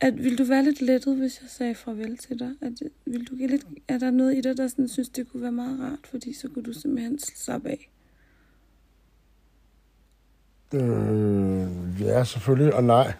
at 0.00 0.24
vil 0.24 0.38
du 0.38 0.44
være 0.44 0.64
lidt 0.64 0.82
lettet, 0.82 1.16
hvis 1.16 1.40
jeg 1.42 1.50
sagde 1.50 1.74
farvel 1.74 2.16
til 2.18 2.38
dig? 2.38 2.50
At, 2.60 2.72
vil 3.06 3.24
du 3.24 3.36
give 3.36 3.48
lidt, 3.48 3.64
er 3.88 3.98
der 3.98 4.10
noget 4.10 4.36
i 4.36 4.40
dig, 4.40 4.56
der 4.56 4.68
sådan, 4.68 4.88
synes, 4.88 5.08
det 5.08 5.32
kunne 5.32 5.42
være 5.42 5.52
meget 5.52 5.80
rart, 5.80 5.98
fordi 6.10 6.32
så 6.34 6.48
kunne 6.48 6.64
du 6.64 6.72
simpelthen 6.72 7.18
slappe 7.18 7.68
af? 7.68 7.88
Øh, 10.74 12.00
ja, 12.00 12.24
selvfølgelig, 12.24 12.74
og 12.74 12.84
nej. 12.84 13.12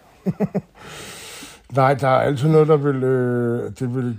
nej, 1.75 1.93
der 1.93 2.07
er 2.07 2.19
altid 2.19 2.49
noget, 2.49 2.67
der 2.67 2.77
vil... 2.77 3.03
Øh, 3.03 3.71
det 3.79 3.95
vil 3.95 4.17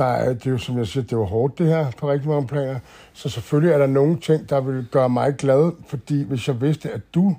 der 0.00 0.06
er, 0.06 0.32
det 0.32 0.46
er 0.46 0.50
jo, 0.50 0.58
som 0.58 0.78
jeg 0.78 0.86
siger, 0.86 1.02
det 1.02 1.12
er 1.12 1.16
jo 1.16 1.24
hårdt 1.24 1.58
det 1.58 1.66
her 1.66 1.90
på 1.98 2.10
rigtig 2.10 2.28
mange 2.28 2.46
planer. 2.46 2.78
Så 3.12 3.28
selvfølgelig 3.28 3.72
er 3.72 3.78
der 3.78 3.86
nogle 3.86 4.20
ting, 4.20 4.48
der 4.48 4.60
vil 4.60 4.86
gøre 4.90 5.08
mig 5.08 5.36
glad, 5.36 5.72
fordi 5.86 6.22
hvis 6.22 6.48
jeg 6.48 6.60
vidste, 6.60 6.90
at 6.90 7.00
du 7.14 7.36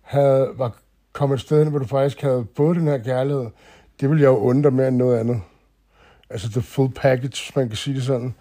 havde, 0.00 0.50
var 0.56 0.76
kommet 1.12 1.36
et 1.36 1.40
sted 1.40 1.58
hen, 1.58 1.70
hvor 1.70 1.78
du 1.78 1.86
faktisk 1.86 2.20
havde 2.20 2.46
fået 2.56 2.76
den 2.76 2.86
her 2.86 2.98
kærlighed, 2.98 3.46
det 4.00 4.10
ville 4.10 4.22
jeg 4.22 4.28
jo 4.28 4.36
undre 4.36 4.70
mere 4.70 4.88
end 4.88 4.96
noget 4.96 5.18
andet. 5.18 5.40
Altså 6.30 6.50
the 6.50 6.62
full 6.62 6.92
package, 6.92 7.28
hvis 7.28 7.56
man 7.56 7.68
kan 7.68 7.76
sige 7.76 7.96
det 7.96 8.02
sådan. 8.02 8.34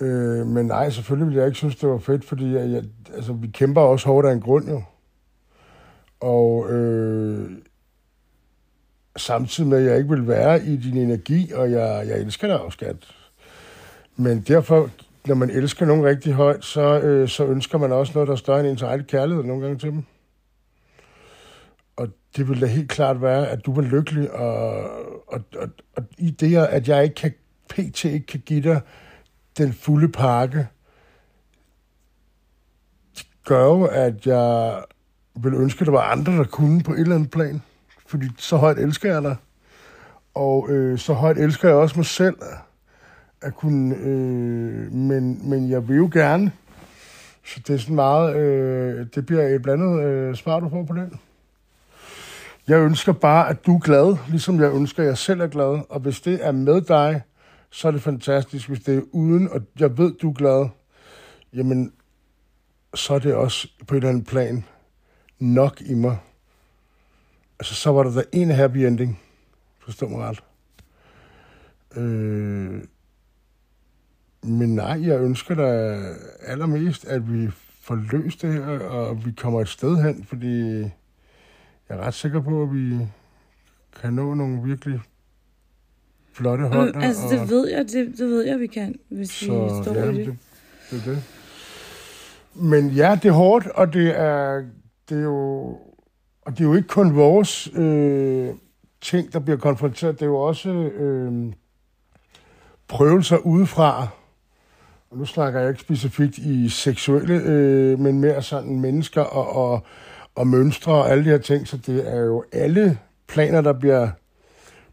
Øh, 0.00 0.46
men 0.46 0.66
nej, 0.66 0.90
selvfølgelig 0.90 1.26
ville 1.26 1.38
jeg 1.38 1.46
ikke 1.46 1.58
synes, 1.58 1.76
det 1.76 1.88
var 1.88 1.98
fedt, 1.98 2.24
fordi 2.24 2.54
jeg, 2.54 2.70
jeg, 2.70 2.84
altså, 3.14 3.32
vi 3.32 3.46
kæmper 3.46 3.80
også 3.80 4.06
hårdt 4.06 4.28
af 4.28 4.32
en 4.32 4.40
grund 4.40 4.68
jo. 4.68 4.82
Og 6.20 6.70
øh, 6.70 7.50
samtidig 9.16 9.70
med, 9.70 9.78
at 9.78 9.84
jeg 9.84 9.96
ikke 9.96 10.10
vil 10.10 10.28
være 10.28 10.64
i 10.64 10.76
din 10.76 10.96
energi, 10.96 11.52
og 11.52 11.70
jeg, 11.70 12.04
jeg 12.08 12.20
elsker 12.20 12.46
dig 12.46 12.60
også, 12.60 12.76
skat. 12.76 12.96
Men 14.16 14.40
derfor, 14.40 14.90
når 15.26 15.34
man 15.34 15.50
elsker 15.50 15.86
nogen 15.86 16.04
rigtig 16.04 16.32
højt, 16.32 16.64
så, 16.64 17.00
øh, 17.00 17.28
så 17.28 17.46
ønsker 17.46 17.78
man 17.78 17.92
også 17.92 18.12
noget, 18.14 18.26
der 18.26 18.32
er 18.32 18.36
større 18.36 18.60
end 18.60 18.68
ens 18.68 18.82
eget 18.82 19.06
kærlighed 19.06 19.44
nogle 19.44 19.62
gange 19.62 19.78
til 19.78 19.90
dem. 19.90 20.04
Og 21.96 22.08
det 22.36 22.48
vil 22.48 22.60
da 22.60 22.66
helt 22.66 22.90
klart 22.90 23.22
være, 23.22 23.48
at 23.48 23.66
du 23.66 23.74
var 23.74 23.82
lykkelig, 23.82 24.30
og, 24.30 24.82
og, 25.28 25.40
og, 25.56 25.68
og 25.96 26.04
i 26.18 26.30
det, 26.30 26.56
at 26.56 26.88
jeg 26.88 27.04
ikke 27.04 27.14
kan, 27.14 27.32
pt. 27.68 28.04
ikke 28.04 28.26
kan 28.26 28.42
give 28.46 28.62
dig 28.62 28.80
den 29.58 29.72
fulde 29.72 30.08
pakke, 30.08 30.68
gør 33.44 33.64
jo, 33.64 33.84
at 33.84 34.26
jeg 34.26 34.82
ville 35.34 35.58
ønske, 35.58 35.80
at 35.80 35.86
der 35.86 35.92
var 35.92 36.12
andre, 36.12 36.32
der 36.32 36.44
kunne 36.44 36.82
på 36.82 36.92
et 36.92 37.00
eller 37.00 37.14
andet 37.14 37.30
plan. 37.30 37.62
Fordi 38.06 38.26
så 38.38 38.56
højt 38.56 38.78
elsker 38.78 39.12
jeg 39.12 39.22
dig. 39.22 39.36
Og 40.34 40.70
øh, 40.70 40.98
så 40.98 41.12
højt 41.12 41.38
elsker 41.38 41.68
jeg 41.68 41.76
også 41.76 41.98
mig 41.98 42.06
selv. 42.06 42.36
At 43.42 43.54
kunne, 43.54 43.96
øh, 43.96 44.92
men, 44.92 45.50
men 45.50 45.70
jeg 45.70 45.88
vil 45.88 45.96
jo 45.96 46.10
gerne. 46.12 46.52
Så 47.44 47.60
det 47.66 47.74
er 47.74 47.78
sådan 47.78 47.94
meget, 47.94 48.36
øh, 48.36 49.06
det 49.14 49.26
bliver 49.26 49.42
et 49.42 49.62
blandet 49.62 50.04
øh, 50.04 50.34
svar, 50.34 50.60
du 50.60 50.68
får 50.68 50.84
på 50.84 50.94
den. 50.94 51.20
Jeg 52.68 52.78
ønsker 52.78 53.12
bare, 53.12 53.48
at 53.48 53.66
du 53.66 53.76
er 53.76 53.80
glad, 53.80 54.16
ligesom 54.28 54.60
jeg 54.60 54.72
ønsker, 54.74 55.02
at 55.02 55.08
jeg 55.08 55.18
selv 55.18 55.40
er 55.40 55.46
glad. 55.46 55.80
Og 55.88 56.00
hvis 56.00 56.20
det 56.20 56.46
er 56.46 56.52
med 56.52 56.80
dig, 56.80 57.22
så 57.70 57.88
er 57.88 57.92
det 57.92 58.02
fantastisk. 58.02 58.68
Hvis 58.68 58.80
det 58.80 58.96
er 58.96 59.02
uden, 59.12 59.48
og 59.48 59.60
jeg 59.78 59.98
ved, 59.98 60.14
du 60.14 60.30
er 60.30 60.34
glad, 60.34 60.68
jamen, 61.52 61.92
så 62.94 63.14
er 63.14 63.18
det 63.18 63.34
også 63.34 63.68
på 63.86 63.94
et 63.94 63.96
eller 63.96 64.08
andet 64.08 64.26
plan 64.26 64.64
nok 65.38 65.80
i 65.80 65.94
mig. 65.94 66.18
Altså, 67.60 67.74
så 67.74 67.92
var 67.92 68.02
der 68.02 68.14
da 68.14 68.22
en 68.32 68.50
happy 68.50 68.76
ending. 68.76 69.20
Forstår 69.78 70.08
mig 70.08 70.18
ret. 70.20 70.42
Øh, 71.96 72.82
men 74.42 74.74
nej, 74.74 75.06
jeg 75.06 75.20
ønsker 75.20 75.54
da 75.54 75.98
allermest, 76.40 77.04
at 77.04 77.32
vi 77.32 77.50
får 77.80 77.94
løst 77.94 78.42
det 78.42 78.52
her, 78.52 78.78
og 78.78 79.26
vi 79.26 79.32
kommer 79.32 79.60
et 79.60 79.68
sted 79.68 80.02
hen, 80.02 80.24
fordi 80.24 80.78
jeg 80.80 80.90
er 81.88 81.96
ret 81.96 82.14
sikker 82.14 82.40
på, 82.40 82.62
at 82.62 82.74
vi 82.74 82.98
kan 84.00 84.12
nå 84.12 84.34
nogle 84.34 84.62
virkelig 84.62 85.00
flotte. 86.32 86.64
Mm, 86.64 87.02
altså, 87.02 87.24
og, 87.24 87.30
det 87.30 87.50
ved 87.50 87.68
jeg, 87.68 87.84
det, 87.84 88.18
det 88.18 88.28
ved 88.28 88.42
jeg, 88.42 88.60
vi 88.60 88.66
kan, 88.66 88.94
hvis 89.08 89.30
så, 89.30 89.64
vi 89.64 89.84
står 89.84 89.94
ja, 89.94 90.10
i 90.10 90.14
det. 90.14 90.26
det, 90.26 90.36
det 90.90 91.06
er 91.06 91.10
det. 91.10 91.22
Men 92.54 92.88
ja, 92.88 93.18
det 93.22 93.28
er 93.28 93.32
hårdt, 93.32 93.66
og 93.66 93.92
det 93.92 94.18
er, 94.18 94.62
det 95.08 95.18
er 95.18 95.22
jo, 95.22 95.78
og 96.42 96.52
det 96.52 96.60
er 96.60 96.64
jo 96.64 96.74
ikke 96.74 96.88
kun 96.88 97.16
vores 97.16 97.68
øh, 97.74 98.48
ting, 99.00 99.32
der 99.32 99.38
bliver 99.38 99.58
konfronteret. 99.58 100.14
Det 100.14 100.22
er 100.22 100.26
jo 100.26 100.36
også 100.36 100.70
øh, 100.70 101.52
prøvelser 102.88 103.36
udefra. 103.36 104.08
Og 105.10 105.18
nu 105.18 105.24
snakker 105.24 105.60
jeg 105.60 105.68
ikke 105.68 105.80
specifikt 105.80 106.38
i 106.38 106.68
seksuelle, 106.68 107.34
øh, 107.34 107.98
men 107.98 108.20
mere 108.20 108.42
sådan 108.42 108.80
mennesker 108.80 109.22
og, 109.22 109.70
og, 109.70 109.82
og 110.34 110.46
mønstre 110.46 110.92
og 110.92 111.10
alle 111.10 111.24
de 111.24 111.30
her 111.30 111.38
ting. 111.38 111.68
Så 111.68 111.76
det 111.76 112.14
er 112.14 112.20
jo 112.20 112.44
alle 112.52 112.98
planer, 113.28 113.60
der 113.60 113.72
bliver 113.72 114.08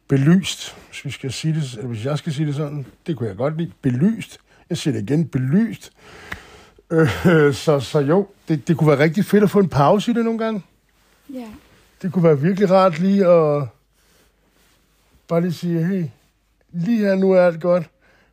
belyst, 0.08 0.76
hvis, 0.88 1.06
vi 1.06 1.12
skal 1.12 1.32
sige 1.32 1.54
det, 1.54 1.74
eller 1.74 1.88
hvis 1.88 2.06
jeg 2.06 2.18
skal 2.18 2.34
sige 2.34 2.48
det 2.48 2.56
sådan. 2.56 2.86
Det 3.08 3.18
kunne 3.18 3.30
jeg 3.30 3.38
godt 3.38 3.58
lide. 3.58 3.72
Belyst. 3.82 4.40
Jeg 4.70 4.78
siger 4.78 4.94
det 4.94 5.10
igen. 5.10 5.28
Belyst. 5.28 5.92
Øh, 6.92 7.54
så, 7.54 7.80
så 7.80 8.00
jo, 8.00 8.28
det, 8.48 8.68
det 8.68 8.78
kunne 8.78 8.90
være 8.90 9.00
rigtig 9.00 9.26
fedt 9.26 9.44
at 9.44 9.50
få 9.50 9.60
en 9.60 9.70
pause 9.70 10.12
i 10.12 10.14
det 10.14 10.26
nogle 10.26 10.40
gange. 10.40 10.62
Ja. 11.34 11.48
Det 12.02 12.14
kunne 12.14 12.24
være 12.24 12.40
virkelig 12.40 12.72
rart 12.72 13.00
lige 13.00 13.28
at 13.28 13.68
bare 15.28 15.42
lige 15.42 15.54
sige, 15.54 15.86
hey, 15.86 16.06
lige 16.72 16.98
her 16.98 17.16
nu 17.16 17.32
er 17.32 17.42
alt 17.42 17.62
godt. 17.62 17.90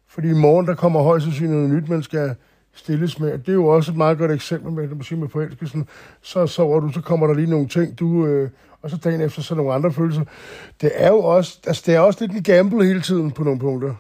Fordi 0.09 0.29
i 0.29 0.35
morgen, 0.35 0.67
der 0.67 0.75
kommer 0.75 1.03
højst 1.03 1.25
sandsynligt 1.25 1.55
noget 1.55 1.71
nyt, 1.71 1.89
man 1.89 2.03
skal 2.03 2.35
stilles 2.75 3.19
med. 3.19 3.33
Og 3.33 3.39
det 3.39 3.49
er 3.49 3.53
jo 3.53 3.67
også 3.67 3.91
et 3.91 3.97
meget 3.97 4.19
godt 4.19 4.31
eksempel 4.31 4.73
med, 4.73 4.89
når 4.89 4.95
man 4.95 5.05
siger 5.05 5.19
med 5.19 5.29
forelskelsen. 5.29 5.89
Så 6.23 6.47
sover 6.47 6.81
du, 6.81 6.93
så 6.93 7.01
kommer 7.01 7.27
der 7.27 7.35
lige 7.35 7.51
nogle 7.51 7.69
ting, 7.69 7.99
du... 7.99 8.27
Øh, 8.27 8.51
og 8.85 8.91
så 8.91 8.97
dagen 8.97 9.21
efter, 9.21 9.43
så 9.43 9.55
nogle 9.55 9.73
andre 9.73 9.93
følelser. 9.93 10.25
Det 10.81 10.91
er 10.95 11.09
jo 11.09 11.19
også, 11.19 11.59
altså 11.67 11.83
det 11.87 11.95
er 11.95 12.01
også 12.01 12.19
lidt 12.21 12.33
en 12.33 12.43
gamble 12.43 12.87
hele 12.87 13.01
tiden 13.01 13.31
på 13.31 13.45
nogle 13.45 13.61
punkter. 13.61 13.95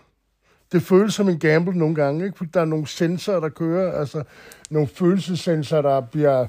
Det 0.72 0.82
føles 0.82 1.14
som 1.14 1.28
en 1.28 1.38
gamble 1.38 1.78
nogle 1.78 1.94
gange, 1.94 2.24
ikke? 2.24 2.36
Fordi 2.36 2.50
der 2.54 2.60
er 2.60 2.64
nogle 2.64 2.86
sensorer, 2.86 3.40
der 3.40 3.48
kører, 3.48 3.92
altså 4.00 4.22
nogle 4.70 4.88
følelsessensorer, 4.88 5.82
der 5.82 6.00
bliver 6.00 6.46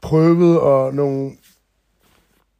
prøvet, 0.00 0.60
og 0.60 0.94
nogle 0.94 1.30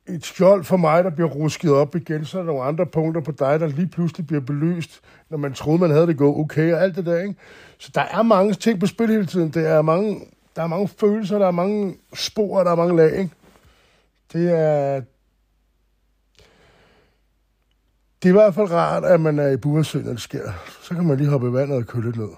et 0.08 0.24
skjold 0.24 0.64
for 0.64 0.76
mig, 0.76 1.04
der 1.04 1.10
bliver 1.10 1.28
rusket 1.28 1.72
op 1.72 1.96
igen, 1.96 2.24
så 2.24 2.38
er 2.38 2.42
der 2.42 2.46
nogle 2.46 2.62
andre 2.62 2.86
punkter 2.86 3.20
på 3.20 3.32
dig, 3.32 3.60
der 3.60 3.66
lige 3.66 3.88
pludselig 3.88 4.26
bliver 4.26 4.40
belyst, 4.40 5.00
når 5.30 5.38
man 5.38 5.52
troede, 5.52 5.80
man 5.80 5.90
havde 5.90 6.06
det 6.06 6.16
gået 6.16 6.36
okay, 6.36 6.72
og 6.72 6.82
alt 6.82 6.96
det 6.96 7.06
der, 7.06 7.20
ikke? 7.20 7.34
Så 7.78 7.90
der 7.94 8.00
er 8.00 8.22
mange 8.22 8.54
ting 8.54 8.80
på 8.80 8.86
spil 8.86 9.08
hele 9.08 9.26
tiden. 9.26 9.50
Det 9.50 9.66
er 9.66 9.82
mange, 9.82 10.20
der 10.56 10.62
er 10.62 10.66
mange 10.66 10.88
følelser, 10.88 11.38
der 11.38 11.46
er 11.46 11.50
mange 11.50 11.96
spor, 12.14 12.64
der 12.64 12.70
er 12.70 12.76
mange 12.76 12.96
lag, 12.96 13.18
ikke? 13.18 13.30
Det 14.32 14.50
er... 14.50 15.02
Det 18.22 18.28
er 18.28 18.32
i 18.32 18.32
hvert 18.32 18.54
fald 18.54 18.70
rart, 18.70 19.04
at 19.04 19.20
man 19.20 19.38
er 19.38 19.48
i 19.48 19.56
Buresø, 19.56 19.98
når 20.02 20.10
det 20.10 20.20
sker. 20.20 20.52
Så 20.82 20.94
kan 20.94 21.04
man 21.04 21.18
lige 21.18 21.30
hoppe 21.30 21.48
i 21.48 21.52
vandet 21.52 21.76
og 21.76 21.86
køle 21.86 22.04
lidt 22.06 22.16
ned. 22.16 22.28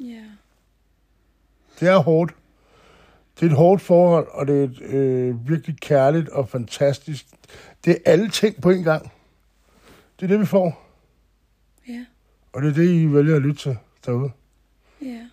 Ja. 0.00 0.22
Det 1.80 1.88
er 1.88 1.98
hårdt. 1.98 2.34
Det 3.34 3.46
er 3.46 3.50
et 3.50 3.56
hårdt 3.56 3.82
forhold, 3.82 4.28
og 4.30 4.46
det 4.46 4.60
er 4.60 4.64
et 4.64 4.80
øh, 4.80 5.48
virkelig 5.48 5.80
kærligt 5.80 6.28
og 6.28 6.48
fantastisk. 6.48 7.26
Det 7.84 7.92
er 7.92 8.12
alle 8.12 8.30
ting 8.30 8.62
på 8.62 8.70
en 8.70 8.82
gang. 8.82 9.12
Det 10.20 10.24
er 10.24 10.28
det, 10.28 10.40
vi 10.40 10.46
får. 10.46 10.86
Ja. 11.88 12.04
Og 12.52 12.62
det 12.62 12.70
er 12.70 12.74
det, 12.74 12.88
I 12.88 13.12
vælger 13.12 13.36
at 13.36 13.42
lytte 13.42 13.60
til 13.60 13.78
derude. 14.06 14.30
Ja. 15.02 15.26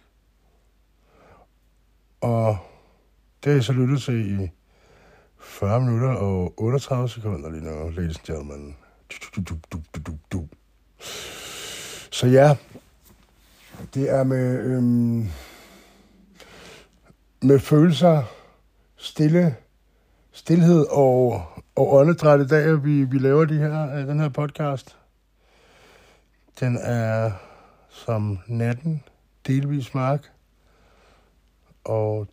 Og 2.21 2.57
det 3.43 3.51
har 3.51 3.59
I 3.59 3.63
så 3.63 3.73
lyttet 3.73 4.01
til 4.01 4.41
i 4.41 4.51
40 5.43 5.81
minutter 5.81 6.09
og 6.09 6.53
38 6.57 7.09
sekunder 7.09 7.49
lige 7.49 7.63
nu, 7.63 7.89
ladies 7.89 8.17
and 8.17 8.25
gentlemen. 8.25 8.77
Du, 9.35 9.41
du, 9.41 9.55
du, 9.71 9.79
du, 9.95 10.01
du, 10.05 10.17
du. 10.31 10.47
Så 12.11 12.27
ja, 12.27 12.57
det 13.93 14.09
er 14.09 14.23
med, 14.23 14.59
øhm, 14.59 15.29
med 17.41 17.59
følelser, 17.59 18.23
stille, 18.95 19.55
stillhed 20.31 20.85
og, 20.89 21.45
og 21.75 21.93
åndedræt 21.93 22.41
i 22.41 22.47
dag, 22.47 22.63
at 22.63 22.85
vi, 22.85 23.03
vi 23.03 23.17
laver 23.17 23.45
de 23.45 23.57
her, 23.57 23.95
øh, 23.95 24.07
den 24.07 24.19
her 24.19 24.29
podcast. 24.29 24.97
Den 26.59 26.77
er 26.81 27.31
som 27.89 28.39
natten, 28.47 29.03
delvis 29.47 29.93
mørk, 29.93 30.31
og 31.83 32.27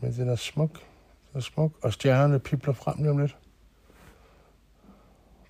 men 0.00 0.12
den 0.16 0.28
er 0.28 0.36
smuk. 0.36 0.89
Er 1.34 1.40
smuk, 1.40 1.72
og 1.82 1.92
stjernerne 1.92 2.38
pipler 2.38 2.72
frem 2.72 2.96
lige 2.98 3.10
om 3.10 3.18
lidt. 3.18 3.36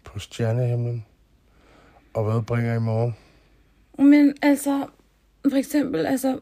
På 0.05 0.19
stjernehimlen. 0.19 1.07
Og 2.15 2.25
hvad 2.25 2.43
bringer 2.43 2.75
i 2.75 2.79
morgen? 2.79 3.17
Men 3.99 4.35
altså, 4.43 4.87
for 5.51 5.57
eksempel, 5.57 6.07
altså... 6.07 6.41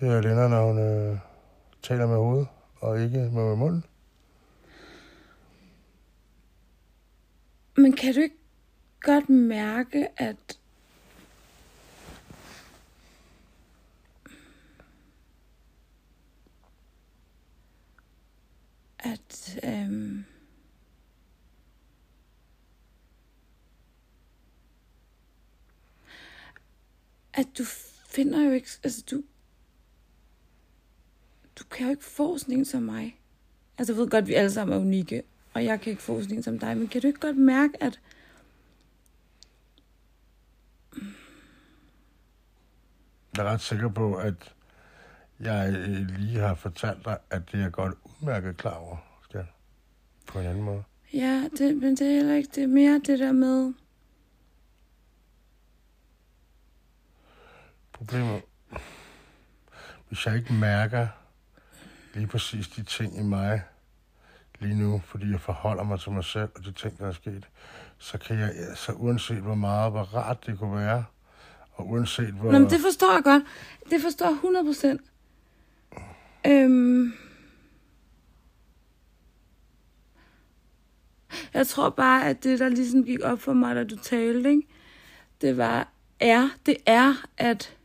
Det 0.00 0.08
er 0.08 0.20
Lena, 0.20 0.48
når 0.48 0.66
hun 0.66 0.78
øh, 0.78 1.18
taler 1.82 2.06
med 2.06 2.16
hovedet, 2.16 2.48
og 2.80 3.02
ikke 3.02 3.18
med, 3.18 3.30
med 3.30 3.56
munden. 3.56 3.84
Men 7.76 7.92
kan 7.92 8.14
du 8.14 8.20
ikke 8.20 8.38
godt 9.00 9.28
mærke, 9.28 10.08
at... 10.16 10.58
At... 19.04 19.58
Øhm, 19.64 20.24
at 27.34 27.46
du 27.58 27.64
finder 28.08 28.44
jo 28.44 28.50
ikke... 28.50 28.68
Altså, 28.82 29.04
du... 29.10 29.22
Du 31.58 31.64
kan 31.64 31.84
jo 31.86 31.90
ikke 31.90 32.04
få 32.04 32.38
sådan 32.38 32.54
en 32.54 32.64
som 32.64 32.82
mig. 32.82 33.20
Altså, 33.78 33.92
jeg 33.92 33.98
ved 33.98 34.10
godt, 34.10 34.22
at 34.22 34.28
vi 34.28 34.34
alle 34.34 34.50
sammen 34.50 34.76
er 34.76 34.80
unikke, 34.80 35.22
og 35.52 35.64
jeg 35.64 35.80
kan 35.80 35.90
ikke 35.90 36.02
få 36.02 36.22
sådan 36.22 36.36
en 36.36 36.42
som 36.42 36.58
dig, 36.58 36.76
men 36.76 36.88
kan 36.88 37.00
du 37.00 37.06
ikke 37.06 37.20
godt 37.20 37.36
mærke, 37.36 37.82
at 37.82 38.00
Jeg 43.36 43.46
er 43.46 43.50
ret 43.50 43.60
sikker 43.60 43.88
på, 43.88 44.14
at 44.14 44.54
jeg 45.40 45.74
øh, 45.76 46.18
lige 46.18 46.38
har 46.38 46.54
fortalt 46.54 47.04
dig, 47.04 47.18
at 47.30 47.52
det 47.52 47.62
er 47.62 47.70
godt 47.70 47.94
udmærket 48.24 48.56
klar 48.56 48.74
over, 48.74 48.96
skal 49.24 49.46
På 50.26 50.38
en 50.38 50.46
anden 50.46 50.64
måde. 50.64 50.82
Ja, 51.12 51.48
det, 51.58 51.76
men 51.76 51.96
det 51.96 52.00
er 52.00 52.14
heller 52.14 52.34
ikke, 52.34 52.48
det 52.54 52.62
er 52.62 52.66
mere 52.66 53.00
det 53.06 53.18
der 53.18 53.32
med, 53.32 53.72
Problemet, 57.92 58.42
hvis 60.08 60.26
jeg 60.26 60.36
ikke 60.36 60.52
mærker 60.52 61.06
lige 62.14 62.26
præcis 62.26 62.68
de 62.68 62.82
ting 62.82 63.18
i 63.18 63.22
mig 63.22 63.62
lige 64.60 64.74
nu, 64.74 65.02
fordi 65.04 65.30
jeg 65.30 65.40
forholder 65.40 65.82
mig 65.82 66.00
til 66.00 66.12
mig 66.12 66.24
selv 66.24 66.48
og 66.54 66.64
de 66.64 66.72
ting, 66.72 66.98
der 66.98 67.08
er 67.08 67.12
sket, 67.12 67.48
så 67.98 68.18
kan 68.18 68.38
jeg, 68.38 68.52
så 68.74 68.92
uanset 68.92 69.36
hvor 69.36 69.54
meget, 69.54 69.92
hvor 69.92 70.02
rart 70.02 70.46
det 70.46 70.58
kunne 70.58 70.76
være, 70.76 71.04
og 71.72 71.88
uanset 71.88 72.34
hvor... 72.34 72.52
Nå, 72.52 72.58
men 72.58 72.70
det 72.70 72.80
forstår 72.80 73.12
jeg 73.14 73.22
godt. 73.24 73.42
Det 73.90 74.02
forstår 74.02 74.26
jeg 74.26 74.34
100 74.34 74.64
procent. 74.64 75.00
Øhm, 76.46 77.12
jeg 81.54 81.66
tror 81.66 81.90
bare, 81.90 82.28
at 82.28 82.44
det, 82.44 82.58
der 82.58 82.68
ligesom 82.68 83.04
gik 83.04 83.20
op 83.22 83.40
for 83.40 83.52
mig, 83.52 83.76
da 83.76 83.84
du 83.84 83.96
talte, 83.96 84.50
ikke? 84.50 84.62
det 85.40 85.56
var, 85.56 85.88
er, 86.20 86.48
det 86.66 86.76
er, 86.86 87.26
at 87.38 87.76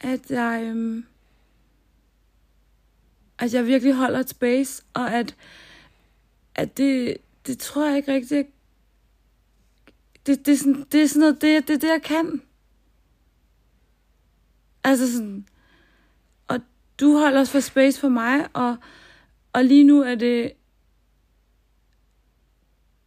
at 0.00 0.30
jeg, 0.30 0.62
øhm, 0.64 1.06
at 3.38 3.54
jeg 3.54 3.66
virkelig 3.66 3.94
holder 3.94 4.18
et 4.18 4.28
space, 4.28 4.82
og 4.94 5.12
at, 5.12 5.36
at 6.54 6.76
det, 6.76 7.16
det 7.46 7.58
tror 7.58 7.86
jeg 7.86 7.96
ikke 7.96 8.12
rigtigt, 8.12 8.48
det, 10.26 10.46
det, 10.46 10.52
er 10.52 10.56
sådan, 10.56 10.86
det 10.92 11.02
er 11.02 11.06
sådan 11.06 11.20
noget, 11.20 11.42
det, 11.42 11.68
det 11.68 11.74
er 11.74 11.78
det, 11.78 11.88
jeg 11.88 12.02
kan. 12.02 12.42
Altså 14.84 15.12
sådan, 15.12 15.46
du 17.00 17.18
holder 17.18 17.40
også 17.40 17.52
for 17.52 17.60
space 17.60 18.00
for 18.00 18.08
mig, 18.08 18.48
og, 18.52 18.76
og 19.52 19.64
lige 19.64 19.84
nu 19.84 20.02
er 20.02 20.14
det, 20.14 20.52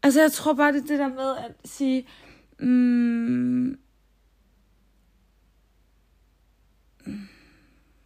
altså 0.04 0.22
jeg 0.22 0.32
tror 0.32 0.54
bare, 0.54 0.74
det 0.74 0.84
er 0.84 0.88
det 0.88 1.00
der 1.00 1.08
med 1.08 1.36
at 1.38 1.56
sige, 1.66 2.08
mm, 2.60 3.70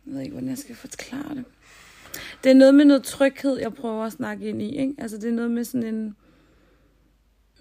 jeg 0.06 0.14
ved 0.14 0.22
ikke, 0.22 0.32
hvordan 0.32 0.50
jeg 0.50 0.58
skal 0.58 0.76
forklare 0.76 1.36
det. 1.36 1.46
Det 2.44 2.50
er 2.50 2.56
noget 2.56 2.76
med 2.76 2.86
noget 2.86 3.04
tryghed, 3.04 3.58
jeg 3.60 3.74
prøver 3.74 4.06
at 4.06 4.12
snakke 4.12 4.50
ind 4.50 4.62
i, 4.62 4.78
ikke? 4.78 4.96
Altså 4.98 5.18
det 5.18 5.30
er 5.30 5.34
noget 5.34 5.52
med 5.52 5.64
sådan 5.64 5.96
en, 5.96 6.16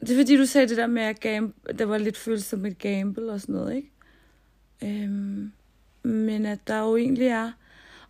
det 0.01 0.11
er 0.11 0.16
fordi, 0.16 0.37
du 0.37 0.47
sagde 0.47 0.68
det 0.68 0.77
der 0.77 0.87
med, 0.87 1.03
at 1.03 1.20
gamble, 1.20 1.79
der 1.79 1.85
var 1.85 1.99
lidt 1.99 2.16
følelse 2.16 2.49
som 2.49 2.66
et 2.66 2.79
gamble 2.79 3.33
og 3.33 3.41
sådan 3.41 3.55
noget, 3.55 3.77
ikke? 3.77 3.91
Øhm, 4.83 5.53
men 6.03 6.47
at 6.47 6.59
der 6.66 6.79
jo 6.79 6.97
egentlig 6.97 7.27
er, 7.27 7.53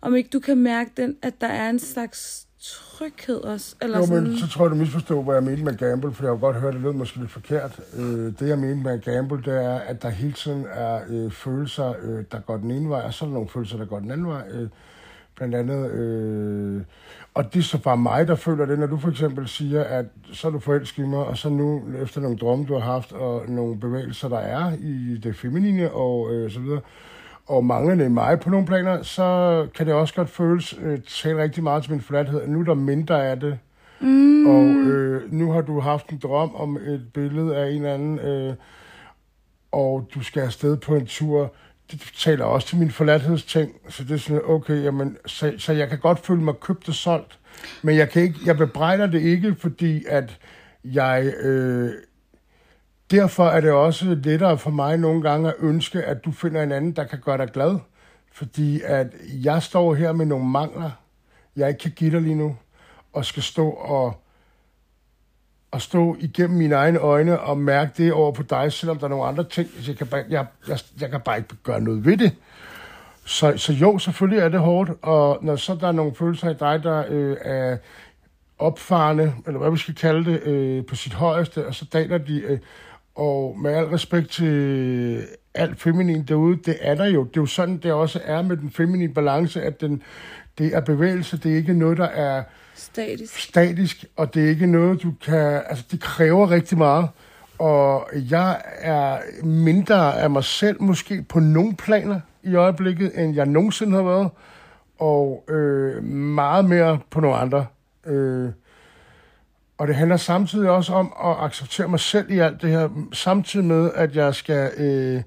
om 0.01 0.15
ikke 0.15 0.29
du 0.33 0.39
kan 0.39 0.57
mærke 0.57 0.91
den, 0.97 1.15
at 1.21 1.41
der 1.41 1.47
er 1.47 1.69
en 1.69 1.79
slags 1.79 2.47
tryghed 2.61 3.43
også. 3.43 3.75
Eller 3.81 3.97
jo, 3.97 4.05
sådan. 4.05 4.23
men 4.23 4.37
så 4.37 4.47
tror 4.47 4.65
jeg, 4.65 4.71
du 4.71 4.75
misforstår, 4.75 5.23
hvad 5.23 5.33
jeg 5.33 5.43
mente 5.43 5.63
med 5.63 5.77
gamble, 5.77 6.13
for 6.13 6.23
jeg 6.23 6.31
har 6.31 6.37
godt 6.37 6.55
hørt, 6.55 6.73
det 6.73 6.81
lød 6.81 6.93
måske 6.93 7.17
lidt 7.19 7.31
forkert. 7.31 7.79
Øh, 7.97 8.33
det, 8.39 8.47
jeg 8.47 8.59
mente 8.59 8.83
med 8.83 9.01
gamble, 9.01 9.43
det 9.43 9.63
er, 9.65 9.79
at 9.79 10.01
der 10.01 10.09
hele 10.09 10.33
tiden 10.33 10.65
er 10.73 10.99
øh, 11.09 11.31
følelser, 11.31 11.93
øh, 12.01 12.23
der 12.31 12.39
går 12.39 12.57
den 12.57 12.71
ene 12.71 12.89
vej, 12.89 13.01
og 13.01 13.13
så 13.13 13.25
er 13.25 13.27
der 13.27 13.33
nogle 13.33 13.49
følelser, 13.49 13.77
der 13.77 13.85
går 13.85 13.99
den 13.99 14.11
anden 14.11 14.27
vej. 14.27 14.43
Øh, 14.51 14.69
blandt 15.35 15.55
andet, 15.55 15.91
øh, 15.91 16.81
og 17.33 17.53
det 17.53 17.59
er 17.59 17.63
så 17.63 17.77
bare 17.77 17.97
mig, 17.97 18.27
der 18.27 18.35
føler 18.35 18.65
det, 18.65 18.79
når 18.79 18.87
du 18.87 18.97
for 18.97 19.09
eksempel 19.09 19.47
siger, 19.47 19.83
at 19.83 20.05
så 20.33 20.47
er 20.47 20.51
du 20.51 20.59
forelsket 20.59 21.03
i 21.03 21.07
mig, 21.07 21.19
og 21.25 21.37
så 21.37 21.49
nu, 21.49 21.83
efter 22.01 22.21
nogle 22.21 22.37
drømme, 22.37 22.65
du 22.65 22.73
har 22.73 22.91
haft, 22.91 23.11
og 23.11 23.49
nogle 23.49 23.79
bevægelser, 23.79 24.29
der 24.29 24.37
er 24.37 24.71
i 24.79 25.17
det 25.23 25.35
feminine, 25.35 25.91
og 25.91 26.33
øh, 26.33 26.51
så 26.51 26.59
videre, 26.59 26.81
og 27.47 27.65
manglende 27.65 28.05
i 28.05 28.09
mig 28.09 28.39
på 28.39 28.49
nogle 28.49 28.65
planer, 28.65 29.03
så 29.03 29.67
kan 29.75 29.85
det 29.85 29.93
også 29.93 30.13
godt 30.13 30.29
føles, 30.29 30.75
øh, 30.81 30.99
tale 31.07 31.43
rigtig 31.43 31.63
meget 31.63 31.83
til 31.83 31.91
min 31.91 32.01
flathed, 32.01 32.41
at 32.41 32.49
nu 32.49 32.59
er 32.59 32.63
der 32.63 32.73
mindre 32.73 33.27
af 33.27 33.39
det. 33.39 33.59
Mm. 33.99 34.47
Og 34.47 34.65
øh, 34.65 35.33
nu 35.33 35.51
har 35.51 35.61
du 35.61 35.79
haft 35.79 36.09
en 36.09 36.19
drøm 36.23 36.55
om 36.55 36.77
et 36.77 37.05
billede 37.13 37.55
af 37.55 37.69
en 37.69 37.75
eller 37.75 37.93
anden, 37.93 38.19
øh, 38.19 38.53
og 39.71 40.09
du 40.15 40.23
skal 40.23 40.41
afsted 40.41 40.77
på 40.77 40.95
en 40.95 41.05
tur. 41.05 41.53
Det 41.91 42.11
taler 42.17 42.45
også 42.45 42.67
til 42.67 42.77
min 42.77 42.91
forladthedsting, 42.91 43.71
så 43.89 44.03
det 44.03 44.11
er 44.11 44.17
sådan, 44.17 44.41
okay, 44.45 44.83
jamen, 44.83 45.17
så, 45.25 45.53
så 45.57 45.73
jeg 45.73 45.89
kan 45.89 45.99
godt 45.99 46.19
føle 46.19 46.41
mig 46.41 46.53
købt 46.61 46.89
og 46.89 46.93
solgt, 46.95 47.39
men 47.81 47.97
jeg, 47.97 48.09
kan 48.09 48.21
ikke, 48.21 48.39
jeg 48.45 48.57
bebrejder 48.57 49.07
det 49.07 49.21
ikke, 49.21 49.55
fordi 49.59 50.05
at 50.07 50.39
jeg... 50.83 51.33
Øh, 51.43 51.91
derfor 53.11 53.45
er 53.45 53.61
det 53.61 53.71
også 53.71 54.05
lettere 54.05 54.57
for 54.57 54.71
mig 54.71 54.97
nogle 54.97 55.21
gange 55.21 55.49
at 55.49 55.55
ønske, 55.59 56.03
at 56.03 56.25
du 56.25 56.31
finder 56.31 56.63
en 56.63 56.71
anden, 56.71 56.91
der 56.91 57.03
kan 57.03 57.19
gøre 57.19 57.37
dig 57.37 57.47
glad. 57.47 57.79
Fordi 58.31 58.81
at 58.81 59.07
jeg 59.43 59.63
står 59.63 59.95
her 59.95 60.11
med 60.11 60.25
nogle 60.25 60.45
mangler, 60.45 60.91
jeg 61.55 61.67
ikke 61.67 61.79
kan 61.79 61.91
give 61.91 62.11
dig 62.11 62.21
lige 62.21 62.35
nu, 62.35 62.55
og 63.13 63.25
skal 63.25 63.43
stå 63.43 63.69
og 63.69 64.23
og 65.71 65.81
stå 65.81 66.15
igennem 66.19 66.57
mine 66.57 66.75
egne 66.75 66.99
øjne 66.99 67.39
og 67.39 67.57
mærke 67.57 67.91
det 67.97 68.13
over 68.13 68.31
på 68.31 68.43
dig, 68.43 68.73
selvom 68.73 68.97
der 68.97 69.05
er 69.05 69.09
nogle 69.09 69.25
andre 69.25 69.43
ting. 69.43 69.69
Jeg 69.87 69.97
kan 69.97 70.07
bare, 70.07 70.23
jeg, 70.29 70.45
jeg, 70.67 70.79
jeg 71.01 71.09
kan 71.09 71.21
bare 71.21 71.37
ikke 71.37 71.55
gøre 71.63 71.81
noget 71.81 72.05
ved 72.05 72.17
det. 72.17 72.35
Så, 73.25 73.57
så 73.57 73.73
jo, 73.73 73.97
selvfølgelig 73.97 74.43
er 74.43 74.49
det 74.49 74.59
hårdt, 74.59 74.91
og 75.01 75.39
når 75.41 75.55
så 75.55 75.75
der 75.75 75.87
er 75.87 75.91
nogle 75.91 76.15
følelser 76.15 76.49
i 76.49 76.53
dig, 76.53 76.83
der 76.83 77.03
øh, 77.09 77.37
er 77.41 77.77
opfarende, 78.59 79.33
eller 79.47 79.59
hvad 79.59 79.71
vi 79.71 79.77
skal 79.77 79.95
kalde 79.95 80.31
det, 80.31 80.43
øh, 80.43 80.85
på 80.85 80.95
sit 80.95 81.13
højeste, 81.13 81.67
og 81.67 81.75
så 81.75 81.85
daler 81.93 82.17
de, 82.17 82.39
øh, 82.39 82.59
og 83.17 83.57
med 83.59 83.73
al 83.73 83.85
respekt 83.85 84.31
til 84.31 85.21
alt 85.53 85.79
feminin 85.81 86.23
derude, 86.23 86.57
det 86.65 86.77
er 86.81 86.95
der 86.95 87.05
jo. 87.05 87.23
Det 87.23 87.37
er 87.37 87.41
jo 87.41 87.45
sådan, 87.45 87.77
det 87.77 87.91
også 87.91 88.19
er 88.23 88.41
med 88.41 88.57
den 88.57 88.71
feminine 88.71 89.13
balance, 89.13 89.61
at 89.61 89.81
den, 89.81 90.01
det 90.57 90.75
er 90.75 90.79
bevægelse, 90.79 91.37
det 91.37 91.51
er 91.51 91.55
ikke 91.55 91.73
noget, 91.73 91.97
der 91.97 92.05
er 92.07 92.43
Statisk. 92.75 93.39
statisk, 93.39 94.05
og 94.15 94.33
det 94.33 94.45
er 94.45 94.49
ikke 94.49 94.67
noget, 94.67 95.03
du 95.03 95.13
kan... 95.25 95.61
Altså, 95.69 95.85
det 95.91 96.01
kræver 96.01 96.51
rigtig 96.51 96.77
meget. 96.77 97.09
Og 97.59 98.07
jeg 98.31 98.61
er 98.79 99.17
mindre 99.43 100.21
af 100.21 100.29
mig 100.29 100.43
selv, 100.43 100.81
måske 100.83 101.25
på 101.29 101.39
nogle 101.39 101.75
planer 101.75 102.19
i 102.43 102.55
øjeblikket, 102.55 103.11
end 103.15 103.35
jeg 103.35 103.45
nogensinde 103.45 103.95
har 103.95 104.03
været. 104.03 104.29
Og 104.99 105.43
øh, 105.49 106.03
meget 106.03 106.65
mere 106.65 106.99
på 107.09 107.19
nogle 107.19 107.37
andre. 107.37 107.65
Øh, 108.05 108.49
og 109.77 109.87
det 109.87 109.95
handler 109.95 110.17
samtidig 110.17 110.69
også 110.69 110.93
om 110.93 111.13
at 111.25 111.35
acceptere 111.45 111.87
mig 111.87 111.99
selv 111.99 112.31
i 112.31 112.39
alt 112.39 112.61
det 112.61 112.69
her, 112.69 112.89
samtidig 113.13 113.65
med, 113.65 113.91
at 113.95 114.15
jeg 114.15 114.35
skal 114.35 114.71
øh, 114.77 115.21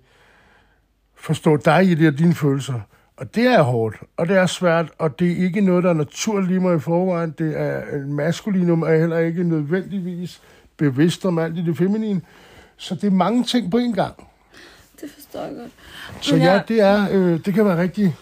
forstå 1.14 1.56
dig 1.56 1.84
i 1.84 1.94
det 1.94 2.08
og 2.08 2.18
dine 2.18 2.34
følelser. 2.34 2.80
Og 3.16 3.34
det 3.34 3.46
er 3.46 3.62
hårdt, 3.62 3.96
og 4.16 4.28
det 4.28 4.36
er 4.36 4.46
svært, 4.46 4.86
og 4.98 5.18
det 5.18 5.32
er 5.32 5.44
ikke 5.44 5.60
noget, 5.60 5.84
der 5.84 5.90
er 5.90 5.94
naturligt 5.94 6.52
i 6.52 6.58
mig 6.58 6.76
i 6.76 6.78
forvejen. 6.78 7.34
Det 7.38 7.60
er 7.60 7.96
en 7.96 8.12
maskulinum, 8.12 8.82
er 8.82 8.96
heller 8.96 9.18
ikke 9.18 9.44
nødvendigvis 9.44 10.40
bevidst 10.76 11.24
om 11.26 11.38
alt 11.38 11.58
i 11.58 11.64
det 11.64 11.76
feminine. 11.78 12.20
Så 12.76 12.94
det 12.94 13.04
er 13.04 13.10
mange 13.10 13.44
ting 13.44 13.70
på 13.70 13.78
en 13.78 13.92
gang. 13.92 14.28
Det 15.00 15.10
forstår 15.10 15.40
jeg 15.40 15.54
godt. 15.56 15.70
Så 16.20 16.34
Men 16.34 16.42
ja, 16.44 16.52
jeg- 16.52 16.64
det, 16.68 16.80
er, 16.80 17.06
øh, 17.12 17.44
det 17.44 17.54
kan 17.54 17.64
være 17.64 17.82
rigtig... 17.82 18.16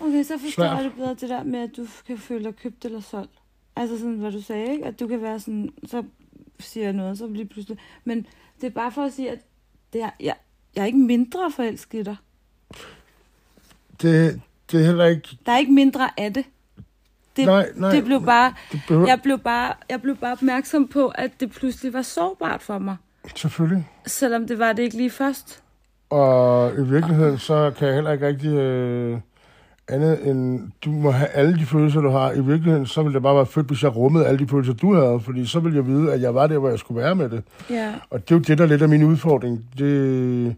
Okay, 0.00 0.22
så 0.22 0.32
forstår 0.44 0.62
Svært. 0.62 0.76
jeg 0.76 0.84
det 0.84 0.92
bedre, 0.96 1.10
det 1.20 1.28
der 1.28 1.42
med, 1.44 1.60
at 1.60 1.70
du 1.76 1.86
kan 2.06 2.18
føle 2.18 2.44
dig 2.44 2.54
købt 2.62 2.84
eller 2.84 3.00
solgt. 3.00 3.30
Altså 3.76 3.98
sådan, 3.98 4.14
hvad 4.14 4.32
du 4.32 4.42
sagde, 4.42 4.72
ikke? 4.72 4.84
At 4.84 5.00
du 5.00 5.06
kan 5.08 5.22
være 5.22 5.40
sådan, 5.40 5.72
så 5.86 6.02
siger 6.60 6.84
jeg 6.84 6.92
noget, 6.92 7.18
så 7.18 7.26
lige 7.26 7.46
pludselig... 7.46 7.78
Men 8.04 8.26
det 8.60 8.66
er 8.66 8.70
bare 8.70 8.92
for 8.92 9.02
at 9.02 9.12
sige, 9.12 9.30
at 9.30 9.38
det 9.92 10.02
er, 10.02 10.10
jeg, 10.20 10.34
jeg 10.76 10.82
er 10.82 10.86
ikke 10.86 10.98
mindre 10.98 11.50
forelsket 11.50 11.98
i 11.98 12.02
dig. 12.02 12.16
Det, 14.02 14.40
det 14.70 14.80
er 14.80 14.84
heller 14.84 15.04
ikke... 15.04 15.38
Der 15.46 15.52
er 15.52 15.58
ikke 15.58 15.72
mindre 15.72 16.10
af 16.20 16.34
det. 16.34 16.44
Det, 17.36 17.46
Nej, 17.46 17.68
nej, 17.74 17.90
det 17.90 18.04
blev 18.04 18.24
bare, 18.24 18.54
Det 18.72 18.80
behøver, 18.88 19.06
jeg, 19.08 19.22
blev 19.22 19.38
bare, 19.38 19.74
jeg 19.88 20.02
blev 20.02 20.16
bare 20.16 20.32
opmærksom 20.32 20.88
på, 20.88 21.08
at 21.08 21.40
det 21.40 21.50
pludselig 21.50 21.92
var 21.92 22.02
sårbart 22.02 22.62
for 22.62 22.78
mig. 22.78 22.96
Selvfølgelig. 23.36 23.88
Selvom 24.06 24.46
det 24.46 24.58
var 24.58 24.72
det 24.72 24.82
ikke 24.82 24.96
lige 24.96 25.10
først. 25.10 25.62
Og 26.10 26.72
i 26.72 26.82
virkeligheden, 26.82 27.38
så 27.38 27.72
kan 27.78 27.86
jeg 27.86 27.94
heller 27.94 28.12
ikke 28.12 28.26
rigtig 28.26 28.52
øh, 28.52 29.20
andet 29.88 30.26
end, 30.28 30.70
du 30.84 30.90
må 30.90 31.10
have 31.10 31.28
alle 31.28 31.58
de 31.58 31.66
følelser, 31.66 32.00
du 32.00 32.08
har. 32.10 32.32
I 32.32 32.40
virkeligheden, 32.40 32.86
så 32.86 33.02
ville 33.02 33.14
det 33.14 33.22
bare 33.22 33.36
være 33.36 33.46
fedt, 33.46 33.66
hvis 33.66 33.82
jeg 33.82 33.96
rummede 33.96 34.26
alle 34.26 34.38
de 34.38 34.48
følelser, 34.48 34.72
du 34.72 34.94
havde, 34.94 35.20
fordi 35.20 35.46
så 35.46 35.60
ville 35.60 35.76
jeg 35.76 35.86
vide, 35.86 36.12
at 36.12 36.20
jeg 36.20 36.34
var 36.34 36.46
der, 36.46 36.58
hvor 36.58 36.68
jeg 36.68 36.78
skulle 36.78 37.02
være 37.02 37.14
med 37.14 37.28
det. 37.28 37.42
Ja. 37.70 37.94
Og 38.10 38.20
det 38.20 38.30
er 38.34 38.38
jo 38.38 38.42
det, 38.42 38.58
der 38.58 38.64
er 38.64 38.68
lidt 38.68 38.82
af 38.82 38.88
min 38.88 39.02
udfordring. 39.02 39.64
Det, 39.78 40.56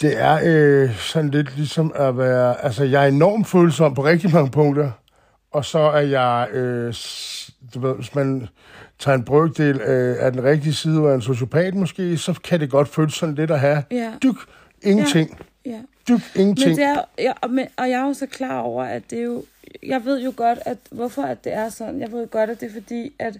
det 0.00 0.20
er 0.22 0.40
øh, 0.44 0.96
sådan 0.96 1.30
lidt 1.30 1.56
ligesom 1.56 1.92
at 1.94 2.18
være... 2.18 2.64
Altså, 2.64 2.84
jeg 2.84 3.04
er 3.04 3.08
enormt 3.08 3.46
følsom 3.46 3.94
på 3.94 4.04
rigtig 4.04 4.32
mange 4.34 4.50
punkter, 4.50 4.90
og 5.52 5.64
så 5.64 5.78
er 5.78 6.00
jeg... 6.00 6.48
Øh, 6.52 6.94
du 7.74 7.80
ved, 7.80 7.94
hvis 7.94 8.14
man 8.14 8.48
tager 8.98 9.18
en 9.18 9.24
brøkdel 9.24 9.80
øh, 9.80 10.16
af 10.20 10.32
den 10.32 10.44
rigtige 10.44 10.74
side 10.74 11.00
og 11.00 11.10
er 11.10 11.14
en 11.14 11.20
sociopat 11.22 11.74
måske, 11.74 12.16
så 12.16 12.40
kan 12.44 12.60
det 12.60 12.70
godt 12.70 12.88
føles 12.88 13.14
sådan 13.14 13.34
lidt 13.34 13.50
at 13.50 13.60
have 13.60 13.82
Ja. 13.90 14.12
dyk 14.22 14.36
ingenting. 14.82 15.38
Ja. 15.66 15.80
Dyk 16.08 16.36
ingenting. 16.36 16.68
Men 16.68 16.76
det 16.76 16.84
er, 16.84 17.04
ja, 17.18 17.32
og, 17.40 17.50
men, 17.50 17.66
og 17.76 17.90
jeg 17.90 18.00
er 18.00 18.06
jo 18.06 18.14
så 18.14 18.26
klar 18.26 18.60
over, 18.60 18.84
at 18.84 19.02
det 19.10 19.18
er 19.18 19.22
jo... 19.22 19.44
Jeg 19.82 20.04
ved 20.04 20.20
jo 20.20 20.32
godt, 20.36 20.58
at 20.66 20.78
hvorfor 20.90 21.22
at 21.22 21.44
det 21.44 21.52
er 21.52 21.68
sådan. 21.68 22.00
Jeg 22.00 22.12
ved 22.12 22.26
godt, 22.26 22.50
at 22.50 22.60
det 22.60 22.68
er 22.68 22.72
fordi, 22.72 23.12
at, 23.18 23.38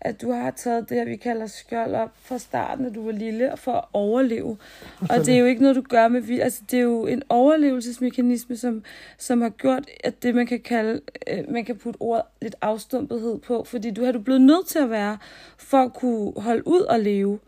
at 0.00 0.22
du 0.22 0.32
har 0.32 0.50
taget 0.50 0.88
det, 0.88 1.06
vi 1.06 1.16
kalder 1.16 1.46
skjold 1.46 1.94
op 1.94 2.10
fra 2.22 2.38
starten, 2.38 2.84
da 2.84 2.90
du 2.90 3.04
var 3.04 3.12
lille, 3.12 3.52
for 3.56 3.72
at 3.72 3.84
overleve. 3.92 4.56
Og 5.00 5.26
det 5.26 5.28
er 5.28 5.38
jo 5.38 5.44
ikke 5.44 5.62
noget, 5.62 5.76
du 5.76 5.82
gør 5.88 6.08
med 6.08 6.20
vilje. 6.20 6.42
Altså, 6.42 6.62
det 6.70 6.78
er 6.78 6.82
jo 6.82 7.06
en 7.06 7.22
overlevelsesmekanisme, 7.28 8.56
som, 8.56 8.82
som 9.18 9.40
har 9.40 9.48
gjort, 9.48 9.90
at 10.04 10.22
det, 10.22 10.34
man 10.34 10.46
kan 10.46 10.60
kalde... 10.60 11.00
Øh, 11.26 11.50
man 11.52 11.64
kan 11.64 11.76
putte 11.76 11.98
ordet 12.00 12.24
lidt 12.42 12.54
afstumpethed 12.62 13.38
på, 13.38 13.64
fordi 13.64 13.90
du 13.90 14.04
har 14.04 14.12
du 14.12 14.20
blevet 14.20 14.40
nødt 14.40 14.66
til 14.66 14.78
at 14.78 14.90
være, 14.90 15.18
for 15.58 15.78
at 15.78 15.94
kunne 15.94 16.32
holde 16.36 16.68
ud 16.68 16.80
og 16.80 17.00
leve. 17.00 17.38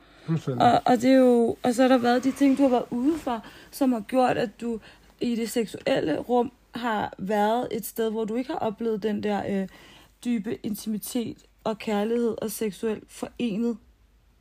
Og, 0.60 0.80
og, 0.84 1.00
det 1.00 1.10
er 1.10 1.16
jo, 1.16 1.56
og 1.62 1.74
så 1.74 1.82
har 1.82 1.88
der 1.88 1.98
været 1.98 2.24
de 2.24 2.32
ting, 2.32 2.58
du 2.58 2.62
har 2.62 2.70
været 2.70 2.84
ude 2.90 3.18
for, 3.18 3.44
som 3.70 3.92
har 3.92 4.00
gjort, 4.00 4.36
at 4.38 4.60
du 4.60 4.78
i 5.20 5.34
det 5.36 5.50
seksuelle 5.50 6.18
rum 6.18 6.52
har 6.74 7.12
været 7.18 7.68
et 7.70 7.86
sted, 7.86 8.10
hvor 8.10 8.24
du 8.24 8.34
ikke 8.34 8.50
har 8.50 8.58
oplevet 8.58 9.02
den 9.02 9.22
der 9.22 9.42
øh, 9.62 9.68
dybe 10.24 10.66
intimitet 10.66 11.36
og 11.64 11.78
kærlighed 11.78 12.34
og 12.42 12.50
seksuelt 12.50 13.04
forenet 13.08 13.76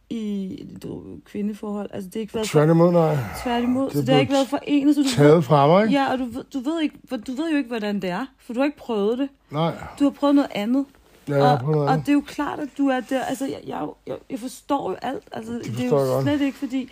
i 0.09 0.53
et 0.61 0.85
kvindeforhold. 1.25 1.89
Altså 1.93 2.07
det 2.07 2.13
har 2.15 2.19
ikke 2.21 2.33
været 2.33 2.47
Tværtimod, 2.47 2.91
nej. 2.91 3.15
tværtimod, 3.43 3.83
Det 3.85 3.93
så 3.93 3.99
er 3.99 4.05
det 4.05 4.13
har 4.13 4.21
ikke 4.21 4.33
været 4.33 4.47
forenet. 4.47 4.95
Så 4.95 5.01
du 5.01 5.07
Taget 5.15 5.43
fra 5.43 5.67
mig, 5.67 5.75
ved, 5.77 5.83
ikke? 5.87 5.99
ja, 5.99 6.11
og 6.11 6.17
du, 6.19 6.25
ved- 6.25 6.43
du, 6.53 6.59
ved 6.59 6.81
ikke, 6.81 6.99
du 7.27 7.31
ved 7.31 7.51
jo 7.51 7.57
ikke, 7.57 7.67
hvordan 7.67 7.95
det 8.01 8.09
er, 8.09 8.25
for 8.39 8.53
du 8.53 8.59
har 8.59 8.65
ikke 8.65 8.77
prøvet 8.77 9.17
det. 9.17 9.29
Nej. 9.51 9.73
Du 9.99 10.03
har 10.03 10.11
prøvet 10.11 10.35
noget 10.35 10.49
andet. 10.55 10.85
Ja, 11.29 11.51
og, 11.51 11.67
og 11.67 11.97
det 11.97 12.09
er 12.09 12.13
jo 12.13 12.23
klart, 12.27 12.59
at 12.59 12.69
du 12.77 12.87
er 12.87 12.99
der. 12.99 13.23
Altså, 13.23 13.45
jeg, 13.45 13.59
jeg, 13.67 13.87
jeg, 14.07 14.15
jeg 14.29 14.39
forstår 14.39 14.89
jo 14.89 14.95
alt. 15.01 15.23
Altså, 15.31 15.53
det, 15.53 15.65
det 15.65 15.79
er 15.79 15.85
jo 15.85 15.95
godt. 15.95 16.23
slet 16.23 16.41
ikke 16.41 16.57
fordi... 16.57 16.91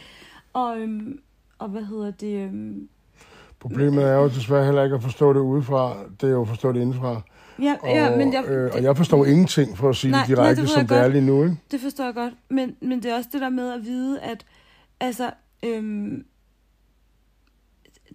Og, 0.53 0.79
øhm, 0.79 1.19
og 1.59 1.69
hvad 1.69 1.83
hedder 1.83 2.11
det? 2.11 2.37
Øhm, 2.37 2.89
Problemet 3.59 4.03
er 4.03 4.13
jo 4.13 4.27
desværre 4.27 4.65
heller 4.65 4.83
ikke 4.83 4.95
at 4.95 5.03
forstå 5.03 5.33
det 5.33 5.39
udefra. 5.39 5.97
Det 6.21 6.27
er 6.27 6.31
jo 6.31 6.41
at 6.41 6.47
forstå 6.47 6.71
det 6.71 6.81
indefra. 6.81 7.21
ja, 7.59 7.75
Og, 7.81 7.89
ja, 7.89 8.15
men 8.17 8.33
jeg, 8.33 8.45
øh, 8.45 8.65
og 8.65 8.77
det, 8.77 8.83
jeg 8.83 8.97
forstår 8.97 9.25
ingenting, 9.25 9.77
for 9.77 9.89
at 9.89 9.95
sige 9.95 10.11
Nej, 10.11 10.25
det 10.27 10.37
nej, 10.37 10.45
direkte, 10.45 10.61
det 10.61 10.69
som 10.69 10.87
det 10.87 10.97
er 10.97 11.07
lige 11.07 11.21
nu. 11.21 11.43
Ikke? 11.43 11.57
det 11.71 11.79
forstår 11.79 12.03
jeg 12.03 12.13
godt. 12.13 12.33
Men, 12.49 12.75
men 12.81 13.03
det 13.03 13.11
er 13.11 13.15
også 13.15 13.29
det 13.33 13.41
der 13.41 13.49
med 13.49 13.73
at 13.73 13.83
vide, 13.85 14.19
at 14.21 14.45
altså, 14.99 15.31
øhm, 15.63 16.25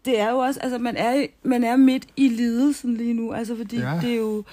det 0.05 0.21
er 0.21 0.31
jo 0.31 0.39
også, 0.39 0.61
altså 0.61 0.79
man 0.79 0.97
er, 0.97 1.27
man 1.43 1.65
er 1.65 1.77
midt 1.77 2.07
i 2.17 2.29
lidelsen 2.29 2.95
lige 2.95 3.15
nu, 3.15 3.33
altså 3.33 3.57
fordi 3.57 3.81
ja. 3.81 3.99
det 4.03 4.13
er 4.13 4.17
jo, 4.17 4.45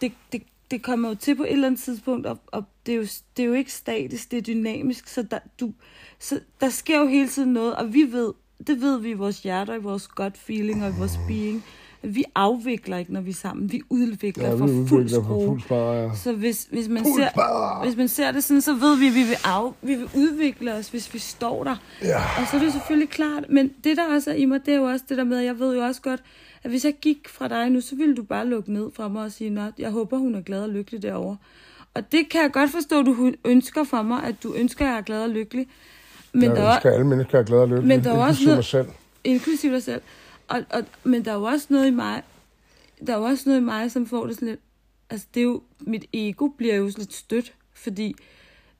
det, 0.00 0.12
det, 0.32 0.42
det 0.70 0.82
kommer 0.82 1.08
jo 1.08 1.14
til 1.14 1.34
på 1.36 1.42
et 1.42 1.52
eller 1.52 1.66
andet 1.66 1.80
tidspunkt, 1.80 2.26
og, 2.26 2.38
og 2.46 2.64
det, 2.86 2.92
er 2.92 2.96
jo, 2.96 3.06
det 3.36 3.42
er 3.42 3.46
jo 3.46 3.52
ikke 3.52 3.72
statisk, 3.72 4.30
det 4.30 4.36
er 4.36 4.42
dynamisk, 4.42 5.08
så 5.08 5.22
der, 5.22 5.38
du, 5.60 5.72
så 6.18 6.40
der 6.60 6.68
sker 6.68 6.98
jo 7.00 7.06
hele 7.06 7.28
tiden 7.28 7.52
noget, 7.52 7.74
og 7.74 7.94
vi 7.94 8.12
ved, 8.12 8.32
det 8.66 8.80
ved 8.80 9.00
vi 9.00 9.10
i 9.10 9.14
vores 9.14 9.42
hjerter, 9.42 9.74
i 9.74 9.78
vores 9.78 10.08
gut 10.08 10.38
feeling 10.38 10.84
og 10.84 10.90
i 10.90 10.92
vores 10.98 11.18
being, 11.28 11.64
at 12.02 12.14
vi 12.14 12.24
afvikler 12.34 12.96
ikke, 12.96 13.12
når 13.12 13.20
vi 13.20 13.30
er 13.30 13.34
sammen, 13.34 13.72
vi 13.72 13.82
udvikler 13.90 14.46
Ja, 14.48 14.52
vi 14.52 14.58
for 14.58 14.86
fuld 14.88 15.08
skrue. 15.08 15.60
ja. 15.70 16.14
Så 16.14 16.32
hvis, 16.32 16.68
hvis, 16.70 16.88
man 16.88 17.04
ser, 17.04 17.84
hvis 17.84 17.96
man 17.96 18.08
ser 18.08 18.32
det 18.32 18.44
sådan, 18.44 18.60
så 18.60 18.74
ved 18.74 18.96
vi, 18.98 19.06
at 19.06 19.14
vi 19.14 19.22
vil, 19.22 19.36
af, 19.44 19.70
vi 19.82 19.94
vil 19.94 20.08
udvikle 20.16 20.74
os, 20.74 20.88
hvis 20.88 21.14
vi 21.14 21.18
står 21.18 21.64
der. 21.64 21.76
Ja. 22.02 22.18
Og 22.40 22.46
så 22.50 22.56
er 22.56 22.60
det 22.60 22.72
selvfølgelig 22.72 23.08
klart, 23.08 23.44
men 23.48 23.70
det 23.84 23.96
der 23.96 24.14
også 24.14 24.30
er 24.30 24.34
i 24.34 24.44
mig, 24.44 24.66
det 24.66 24.74
er 24.74 24.78
jo 24.78 24.84
også 24.84 25.04
det 25.08 25.18
der 25.18 25.24
med, 25.24 25.38
at 25.38 25.44
jeg 25.44 25.58
ved 25.58 25.76
jo 25.76 25.84
også 25.84 26.02
godt, 26.02 26.22
at 26.62 26.70
hvis 26.70 26.84
jeg 26.84 26.94
gik 27.00 27.28
fra 27.28 27.48
dig 27.48 27.70
nu, 27.70 27.80
så 27.80 27.96
ville 27.96 28.16
du 28.16 28.22
bare 28.22 28.46
lukke 28.46 28.72
ned 28.72 28.90
fra 28.94 29.08
mig 29.08 29.22
og 29.24 29.32
sige, 29.32 29.50
Nå, 29.50 29.62
jeg 29.78 29.90
håber, 29.90 30.18
hun 30.18 30.34
er 30.34 30.40
glad 30.40 30.62
og 30.62 30.68
lykkelig 30.68 31.02
derovre. 31.02 31.36
Og 31.94 32.12
det 32.12 32.28
kan 32.28 32.42
jeg 32.42 32.52
godt 32.52 32.70
forstå, 32.70 33.00
at 33.00 33.06
du 33.06 33.32
ønsker 33.44 33.84
for 33.84 34.02
mig, 34.02 34.22
at 34.24 34.42
du 34.42 34.54
ønsker, 34.54 34.84
at 34.84 34.90
jeg 34.90 34.98
er 34.98 35.02
glad 35.02 35.22
og 35.22 35.28
lykkelig. 35.30 35.66
Men 36.32 36.42
jeg 36.42 36.56
der 36.56 36.62
er, 36.62 36.74
ønsker, 36.74 36.88
at 36.90 36.94
alle 36.94 37.06
mennesker 37.06 37.38
er 37.38 37.42
glade 37.42 37.62
og 37.62 37.68
lykkelige. 37.68 37.88
Men 37.96 38.04
der 38.04 38.10
er 38.10 38.14
også 38.18 38.28
inklusive 38.28 38.46
noget- 38.46 38.56
mig 38.58 38.64
selv. 38.64 38.88
inklusive 39.24 39.72
dig 39.74 39.82
selv. 39.82 40.02
Og, 40.48 40.62
og, 40.70 40.82
men 41.04 41.24
der 41.24 41.30
er 41.30 41.34
jo 41.34 41.42
også 41.42 41.66
noget 41.70 41.86
i 41.86 41.90
mig, 41.90 42.22
der 43.06 43.12
er 43.14 43.18
jo 43.18 43.24
også 43.24 43.42
noget 43.48 43.60
i 43.60 43.64
mig, 43.64 43.90
som 43.90 44.06
får 44.06 44.26
det 44.26 44.34
sådan 44.34 44.48
lidt, 44.48 44.60
altså 45.10 45.26
det 45.34 45.40
er 45.40 45.44
jo, 45.44 45.62
mit 45.80 46.04
ego 46.12 46.48
bliver 46.48 46.74
jo 46.74 46.90
sådan 46.90 47.02
lidt 47.02 47.14
stødt, 47.14 47.54
fordi 47.74 48.14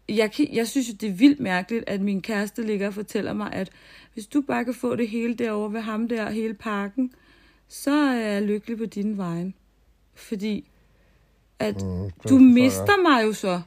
jeg, 0.09 0.33
kan, 0.33 0.49
jeg 0.53 0.69
synes 0.69 0.89
jo, 0.89 0.95
det 1.01 1.09
er 1.09 1.13
vildt 1.13 1.41
mærkeligt, 1.41 1.85
at 1.87 2.01
min 2.01 2.23
kæreste 2.23 2.63
ligger 2.67 2.87
og 2.87 2.95
fortæller 2.95 3.33
mig, 3.33 3.53
at 3.53 3.71
hvis 4.15 4.27
du 4.27 4.41
bare 4.41 4.65
kan 4.65 4.75
få 4.75 4.97
det 4.97 5.09
hele 5.09 5.35
derovre 5.35 5.73
ved 5.73 5.81
ham 5.81 6.09
der, 6.09 6.31
hele 6.31 6.55
parken, 6.55 7.13
så 7.69 7.91
er 7.91 8.13
jeg 8.17 8.43
lykkelig 8.43 8.79
på 8.79 8.87
din 8.87 9.17
vejen. 9.17 9.55
Fordi 10.15 10.71
at 11.59 11.75
Mm, 11.83 12.11
du 12.29 12.35
jeg 12.35 12.41
mister 12.43 13.03
mig 13.03 13.25
jo 13.25 13.33
så. 13.33 13.61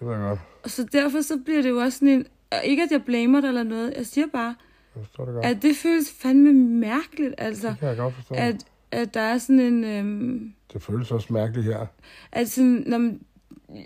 Det 0.00 0.06
jeg 0.10 0.18
godt. 0.20 0.38
Og 0.64 0.70
så 0.70 0.84
derfor 0.92 1.20
så 1.20 1.38
bliver 1.44 1.62
det 1.62 1.70
jo 1.70 1.78
også 1.78 1.98
sådan 1.98 2.08
en, 2.08 2.26
ikke 2.64 2.82
at 2.82 2.90
jeg 2.90 3.04
blamer 3.04 3.40
dig 3.40 3.48
eller 3.48 3.62
noget, 3.62 3.94
jeg 3.96 4.06
siger 4.06 4.26
bare, 4.32 4.54
Jeg 4.96 5.04
det 5.26 5.34
godt. 5.34 5.46
at 5.46 5.62
det 5.62 5.76
føles 5.76 6.10
fandme 6.12 6.52
mærkeligt, 6.80 7.34
altså, 7.38 7.68
det 7.68 7.78
kan 7.78 7.88
jeg 7.88 7.96
godt 7.96 8.14
forstå. 8.14 8.34
at, 8.38 8.56
at 8.90 9.14
der 9.14 9.20
er 9.20 9.38
sådan 9.38 9.60
en, 9.60 9.84
øhm, 9.84 10.52
Det 10.72 10.82
føles 10.82 11.10
også 11.10 11.32
mærkeligt 11.32 11.66
her. 11.66 11.86
at 12.32 12.48
sådan, 12.50 12.84
når 12.86 12.98
man, 12.98 13.20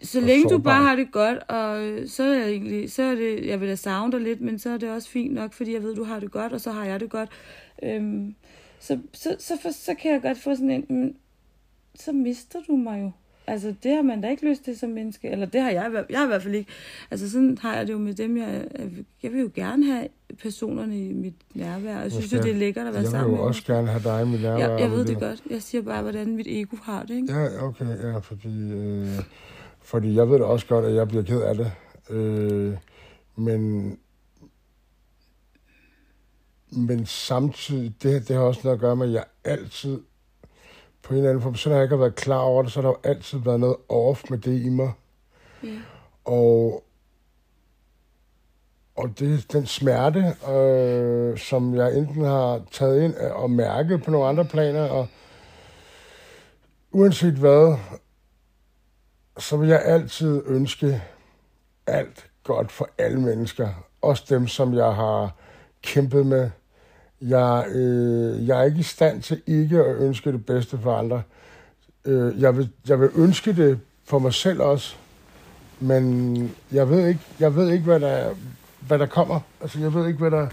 så 0.03 0.19
Og 0.19 0.25
længe 0.27 0.45
du 0.45 0.49
sårbar. 0.49 0.63
bare 0.71 0.83
har 0.83 0.97
det 0.97 1.13
godt, 1.13 1.39
og 1.49 1.83
øh, 1.89 2.09
så 2.09 2.23
er 2.23 2.35
det 2.39 2.49
egentlig, 2.49 2.93
så 2.93 3.03
er 3.03 3.15
det, 3.15 3.47
jeg 3.47 3.61
vil 3.61 3.69
da 3.69 3.75
savne 3.75 4.13
dig 4.13 4.21
lidt, 4.21 4.41
men 4.41 4.59
så 4.59 4.71
er 4.71 4.77
det 4.77 4.91
også 4.91 5.09
fint 5.09 5.35
nok, 5.35 5.53
fordi 5.53 5.73
jeg 5.75 5.83
ved, 5.83 5.95
du 5.95 6.05
har 6.05 6.21
det 6.21 6.31
godt, 6.31 6.53
og 6.53 6.61
så 6.61 6.71
har 6.73 6.85
jeg 6.85 7.01
det 7.01 7.11
godt. 7.11 7.29
Øhm, 7.83 8.35
så, 8.81 8.99
så, 9.13 9.37
så, 9.39 9.59
for, 9.63 9.71
så 9.71 9.95
kan 9.95 10.13
jeg 10.13 10.23
godt 10.23 10.39
få 10.39 10.55
sådan 10.55 10.71
en, 10.71 10.87
mm, 10.89 11.15
så 11.95 12.13
mister 12.13 12.59
du 12.69 12.77
mig 12.77 13.03
jo. 13.03 13.11
Altså, 13.47 13.75
det 13.83 13.95
har 13.95 14.03
man 14.03 14.21
da 14.21 14.29
ikke 14.29 14.49
lyst 14.49 14.65
til 14.65 14.79
som 14.79 14.91
menneske. 14.91 15.29
Eller 15.29 15.47
det 15.47 15.61
har 15.61 15.71
jeg, 15.71 15.91
i 15.93 16.13
jeg 16.13 16.19
har 16.19 16.25
i 16.25 16.29
hvert 16.29 16.43
fald 16.43 16.55
ikke. 16.55 16.71
Altså, 17.11 17.31
sådan 17.31 17.59
har 17.59 17.77
jeg 17.77 17.87
det 17.87 17.93
jo 17.93 17.99
med 17.99 18.15
dem, 18.15 18.37
jeg... 18.37 18.65
Jeg 19.23 19.33
vil 19.33 19.41
jo 19.41 19.51
gerne 19.55 19.87
have 19.87 20.09
personerne 20.43 21.09
i 21.09 21.13
mit 21.13 21.35
nærvær. 21.55 22.01
Jeg 22.01 22.13
synes 22.13 22.33
jo, 22.33 22.39
det 22.39 22.51
er 22.51 22.55
lækkert 22.55 22.87
at 22.87 22.93
være 22.93 23.03
Jeg 23.03 23.03
vil 23.03 23.11
sammen 23.11 23.31
jo 23.31 23.37
med 23.37 23.45
også 23.45 23.65
gerne 23.65 23.89
have 23.89 24.03
dig 24.03 24.29
med 24.29 24.39
nærvær. 24.39 24.65
Ja, 24.65 24.75
jeg 24.75 24.85
og 24.85 24.91
ved 24.91 24.99
med 24.99 25.07
det 25.07 25.21
godt. 25.21 25.43
Jeg 25.51 25.63
siger 25.63 25.83
bare, 25.83 26.03
hvordan 26.03 26.37
mit 26.37 26.47
ego 26.49 26.77
har 26.83 27.03
det, 27.03 27.15
ikke? 27.15 27.33
Ja, 27.33 27.65
okay, 27.65 28.03
ja, 28.03 28.19
fordi, 28.19 28.73
øh, 28.73 29.09
fordi 29.81 30.15
jeg 30.15 30.31
ved 30.31 30.39
da 30.39 30.45
også 30.45 30.67
godt, 30.67 30.85
at 30.85 30.95
jeg 30.95 31.09
bliver 31.09 31.23
ked 31.23 31.41
af 31.41 31.55
det. 31.55 31.73
Øh, 32.11 32.77
men, 33.37 33.91
men 36.73 37.07
samtidig, 37.07 37.95
det, 38.03 38.29
det 38.29 38.37
har 38.37 38.43
også 38.43 38.61
noget 38.65 38.77
at 38.77 38.81
gøre 38.81 38.97
med, 38.97 39.07
at 39.07 39.13
jeg 39.13 39.25
altid, 39.45 40.01
på 41.03 41.15
en 41.15 41.17
eller 41.17 41.31
anden 41.31 41.43
form, 41.43 41.55
selvom 41.55 41.77
jeg 41.77 41.85
ikke 41.85 41.97
har 41.97 42.01
været 42.01 42.15
klar 42.15 42.39
over 42.39 42.63
det, 42.63 42.73
så 42.73 42.81
har 42.81 42.89
der 42.89 42.99
jo 43.05 43.11
altid 43.11 43.39
været 43.39 43.61
noget 43.61 43.77
off 43.89 44.31
med 44.31 44.39
det 44.39 44.63
i 44.63 44.69
mig. 44.69 44.93
Ja. 45.63 45.69
Og, 46.25 46.85
og 48.97 49.19
det 49.19 49.35
er 49.35 49.47
den 49.53 49.67
smerte, 49.67 50.51
øh, 50.53 51.39
som 51.39 51.75
jeg 51.75 51.99
enten 51.99 52.25
har 52.25 52.63
taget 52.73 53.03
ind 53.03 53.15
og 53.15 53.51
mærket 53.51 54.03
på 54.03 54.11
nogle 54.11 54.29
andre 54.29 54.45
planer, 54.45 54.89
og 54.89 55.09
uanset 56.91 57.35
hvad, 57.35 57.77
så 59.39 59.57
vil 59.57 59.69
jeg 59.69 59.83
altid 59.85 60.43
ønske 60.47 61.03
alt 61.87 62.31
godt 62.45 62.73
for 62.73 62.89
alle 62.99 63.21
mennesker. 63.21 63.69
Også 64.03 64.25
dem, 64.29 64.47
som 64.47 64.75
jeg 64.75 64.95
har 64.95 65.37
kæmpet 65.83 66.27
med. 66.27 66.51
Jeg, 67.21 67.65
øh, 67.69 68.49
jeg 68.49 68.61
er 68.61 68.65
ikke 68.65 68.79
i 68.79 68.83
stand 68.83 69.23
til 69.23 69.43
ikke 69.47 69.85
at 69.85 69.97
ønske 69.97 70.33
det 70.33 70.47
bedste 70.47 70.79
for 70.79 70.97
andre. 70.97 71.23
Øh, 72.05 72.41
jeg, 72.41 72.57
vil, 72.57 72.71
jeg 72.89 73.01
vil 73.01 73.11
ønske 73.15 73.53
det 73.53 73.81
for 74.05 74.19
mig 74.19 74.35
selv 74.35 74.63
også, 74.63 74.97
men 75.81 76.57
jeg 76.73 76.91
ved 76.91 77.07
ikke, 77.07 77.21
jeg 77.41 77.57
ved 77.57 77.71
ikke 77.71 77.85
hvad, 77.85 78.01
der, 78.01 78.35
hvad 78.81 78.99
der 78.99 79.07
kommer. 79.07 79.41
Altså, 79.61 79.81
jeg 79.81 79.95
ved 79.95 80.07
ikke, 80.07 80.19
hvad 80.19 80.31
der... 80.31 80.47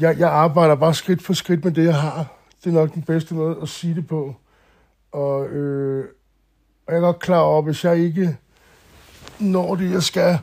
Jeg, 0.00 0.18
jeg 0.18 0.28
arbejder 0.28 0.74
bare 0.74 0.94
skridt 0.94 1.22
for 1.22 1.32
skridt 1.32 1.64
med 1.64 1.72
det, 1.72 1.84
jeg 1.84 2.00
har. 2.00 2.26
Det 2.64 2.70
er 2.70 2.74
nok 2.74 2.94
den 2.94 3.02
bedste 3.02 3.34
måde 3.34 3.56
at 3.62 3.68
sige 3.68 3.94
det 3.94 4.06
på. 4.06 4.34
Og, 5.12 5.48
øh, 5.48 6.04
og 6.86 6.92
jeg 6.92 6.96
er 6.96 7.00
godt 7.00 7.18
klar 7.18 7.38
over, 7.38 7.62
hvis 7.62 7.84
jeg 7.84 7.98
ikke 7.98 8.36
når 9.38 9.74
det, 9.74 9.92
jeg 9.92 10.02
skal 10.02 10.38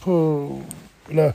på... 0.00 0.48
Eller, 1.08 1.32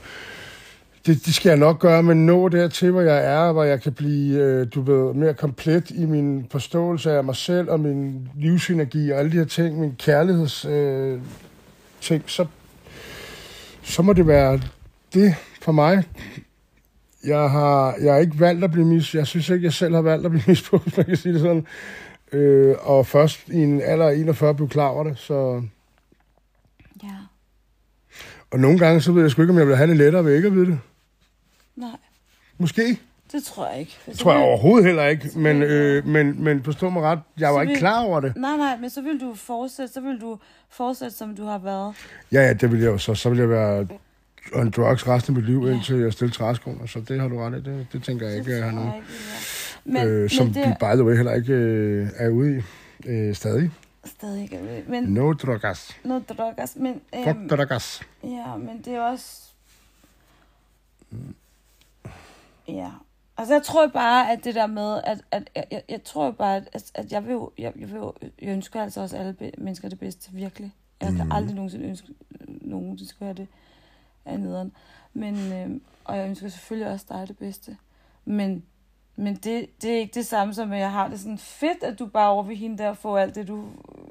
det, 1.06 1.26
det 1.26 1.34
skal 1.34 1.48
jeg 1.48 1.58
nok 1.58 1.78
gøre, 1.78 2.02
men 2.02 2.26
nå 2.26 2.48
dertil, 2.48 2.90
hvor 2.90 3.00
jeg 3.00 3.24
er, 3.24 3.52
hvor 3.52 3.64
jeg 3.64 3.82
kan 3.82 3.92
blive, 3.92 4.38
øh, 4.38 4.66
du 4.74 4.80
ved, 4.80 5.14
mere 5.14 5.34
komplet 5.34 5.90
i 5.90 6.06
min 6.06 6.46
forståelse 6.50 7.12
af 7.12 7.24
mig 7.24 7.36
selv 7.36 7.70
og 7.70 7.80
min 7.80 8.28
livsenergi 8.36 9.10
og 9.10 9.18
alle 9.18 9.32
de 9.32 9.36
her 9.36 9.44
ting, 9.44 9.80
min 9.80 9.94
kærligheds 9.98 10.64
øh, 10.64 11.20
ting, 12.00 12.22
så, 12.26 12.46
så 13.82 14.02
må 14.02 14.12
det 14.12 14.26
være 14.26 14.60
det 15.14 15.34
for 15.62 15.72
mig. 15.72 16.04
Jeg 17.24 17.50
har, 17.50 17.94
jeg 18.02 18.12
har 18.12 18.20
ikke 18.20 18.40
valgt 18.40 18.64
at 18.64 18.70
blive 18.70 18.86
mis... 18.86 19.14
Jeg 19.14 19.26
synes 19.26 19.48
ikke, 19.48 19.64
jeg 19.64 19.72
selv 19.72 19.94
har 19.94 20.02
valgt 20.02 20.24
at 20.24 20.30
blive 20.30 20.44
misbrugt, 20.52 20.96
man 20.96 21.06
kan 21.06 21.16
sige 21.16 21.32
det 21.32 21.40
sådan. 21.40 21.66
Øh, 22.32 22.76
og 22.80 23.06
først 23.06 23.48
i 23.48 23.56
en 23.56 23.82
alder 23.82 24.08
af 24.08 24.14
41 24.14 24.54
blev 24.54 24.68
klar 24.68 24.88
over 24.88 25.04
det, 25.04 25.18
så... 25.18 25.62
Ja. 27.02 27.08
Og 28.50 28.60
nogle 28.60 28.78
gange, 28.78 29.00
så 29.00 29.12
ved 29.12 29.22
jeg 29.22 29.30
sgu 29.30 29.42
ikke, 29.42 29.52
om 29.52 29.58
jeg 29.58 29.68
vil 29.68 29.76
have 29.76 29.88
det 29.90 29.96
lettere 29.96 30.24
ved 30.24 30.34
ikke 30.36 30.46
at 30.48 30.54
vide 30.54 30.66
det. 30.66 30.78
Nej, 31.76 31.88
Måske. 32.58 33.00
det 33.32 33.44
tror 33.44 33.70
jeg 33.70 33.80
ikke. 33.80 33.96
Det 34.06 34.18
tror 34.18 34.32
jeg 34.32 34.40
vil- 34.40 34.46
overhovedet 34.48 34.86
heller 34.86 35.06
ikke, 35.06 35.30
men, 35.36 35.62
øh, 35.62 36.06
men, 36.06 36.44
men 36.44 36.62
forstå 36.64 36.90
mig 36.90 37.02
ret, 37.02 37.18
jeg 37.38 37.48
var 37.48 37.56
Så 37.56 37.60
ikke 37.60 37.70
vil- 37.70 37.78
klar 37.78 38.00
over 38.02 38.20
det. 38.20 38.36
Nej, 38.36 38.56
nej, 38.56 38.76
men 38.80 38.90
så 38.90 39.00
vil 39.02 39.20
du 39.20 39.34
fortsætte, 39.34 39.92
så 39.94 40.00
vil 40.00 40.20
du 40.20 40.38
fortsætte, 40.70 41.16
som 41.16 41.36
du 41.36 41.44
har 41.44 41.58
været. 41.58 41.94
Ja, 42.32 42.40
ja, 42.42 42.52
det 42.52 42.72
vil 42.72 42.80
jeg 42.80 42.86
jo 42.88 42.98
så. 42.98 43.14
Så 43.14 43.30
vil 43.30 43.38
jeg 43.38 43.50
være 43.50 43.86
on 44.54 44.70
drugs 44.70 45.08
resten 45.08 45.36
af 45.36 45.40
mit 45.42 45.50
liv, 45.50 45.64
Ja. 45.66 45.72
indtil 45.74 45.96
jeg 45.96 46.12
stiller 46.12 46.34
træskoene. 46.34 46.88
Så 46.88 47.00
det 47.08 47.20
har 47.20 47.28
du 47.28 47.38
ret 47.38 47.52
i. 47.52 47.62
Det, 47.70 47.86
det 47.92 48.02
tænker 48.02 48.28
jeg 48.28 48.38
ikke, 48.38 48.50
jeg 48.56 48.64
har 48.64 48.70
det 48.70 48.86
er. 48.88 48.92
Men, 49.84 50.06
øh, 50.06 50.30
som 50.30 50.46
men 50.46 50.54
det 50.54 50.66
vi, 50.68 50.72
by 50.80 50.84
the 50.94 51.04
way, 51.04 51.16
heller 51.16 51.34
ikke 51.34 51.52
øh, 51.52 52.08
er 52.16 52.28
ude 52.28 52.58
i 53.04 53.08
øh, 53.08 53.34
stadig. 53.34 53.70
Stadig 54.08 54.42
ikke. 54.42 54.84
Men 54.88 55.02
No 55.04 55.32
drugs. 55.32 55.98
noget 56.04 56.28
drogas. 56.28 56.76
Men, 56.76 57.00
Fuck 57.14 57.26
øhm, 57.26 57.48
drugs. 57.48 58.02
ja, 58.24 58.56
men 58.56 58.78
det 58.82 58.94
er 58.94 59.00
også... 59.00 59.44
Ja. 62.68 62.90
Altså, 63.36 63.54
jeg 63.54 63.62
tror 63.62 63.86
bare, 63.86 64.32
at 64.32 64.44
det 64.44 64.54
der 64.54 64.66
med, 64.66 65.00
at, 65.04 65.20
at 65.30 65.50
jeg, 65.56 65.64
jeg, 65.70 65.82
jeg 65.88 66.04
tror 66.04 66.30
bare, 66.30 66.56
at, 66.72 66.90
at- 66.94 67.12
jeg 67.12 67.24
vil 67.24 67.32
jo, 67.32 67.50
jeg, 67.58 67.72
jeg, 67.80 67.88
vil 67.88 67.96
jo, 67.96 68.14
jeg 68.42 68.48
ønsker 68.48 68.82
altså 68.82 69.00
også 69.00 69.16
alle 69.16 69.36
mennesker 69.58 69.88
det 69.88 69.98
bedste, 69.98 70.32
virkelig. 70.32 70.72
Jeg 71.00 71.08
kan 71.12 71.18
Mhm. 71.24 71.32
aldrig 71.32 71.54
nogensinde 71.54 71.86
ønske 71.86 72.06
nogen, 72.48 72.98
de 72.98 73.08
skal 73.08 73.24
have 73.24 73.34
det 73.36 73.48
af 74.24 74.40
nederen. 74.40 74.72
Men, 75.14 75.52
øhm, 75.52 75.82
og 76.04 76.16
jeg 76.16 76.28
ønsker 76.28 76.48
selvfølgelig 76.48 76.92
også 76.92 77.06
dig 77.08 77.28
det 77.28 77.38
bedste. 77.38 77.76
Men, 78.24 78.64
men 79.18 79.34
det, 79.34 79.66
det 79.82 79.90
er 79.90 79.98
ikke 79.98 80.14
det 80.14 80.26
samme 80.26 80.54
som, 80.54 80.72
at 80.72 80.78
jeg 80.80 80.92
har 80.92 81.08
det 81.08 81.20
sådan 81.20 81.38
fedt, 81.38 81.82
at 81.82 81.98
du 81.98 82.06
bare 82.06 82.30
over 82.30 82.42
ved 82.42 82.56
hende 82.56 82.78
der 82.78 82.94
får 82.94 83.18
alt 83.18 83.34
det, 83.34 83.48
du 83.48 83.64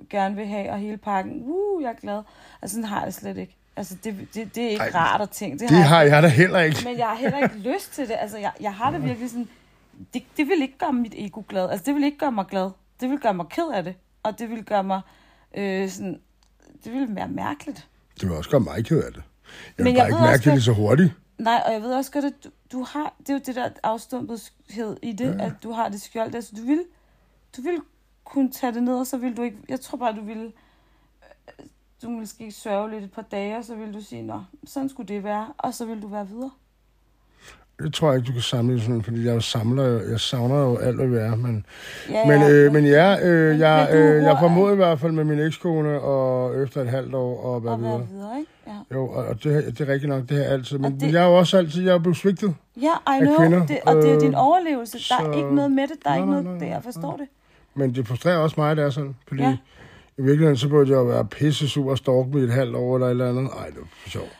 gerne 0.09 0.35
vil 0.35 0.47
have, 0.47 0.71
og 0.71 0.77
hele 0.77 0.97
pakken. 0.97 1.41
Uh, 1.45 1.83
jeg 1.83 1.89
er 1.89 1.93
glad. 2.01 2.21
Altså, 2.61 2.75
sådan 2.75 2.89
har 2.89 2.97
jeg 2.97 3.05
det 3.05 3.13
slet 3.13 3.37
ikke. 3.37 3.57
Altså, 3.75 3.95
det, 4.03 4.27
det, 4.33 4.55
det 4.55 4.63
er 4.63 4.69
ikke 4.69 4.83
Ej, 4.83 4.91
rart 4.95 5.21
at 5.21 5.29
tænke. 5.29 5.67
Det 5.67 5.83
har 5.83 6.01
jeg 6.01 6.23
da 6.23 6.27
heller 6.27 6.59
ikke. 6.59 6.77
men 6.85 6.97
jeg 6.97 7.07
har 7.07 7.15
heller 7.15 7.37
ikke 7.37 7.57
lyst 7.73 7.93
til 7.93 8.07
det. 8.07 8.15
Altså, 8.19 8.37
jeg, 8.37 8.51
jeg 8.61 8.73
har 8.73 8.91
det 8.91 9.03
virkelig 9.03 9.29
sådan... 9.29 9.47
Det, 10.13 10.23
det 10.37 10.47
vil 10.47 10.61
ikke 10.61 10.77
gøre 10.77 10.93
mit 10.93 11.13
ego 11.17 11.43
glad. 11.49 11.69
Altså, 11.69 11.83
det 11.85 11.95
vil 11.95 12.03
ikke 12.03 12.17
gøre 12.17 12.31
mig 12.31 12.45
glad. 12.45 12.69
Det 13.01 13.09
vil 13.09 13.19
gøre 13.19 13.33
mig 13.33 13.45
ked 13.49 13.71
af 13.73 13.83
det. 13.83 13.95
Og 14.23 14.39
det 14.39 14.49
vil 14.49 14.63
gøre 14.63 14.83
mig 14.83 15.01
øh, 15.57 15.89
sådan... 15.89 16.19
Det 16.83 16.93
vil 16.93 17.15
være 17.15 17.27
mærkeligt. 17.27 17.87
Det 18.21 18.29
vil 18.29 18.37
også 18.37 18.49
gøre 18.49 18.61
mig 18.61 18.85
ked 18.85 19.03
af 19.03 19.13
det. 19.13 19.21
Jeg 19.77 19.83
Men 19.83 19.85
vil 19.85 19.93
jeg 19.93 19.99
bare 19.99 20.07
ikke 20.07 20.15
ved 20.15 20.21
mærke 20.21 20.33
også 20.33 20.51
det 20.51 20.63
så 20.63 20.73
hurtigt. 20.73 21.13
Nej, 21.37 21.63
og 21.65 21.73
jeg 21.73 21.81
ved 21.81 21.93
også 21.93 22.11
godt, 22.11 22.25
at 22.25 22.33
du, 22.43 22.49
du 22.71 22.83
har... 22.83 23.13
Det 23.19 23.29
er 23.29 23.33
jo 23.33 23.39
det 23.45 23.55
der 23.55 23.69
afstumpethed 23.83 24.97
i 25.01 25.11
det, 25.11 25.35
ja. 25.39 25.45
at 25.45 25.53
du 25.63 25.71
har 25.71 25.89
det 25.89 26.01
skjold. 26.01 26.35
Altså, 26.35 26.55
du 26.57 26.61
vil, 26.61 26.85
du 27.57 27.61
vil 27.61 27.81
kunne 28.23 28.51
tage 28.51 28.73
det 28.73 28.83
ned, 28.83 28.99
og 28.99 29.07
så 29.07 29.17
vil 29.17 29.37
du 29.37 29.41
ikke... 29.41 29.57
Jeg 29.69 29.79
tror 29.81 29.97
bare, 29.97 30.15
du 30.15 30.21
ville... 30.21 30.51
øh, 31.59 31.65
Du 32.01 32.09
måske 32.09 32.51
sørge 32.51 32.89
lidt 32.91 33.03
et 33.03 33.11
par 33.11 33.21
dage, 33.21 33.57
og 33.57 33.65
så 33.65 33.75
vil 33.75 33.93
du 33.93 34.01
sige, 34.01 34.21
nå, 34.21 34.43
sådan 34.63 34.89
skulle 34.89 35.07
det 35.07 35.23
være, 35.23 35.53
og 35.57 35.73
så 35.73 35.85
vil 35.85 36.01
du 36.01 36.07
være 36.07 36.27
videre. 36.27 36.51
Det 37.83 37.93
tror 37.93 38.09
jeg 38.11 38.17
ikke, 38.17 38.27
du 38.27 38.31
kan 38.33 38.41
samle 38.41 38.81
sådan, 38.81 39.03
fordi 39.03 39.25
jeg 39.25 39.43
samler, 39.43 39.85
jo- 39.87 40.09
jeg 40.11 40.19
savner 40.19 40.59
jo 40.61 40.77
alt 40.77 41.11
være, 41.11 41.37
men 41.37 41.65
Ja, 42.09 42.25
Men, 42.27 42.41
ja, 42.41 42.49
øh, 42.51 42.73
men 42.73 42.85
ja, 42.85 43.25
øh, 43.27 43.49
men- 43.51 43.59
jeg, 43.59 43.87
men 43.91 44.01
du 44.01 44.07
øh, 44.07 44.23
jeg 44.23 44.37
formoder 44.41 44.73
i 44.73 44.75
hvert 44.75 44.99
fald 44.99 45.11
med 45.11 45.23
min 45.23 45.39
ekskone, 45.39 45.99
og 45.99 46.63
efter 46.63 46.81
et 46.81 46.87
halvt 46.89 47.15
år, 47.15 47.41
og 47.43 47.59
hvad 47.59 47.71
og 47.71 47.79
videre. 47.79 48.07
videre, 48.11 48.39
ikke? 48.39 48.51
Ja. 48.67 48.95
Jo, 48.97 49.07
og 49.07 49.25
og 49.25 49.43
det, 49.43 49.65
det 49.77 49.89
er 49.89 49.93
rigtigt 49.93 50.09
nok, 50.09 50.21
det 50.29 50.37
her 50.37 50.43
altid. 50.43 50.77
Men, 50.77 50.93
Og 50.93 50.99
det... 51.01 51.13
jeg 51.13 51.23
er 51.23 51.27
jo 51.27 51.37
også 51.37 51.57
altid, 51.57 51.83
jeg 51.83 51.93
er 51.93 51.99
blevet 51.99 52.17
svigtet. 52.17 52.55
Ja, 52.81 53.15
I 53.17 53.19
know, 53.21 53.37
kvinder, 53.37 53.65
det, 53.65 53.77
og 53.85 53.95
det 53.95 54.11
er 54.11 54.19
din 54.19 54.33
øh, 54.33 54.45
overlevelse. 54.47 54.97
Der 55.09 55.15
er 55.19 55.33
så- 55.33 55.37
ikke 55.39 55.55
noget 55.55 55.71
med 55.71 55.83
det, 55.83 55.91
der 56.03 56.09
er 56.09 56.13
Nej, 56.13 56.17
ikke 56.17 56.31
nej, 56.31 56.41
noget 56.43 56.45
nej, 56.59 56.59
der, 56.59 56.65
jeg 56.75 56.81
nej, 56.83 56.93
forstår 56.93 57.17
det. 57.17 57.27
Men 57.75 57.95
det 57.95 58.07
frustrerer 58.07 58.37
også 58.37 58.55
mig, 58.57 58.75
det 58.75 58.85
er 58.85 58.89
sådan. 58.89 59.15
Fordi 59.27 59.41
Ja. 59.41 59.57
Ja. 60.17 60.21
i 60.23 60.25
virkeligheden, 60.25 60.57
så 60.57 60.69
burde 60.69 60.89
jeg 60.91 60.97
jo 60.97 61.03
være 61.03 61.25
pisse 61.25 61.69
sur 61.69 61.91
og 61.91 61.97
mig 61.97 62.41
i 62.41 62.43
et 62.43 62.51
halvt 62.53 62.75
år 62.75 62.95
eller 62.95 63.07
et 63.07 63.11
eller 63.11 63.29
andet. 63.29 63.51
Ej, 63.59 63.65
det 63.67 63.77
er 63.77 63.85
for 64.03 64.09
sjovt. 64.09 64.33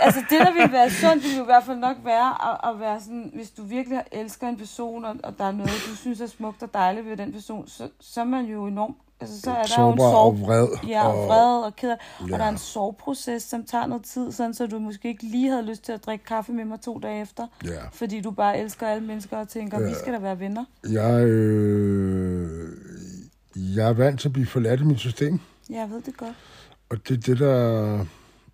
Altså 0.00 0.20
det, 0.30 0.38
der 0.40 0.52
ville 0.52 0.72
være 0.72 0.90
sundt, 0.90 1.22
ville 1.22 1.36
jo 1.36 1.42
i 1.42 1.44
hvert 1.44 1.64
fald 1.64 1.78
nok 1.78 1.96
være 2.04 2.50
at, 2.52 2.70
at 2.74 2.80
være 2.80 3.00
sådan, 3.00 3.30
hvis 3.34 3.50
du 3.50 3.62
virkelig 3.62 4.02
elsker 4.12 4.48
en 4.48 4.56
person, 4.56 5.04
og, 5.04 5.16
og 5.24 5.34
der 5.38 5.44
er 5.44 5.52
noget, 5.52 5.70
du 5.90 5.96
synes 5.96 6.20
er 6.20 6.26
smukt 6.26 6.62
og 6.62 6.74
dejligt 6.74 7.06
ved 7.06 7.16
den 7.16 7.32
person, 7.32 7.68
så, 7.68 7.88
så 8.00 8.20
er 8.20 8.24
man 8.24 8.44
jo 8.44 8.66
enormt, 8.66 8.96
altså 9.20 9.40
så 9.40 9.50
er 9.50 9.62
der 9.62 9.82
jo 9.82 9.92
en 9.92 9.98
sorg, 9.98 10.14
og 10.16 10.40
vred. 10.40 10.68
ja, 10.88 11.06
og 11.08 11.28
vred 11.28 11.64
og 11.64 11.76
ked 11.76 11.90
af, 11.90 11.96
og 12.20 12.28
Ja. 12.28 12.36
der 12.36 12.44
er 12.44 12.48
en 12.48 12.58
sorgproces, 12.58 13.42
som 13.42 13.64
tager 13.64 13.86
noget 13.86 14.04
tid, 14.04 14.32
sådan 14.32 14.54
så 14.54 14.66
du 14.66 14.78
måske 14.78 15.08
ikke 15.08 15.22
lige 15.22 15.50
havde 15.50 15.66
lyst 15.66 15.84
til 15.84 15.92
at 15.92 16.06
drikke 16.06 16.24
kaffe 16.24 16.52
med 16.52 16.64
mig 16.64 16.80
to 16.80 16.98
dage 16.98 17.22
efter, 17.22 17.46
Ja. 17.64 17.70
fordi 17.92 18.20
du 18.20 18.30
bare 18.30 18.58
elsker 18.58 18.86
alle 18.86 19.06
mennesker 19.06 19.36
og 19.36 19.48
tænker, 19.48 19.78
vi 19.78 19.84
Ja. 19.88 19.94
skal 19.94 20.12
da 20.12 20.18
være 20.18 20.40
venner. 20.40 20.64
Jeg, 20.90 21.20
øh, 21.24 22.68
jeg 23.76 23.88
er 23.88 23.92
vant 23.92 24.20
til 24.20 24.28
at 24.28 24.32
blive 24.32 24.46
forladt 24.46 24.80
i 24.80 24.84
mit 24.84 24.98
system. 24.98 25.40
Jeg 25.70 25.90
ved 25.90 26.02
det 26.02 26.16
godt. 26.16 26.34
Og 26.88 27.08
det 27.08 27.16
er 27.16 27.20
det, 27.20 27.38
der... 27.38 28.06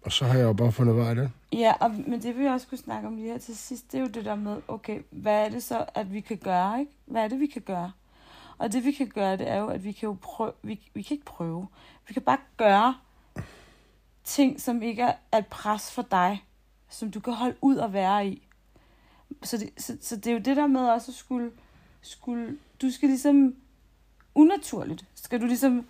Og 0.03 0.13
så 0.13 0.25
har 0.25 0.39
jeg 0.39 0.45
jo 0.45 0.53
bare 0.53 0.73
fundet 0.73 0.97
vej 0.97 1.13
i 1.13 1.15
det. 1.15 1.31
Ja, 1.53 1.73
og, 1.81 1.91
men 1.91 2.23
det 2.23 2.39
vi 2.39 2.47
også 2.47 2.67
kunne 2.67 2.79
snakke 2.79 3.09
om 3.09 3.17
lige 3.17 3.29
her 3.29 3.39
til 3.39 3.57
sidst, 3.57 3.93
det 3.93 3.99
er 3.99 4.03
jo 4.03 4.09
det 4.09 4.25
der 4.25 4.35
med, 4.35 4.57
okay, 4.69 5.01
hvad 5.11 5.45
er 5.45 5.49
det 5.49 5.63
så, 5.63 5.85
at 5.95 6.13
vi 6.13 6.21
kan 6.21 6.37
gøre, 6.37 6.81
ikke? 6.81 6.93
Hvad 7.07 7.25
er 7.25 7.29
det, 7.29 7.41
vi 7.41 7.47
kan 7.47 7.63
gøre? 7.63 7.93
Og 8.59 8.73
det 8.73 8.85
vi 8.85 8.93
kan 8.93 9.07
gøre, 9.07 9.37
det 9.37 9.49
er 9.49 9.57
jo, 9.57 9.67
at 9.67 9.85
vi 9.85 9.93
kan 9.93 10.07
jo 10.07 10.17
prøve, 10.23 10.53
vi, 10.63 10.91
vi 10.95 11.03
kan 11.03 11.15
ikke 11.15 11.27
prøve, 11.27 11.67
vi 12.09 12.15
kan 12.15 12.23
bare 12.23 12.39
gøre 12.57 12.95
ting, 14.25 14.61
som 14.61 14.83
ikke 14.83 15.03
er 15.03 15.13
er 15.33 15.39
et 15.39 15.47
pres 15.47 15.93
for 15.93 16.03
dig, 16.03 16.45
som 16.89 17.11
du 17.11 17.21
kan 17.21 17.33
holde 17.33 17.57
ud 17.63 17.77
og 17.77 17.93
være 17.93 18.29
i. 18.29 18.49
Så 19.43 19.59
det, 19.59 19.71
så, 19.79 19.97
så 20.01 20.17
det 20.17 20.27
er 20.27 20.33
jo 20.33 20.39
det 20.39 20.57
der 20.57 20.67
med 20.67 20.81
også 20.81 21.11
at 21.11 21.15
skulle, 21.15 21.51
skulle, 22.03 22.59
du 22.83 22.91
skal 22.91 23.09
ligesom, 23.09 23.55
unaturligt, 24.37 25.05
skal 25.23 25.41
du 25.41 25.47
ligesom 25.47 25.87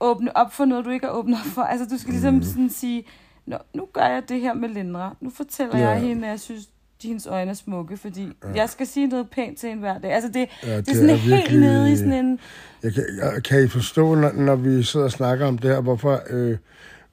åbne 0.00 0.36
op 0.36 0.52
for 0.52 0.64
noget, 0.64 0.84
du 0.84 0.90
ikke 0.90 1.06
har 1.06 1.12
åbnet 1.12 1.38
op 1.44 1.50
for. 1.52 1.62
Altså, 1.62 1.86
du 1.94 1.98
skal 1.98 2.10
ligesom 2.12 2.34
Mhm. 2.34 2.42
sådan 2.42 2.70
sige, 2.70 3.04
Nå, 3.46 3.56
nu 3.74 3.88
gør 3.92 4.06
jeg 4.06 4.22
det 4.28 4.40
her 4.40 4.54
med 4.54 4.68
Lindra. 4.68 5.16
Nu 5.20 5.30
fortæller 5.30 5.78
Ja. 5.78 5.88
jeg 5.88 6.00
hende, 6.00 6.24
at 6.26 6.30
jeg 6.30 6.40
synes, 6.40 6.68
dine 7.02 7.20
øjne 7.28 7.50
er 7.50 7.54
smukke, 7.54 7.96
fordi 7.96 8.32
ja. 8.44 8.48
jeg 8.54 8.68
skal 8.68 8.86
sige 8.86 9.06
noget 9.06 9.30
pænt 9.30 9.58
til 9.58 9.70
en 9.70 9.78
hver 9.78 9.98
dag. 9.98 10.12
Altså, 10.12 10.28
det, 10.30 10.48
Ja, 10.62 10.76
det, 10.76 10.86
det 10.86 10.92
er 10.92 10.96
sådan 10.96 11.10
er 11.10 11.14
helt 11.14 11.34
virkelig- 11.36 11.60
nede 11.60 11.92
i 11.92 11.96
sådan 11.96 12.12
en... 12.12 12.38
Jeg 12.82 12.94
kan, 12.94 13.04
jeg, 13.22 13.42
kan 13.42 13.64
I 13.64 13.68
forstå, 13.68 14.14
når, 14.14 14.32
når 14.32 14.56
vi 14.56 14.82
sidder 14.82 15.06
og 15.06 15.12
snakker 15.12 15.46
om 15.46 15.58
det 15.58 15.70
her, 15.70 15.80
hvorfor 15.80 16.20
øh, 16.30 16.56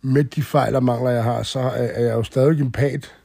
med 0.02 0.24
de 0.24 0.44
fejl 0.44 0.76
og 0.76 0.84
mangler, 0.84 1.12
jeg 1.12 1.24
har, 1.24 1.44
så 1.44 1.60
er, 1.60 1.66
er 1.70 2.02
jeg 2.06 2.14
jo 2.14 2.24
stadig 2.24 2.62
empat 2.62 3.16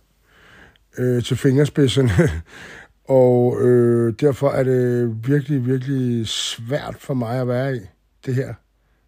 øh, 0.99 1.23
til 1.25 1.37
fingerspidserne. 1.37 2.11
og 3.13 3.61
øh, 3.61 4.15
derfor 4.21 4.49
er 4.51 4.63
det 4.63 5.15
virkelig, 5.29 5.67
virkelig 5.67 6.29
svært 6.29 6.97
for 6.99 7.15
mig 7.15 7.41
at 7.41 7.49
være 7.49 7.77
i 7.77 7.81
det 8.27 8.35
her. 8.35 8.47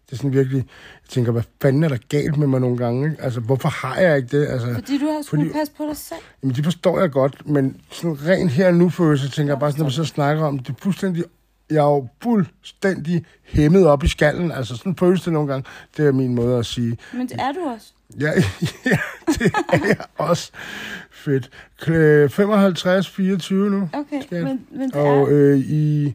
Det 0.05 0.11
er 0.11 0.15
sådan 0.15 0.33
virkelig, 0.33 0.57
jeg 1.03 1.09
tænker, 1.09 1.31
hvad 1.31 1.43
fanden 1.61 1.83
er 1.83 1.87
der 1.87 1.97
galt 2.09 2.37
med 2.37 2.47
mig 2.47 2.59
nogle 2.61 2.77
gange? 2.77 3.11
Ikke? 3.11 3.23
Altså, 3.23 3.39
hvorfor 3.39 3.69
har 3.69 3.95
jeg 3.97 4.17
ikke 4.17 4.39
det? 4.39 4.47
Altså, 4.47 4.73
Fordi 4.73 4.97
du 4.97 5.05
har 5.05 5.21
skulle 5.21 5.45
Fordi- 5.45 5.57
passe 5.59 5.73
på 5.77 5.83
dig 5.89 5.97
selv. 5.97 6.19
Jamen, 6.43 6.55
det 6.55 6.63
forstår 6.63 6.99
jeg 6.99 7.11
godt, 7.11 7.49
men 7.49 7.77
sådan 7.91 8.17
rent 8.27 8.51
her 8.51 8.71
nu 8.71 8.89
følelse, 8.89 9.29
tænker 9.31 9.53
jeg 9.53 9.59
bare 9.59 9.71
sådan, 9.71 9.81
når 9.83 9.89
vi 9.89 9.95
så 9.95 10.05
snakker 10.05 10.43
om 10.43 10.59
det, 10.59 10.69
er 10.69 10.73
fuldstændig, 10.81 11.23
jeg 11.69 11.77
er 11.77 11.83
jo 11.83 12.07
fuldstændig 12.23 13.25
hæmmet 13.43 13.87
op 13.87 14.03
i 14.03 14.07
skallen, 14.07 14.51
altså 14.51 14.75
sådan 14.77 14.95
føles 14.95 15.21
det 15.23 15.33
nogle 15.33 15.47
gange, 15.47 15.69
det 15.97 16.07
er 16.07 16.11
min 16.11 16.35
måde 16.35 16.57
at 16.57 16.65
sige. 16.65 16.97
Men 17.13 17.27
det 17.27 17.35
er 17.39 17.51
du 17.51 17.59
også. 17.75 17.93
Ja, 18.19 18.31
ja 18.85 18.97
det 19.27 19.51
er 19.91 20.03
også. 20.17 20.51
Fedt. 21.11 21.49
Kl- 21.81 22.27
55, 22.27 23.09
24 23.09 23.69
nu. 23.69 23.89
Okay, 23.93 24.21
Skat. 24.21 24.43
men, 24.43 24.67
men 24.71 24.81
det 24.89 24.95
Og 24.95 25.31
øh, 25.31 25.57
I 25.59 26.05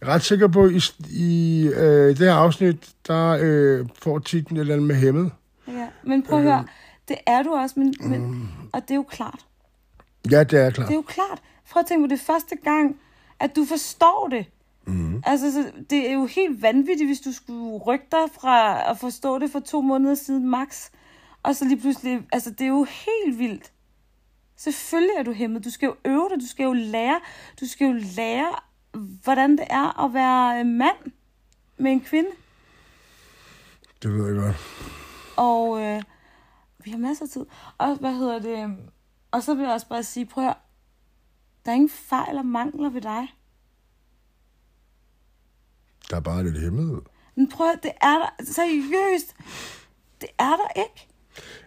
er 0.00 0.06
ret 0.08 0.22
sikker 0.22 0.48
på, 0.48 0.68
i, 0.68 0.80
i 1.10 1.62
øh, 1.74 2.08
det 2.08 2.18
her 2.18 2.34
afsnit, 2.34 2.88
der 3.06 3.38
øh, 3.42 3.86
får 4.02 4.18
titlen 4.18 4.56
et 4.56 4.60
eller 4.60 4.74
andet 4.74 4.86
med 4.86 4.96
hæmmet. 4.96 5.30
Ja, 5.68 5.86
men 6.04 6.22
prøv 6.22 6.38
at 6.38 6.44
Øh. 6.44 6.50
høre. 6.50 6.64
Det 7.08 7.16
er 7.26 7.42
du 7.42 7.50
også, 7.54 7.74
men, 7.80 7.94
men, 8.00 8.20
Mm. 8.30 8.48
og 8.72 8.82
det 8.82 8.90
er 8.90 8.94
jo 8.94 9.02
klart. 9.02 9.38
Ja, 10.30 10.44
det 10.44 10.58
er 10.60 10.70
klart. 10.70 10.88
Det 10.88 10.94
er 10.94 10.98
jo 10.98 11.02
klart. 11.08 11.38
Prøv 11.70 11.80
at 11.80 11.86
tænke 11.86 12.08
på 12.08 12.10
det 12.10 12.20
første 12.20 12.56
gang, 12.64 12.96
at 13.40 13.56
du 13.56 13.64
forstår 13.64 14.28
det. 14.30 14.46
Mm. 14.86 15.22
Altså, 15.26 15.52
så 15.52 15.64
det 15.90 16.10
er 16.10 16.14
jo 16.14 16.26
helt 16.26 16.62
vanvittigt, 16.62 17.08
hvis 17.08 17.20
du 17.20 17.32
skulle 17.32 17.76
rykke 17.76 18.06
dig 18.10 18.26
fra 18.40 18.80
at 18.90 18.98
forstå 18.98 19.38
det 19.38 19.50
for 19.52 19.60
to 19.60 19.80
måneder 19.80 20.14
siden 20.14 20.48
max. 20.50 20.88
Og 21.46 21.56
så 21.56 21.64
lige 21.64 21.80
pludselig, 21.80 22.26
altså 22.32 22.50
det 22.50 22.60
er 22.60 22.68
jo 22.68 22.84
helt 22.84 23.38
vildt. 23.38 23.72
Selvfølgelig 24.56 25.14
er 25.18 25.22
du 25.22 25.32
hæmmet. 25.32 25.64
Du 25.64 25.70
skal 25.70 25.86
jo 25.86 25.96
øve 26.04 26.28
dig, 26.30 26.40
du 26.40 26.46
skal 26.46 26.64
jo 26.64 26.72
lære, 26.72 27.20
du 27.60 27.66
skal 27.66 27.86
jo 27.86 27.92
lære, 28.16 28.54
hvordan 29.22 29.50
det 29.52 29.66
er 29.70 30.04
at 30.04 30.14
være 30.14 30.60
øh, 30.60 30.66
mand 30.66 30.96
med 31.76 31.92
en 31.92 32.00
kvinde. 32.00 32.30
Det 34.02 34.12
ved 34.14 34.26
jeg 34.26 34.42
godt. 34.42 34.56
Og 35.36 35.80
øh, 35.82 36.02
vi 36.84 36.90
har 36.90 36.98
masser 36.98 37.24
af 37.24 37.30
tid. 37.30 37.46
Og 37.78 37.96
hvad 37.96 38.14
hedder 38.14 38.38
det? 38.38 38.62
øhm, 38.62 38.76
Og 39.30 39.42
så 39.42 39.54
vil 39.54 39.62
jeg 39.62 39.72
også 39.72 39.88
bare 39.88 40.02
sige, 40.02 40.26
prøv 40.26 40.44
at 40.44 40.48
høre, 40.48 40.58
der 41.64 41.70
er 41.70 41.74
ingen 41.74 41.90
fejl 41.90 42.38
og 42.38 42.46
mangler 42.46 42.90
ved 42.90 43.00
dig. 43.00 43.34
Der 46.10 46.16
er 46.16 46.20
bare 46.20 46.44
lidt 46.44 46.60
hæmmet. 46.60 47.02
Men 47.34 47.48
prøv 47.48 47.70
at, 47.70 47.82
det 47.82 47.92
er 48.00 48.18
der, 48.18 48.44
seriøst, 48.44 49.36
det 50.20 50.28
er 50.38 50.56
der 50.56 50.80
ikke. 50.82 51.08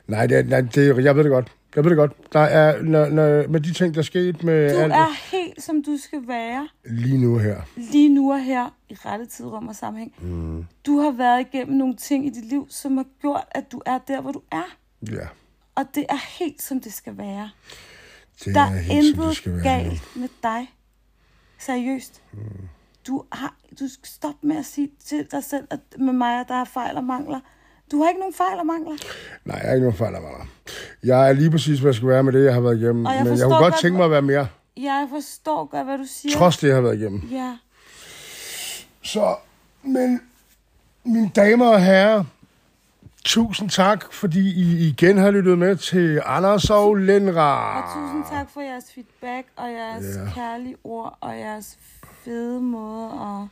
Nej, 0.09 0.27
det, 0.27 0.37
er- 0.39 0.43
nej 0.43 0.61
det, 0.61 1.03
jeg 1.03 1.15
ved 1.15 1.23
det 1.23 1.29
godt. 1.31 1.51
Jeg 1.75 1.83
ved 1.83 1.89
det 1.89 1.97
godt. 1.97 2.33
Der 2.33 2.39
er, 2.39 2.81
når, 2.81 3.09
når, 3.09 3.47
med 3.47 3.59
de 3.61 3.73
ting, 3.73 3.93
der 3.93 3.99
er 3.99 4.03
sket 4.03 4.43
med 4.43 4.73
Du 4.73 4.79
alt 4.79 4.93
er 4.93 5.31
helt, 5.31 5.63
som 5.63 5.83
du 5.83 5.97
skal 5.97 6.27
være, 6.27 6.67
lige 6.85 7.17
nu 7.17 7.37
her. 7.37 7.61
lige 7.75 8.09
nu 8.09 8.31
og 8.33 8.43
her, 8.43 8.75
i 8.89 8.93
rette 8.93 9.25
tid, 9.25 9.45
rum 9.45 9.67
og 9.67 9.75
sammenhæng. 9.75 10.13
Mm. 10.21 10.65
Du 10.85 10.99
har 10.99 11.11
været 11.11 11.39
igennem 11.53 11.77
nogle 11.77 11.95
ting 11.95 12.25
i 12.25 12.29
dit 12.29 12.45
liv, 12.45 12.67
som 12.69 12.97
har 12.97 13.05
gjort, 13.21 13.45
at 13.51 13.71
du 13.71 13.81
er 13.85 13.97
der, 14.07 14.21
hvor 14.21 14.31
du 14.31 14.41
er. 14.51 14.75
Ja, 15.11 15.27
Og 15.75 15.85
det 15.95 16.05
er 16.09 16.37
helt, 16.39 16.61
som 16.61 16.81
det 16.81 16.93
skal 16.93 17.17
være. 17.17 17.49
det 18.45 18.55
Der 18.55 18.61
er 18.61 18.65
er 18.65 18.69
helt, 18.69 19.05
som 19.05 19.13
det 19.15 19.21
intet 19.23 19.35
skal 19.37 19.53
være. 19.53 19.63
galt 19.63 20.01
med 20.15 20.29
dig. 20.43 20.73
Seriøst. 21.59 22.21
Mm. 22.33 22.39
Du, 23.07 23.23
har, 23.31 23.55
du 23.79 23.87
skal 23.87 24.07
stoppe 24.07 24.47
med 24.47 24.55
at 24.57 24.65
sige 24.65 24.89
til 25.05 25.27
dig 25.31 25.43
selv, 25.43 25.67
at 25.69 25.79
med 25.99 26.13
mig, 26.13 26.45
der 26.47 26.55
er 26.55 26.65
fejl 26.65 26.95
og 26.97 27.03
mangler. 27.03 27.39
Du 27.91 28.01
har 28.01 28.09
ikke 28.09 28.19
nogen 28.19 28.33
fejl 28.33 28.59
og 28.59 28.65
mangler. 28.65 28.97
Nej, 29.45 29.57
jeg 29.57 29.69
er 29.69 29.73
ikke 29.73 29.83
nogen 29.85 29.97
fejl 29.97 30.15
af 30.15 30.21
mig. 30.21 30.31
Jeg 31.03 31.29
er 31.29 31.33
lige 31.33 31.51
præcis, 31.51 31.79
hvad 31.79 31.89
jeg 31.89 31.95
skal 31.95 32.07
være 32.07 32.23
med 32.23 32.33
det, 32.33 32.45
jeg 32.45 32.53
har 32.53 32.61
været 32.61 32.77
igennem. 32.81 33.05
Og 33.05 33.15
jeg 33.15 33.23
Men 33.23 33.37
jeg 33.37 33.43
kunne 33.45 33.57
godt 33.57 33.79
tænke 33.81 33.97
mig 33.97 34.05
at 34.05 34.11
være 34.11 34.21
mere, 34.21 34.47
Jeg 34.77 35.07
forstår 35.09 35.65
godt, 35.65 35.85
hvad 35.85 35.97
du 35.97 36.03
siger. 36.07 36.37
trods 36.37 36.57
det, 36.57 36.67
jeg 36.67 36.75
har 36.75 36.81
været 36.81 36.99
igennem. 36.99 37.21
Ja. 37.31 37.57
Så, 39.03 39.35
men 39.83 40.21
mine 41.03 41.31
damer 41.35 41.67
og 41.69 41.83
herrer, 41.83 42.23
tusind 43.25 43.69
tak, 43.69 44.13
fordi 44.13 44.39
I 44.39 44.87
igen 44.87 45.17
har 45.17 45.31
lyttet 45.31 45.57
med 45.57 45.75
til 45.75 46.21
Anders 46.25 46.69
og 46.69 46.95
Lenra. 46.95 47.77
Og 47.81 47.83
tusind 47.95 48.37
tak 48.37 48.49
for 48.53 48.61
jeres 48.61 48.85
feedback, 48.95 49.47
og 49.55 49.71
jeres 49.71 50.05
Ja. 50.15 50.21
yeah. 50.21 50.33
kærlige 50.33 50.75
ord, 50.83 51.17
og 51.21 51.39
jeres 51.39 51.77
fede 52.25 52.61
måde 52.61 53.05
at 53.05 53.47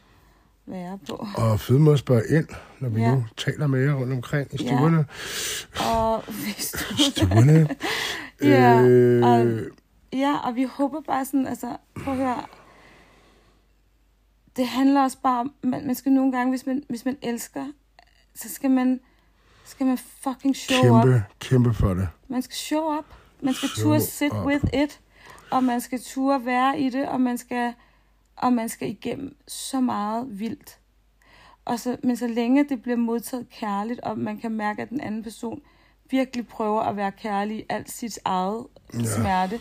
være 0.68 1.00
på. 1.10 1.28
Og 1.38 1.60
fed 1.60 1.78
måde 1.78 1.94
at 1.94 2.00
spørge 2.00 2.24
ind, 2.30 2.48
når 2.80 2.90
vi 2.90 3.02
Ja. 3.02 3.12
nu 3.16 3.26
taler 3.38 3.68
med 3.68 3.80
jer 3.84 3.94
rundt 3.94 4.14
omkring 4.14 4.48
i 4.54 4.58
Ja. 4.64 4.68
stuerne. 4.68 5.06
Og 5.96 6.24
hvis 6.32 6.72
du... 6.90 6.96
Stuerne. 7.12 7.68
Ja, 8.44 8.82
øh, 8.82 9.24
og- 9.26 9.60
Ja, 10.14 10.36
og 10.44 10.56
vi 10.56 10.64
håber 10.64 11.02
bare 11.02 11.26
sådan, 11.26 11.48
altså, 11.48 11.78
prøv 12.04 12.14
at 12.14 12.20
høre. 12.20 12.44
Det 14.56 14.68
handler 14.68 15.02
også 15.04 15.18
bare 15.24 15.40
om, 15.40 15.54
man, 15.64 15.86
man 15.86 15.96
skal 15.96 16.12
nogle 16.12 16.32
gange, 16.32 16.50
hvis 16.52 16.66
man, 16.66 16.84
hvis 16.90 17.06
man 17.06 17.18
elsker, 17.22 17.66
så 18.36 18.50
skal 18.50 18.72
man, 18.72 19.00
skal 19.66 19.86
man 19.86 19.98
fucking 19.98 20.56
show 20.56 20.98
up. 20.98 21.04
kæmpe, 21.04 21.24
kæmpe 21.40 21.74
for 21.74 21.94
det. 21.94 22.08
Man 22.28 22.42
skal 22.42 22.56
show 22.56 22.98
up. 22.98 23.06
Man 23.42 23.54
skal 23.54 23.70
Show 23.70 23.84
turde 23.84 24.02
sit 24.02 24.32
up. 24.34 24.46
with 24.46 24.64
it. 24.74 25.00
Og 25.52 25.64
man 25.64 25.82
skal 25.82 26.00
turde 26.04 26.46
være 26.46 26.80
i 26.80 26.90
det, 26.90 27.08
og 27.08 27.22
man 27.22 27.38
skal, 27.38 27.74
og 28.38 28.54
man 28.54 28.70
skal 28.70 28.90
igennem 28.90 29.36
så 29.48 29.82
meget 29.82 30.26
vildt. 30.30 30.78
Og 31.66 31.80
så, 31.80 31.98
men 32.04 32.18
så 32.18 32.28
længe 32.28 32.66
det 32.70 32.82
bliver 32.82 32.98
modtaget 32.98 33.46
kærligt, 33.60 34.00
og 34.00 34.18
man 34.18 34.38
kan 34.38 34.52
mærke, 34.52 34.82
at 34.82 34.90
den 34.90 35.02
anden 35.02 35.24
person 35.24 35.60
virkelig 36.12 36.48
prøver 36.48 36.82
at 36.82 36.96
være 36.98 37.12
kærlig 37.12 37.58
i 37.58 37.64
alt 37.70 37.92
sit 37.92 38.20
eget 38.26 38.64
Ja. 38.94 39.00
smerte, 39.04 39.60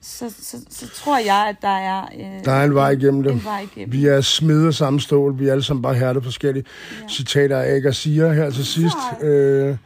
så, 0.00 0.30
så, 0.40 0.56
så 0.70 0.88
tror 0.88 1.18
jeg, 1.18 1.46
at 1.48 1.56
der 1.62 1.68
er, 1.78 2.02
øh, 2.14 2.44
Der 2.44 2.52
er 2.52 2.64
en 2.64 2.74
vej 2.74 2.90
igennem 2.90 3.22
det. 3.22 3.32
en 3.32 3.44
vej 3.44 3.60
igennem. 3.60 3.92
Vi 3.92 4.06
er 4.06 4.20
smed 4.20 4.66
af 4.66 4.74
samme 4.74 5.00
stål. 5.00 5.38
Vi 5.38 5.48
er 5.48 5.52
alle 5.52 5.62
sammen 5.62 5.82
bare 5.82 5.94
hærdet 5.94 6.24
forskellige 6.24 6.64
Ja. 7.02 7.08
citater 7.08 7.58
af 7.58 7.94
siger 7.94 8.32
her 8.32 8.50
til 8.50 8.66
sidst. 8.66 8.96
Øh, 9.22 9.76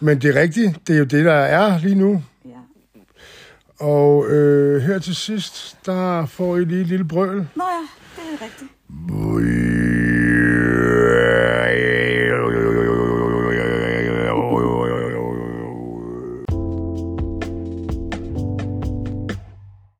men 0.00 0.20
det 0.20 0.36
er 0.36 0.40
rigtigt. 0.40 0.86
Det 0.88 0.94
er 0.94 0.98
jo 0.98 1.04
det, 1.04 1.24
der 1.24 1.32
er 1.34 1.78
lige 1.78 1.94
nu. 1.94 2.22
Og 3.80 4.26
øh, 4.30 4.82
her 4.82 4.98
til 4.98 5.14
sidst, 5.14 5.76
der 5.86 6.26
får 6.26 6.56
I 6.56 6.64
lige 6.64 6.80
et 6.80 6.86
lille 6.86 7.04
brøl. 7.04 7.36
Nå 7.36 7.64
ja, 7.64 7.86
det 8.16 8.40
er 8.40 8.44
rigtigt. 8.44 8.70
Brøl. 9.08 10.93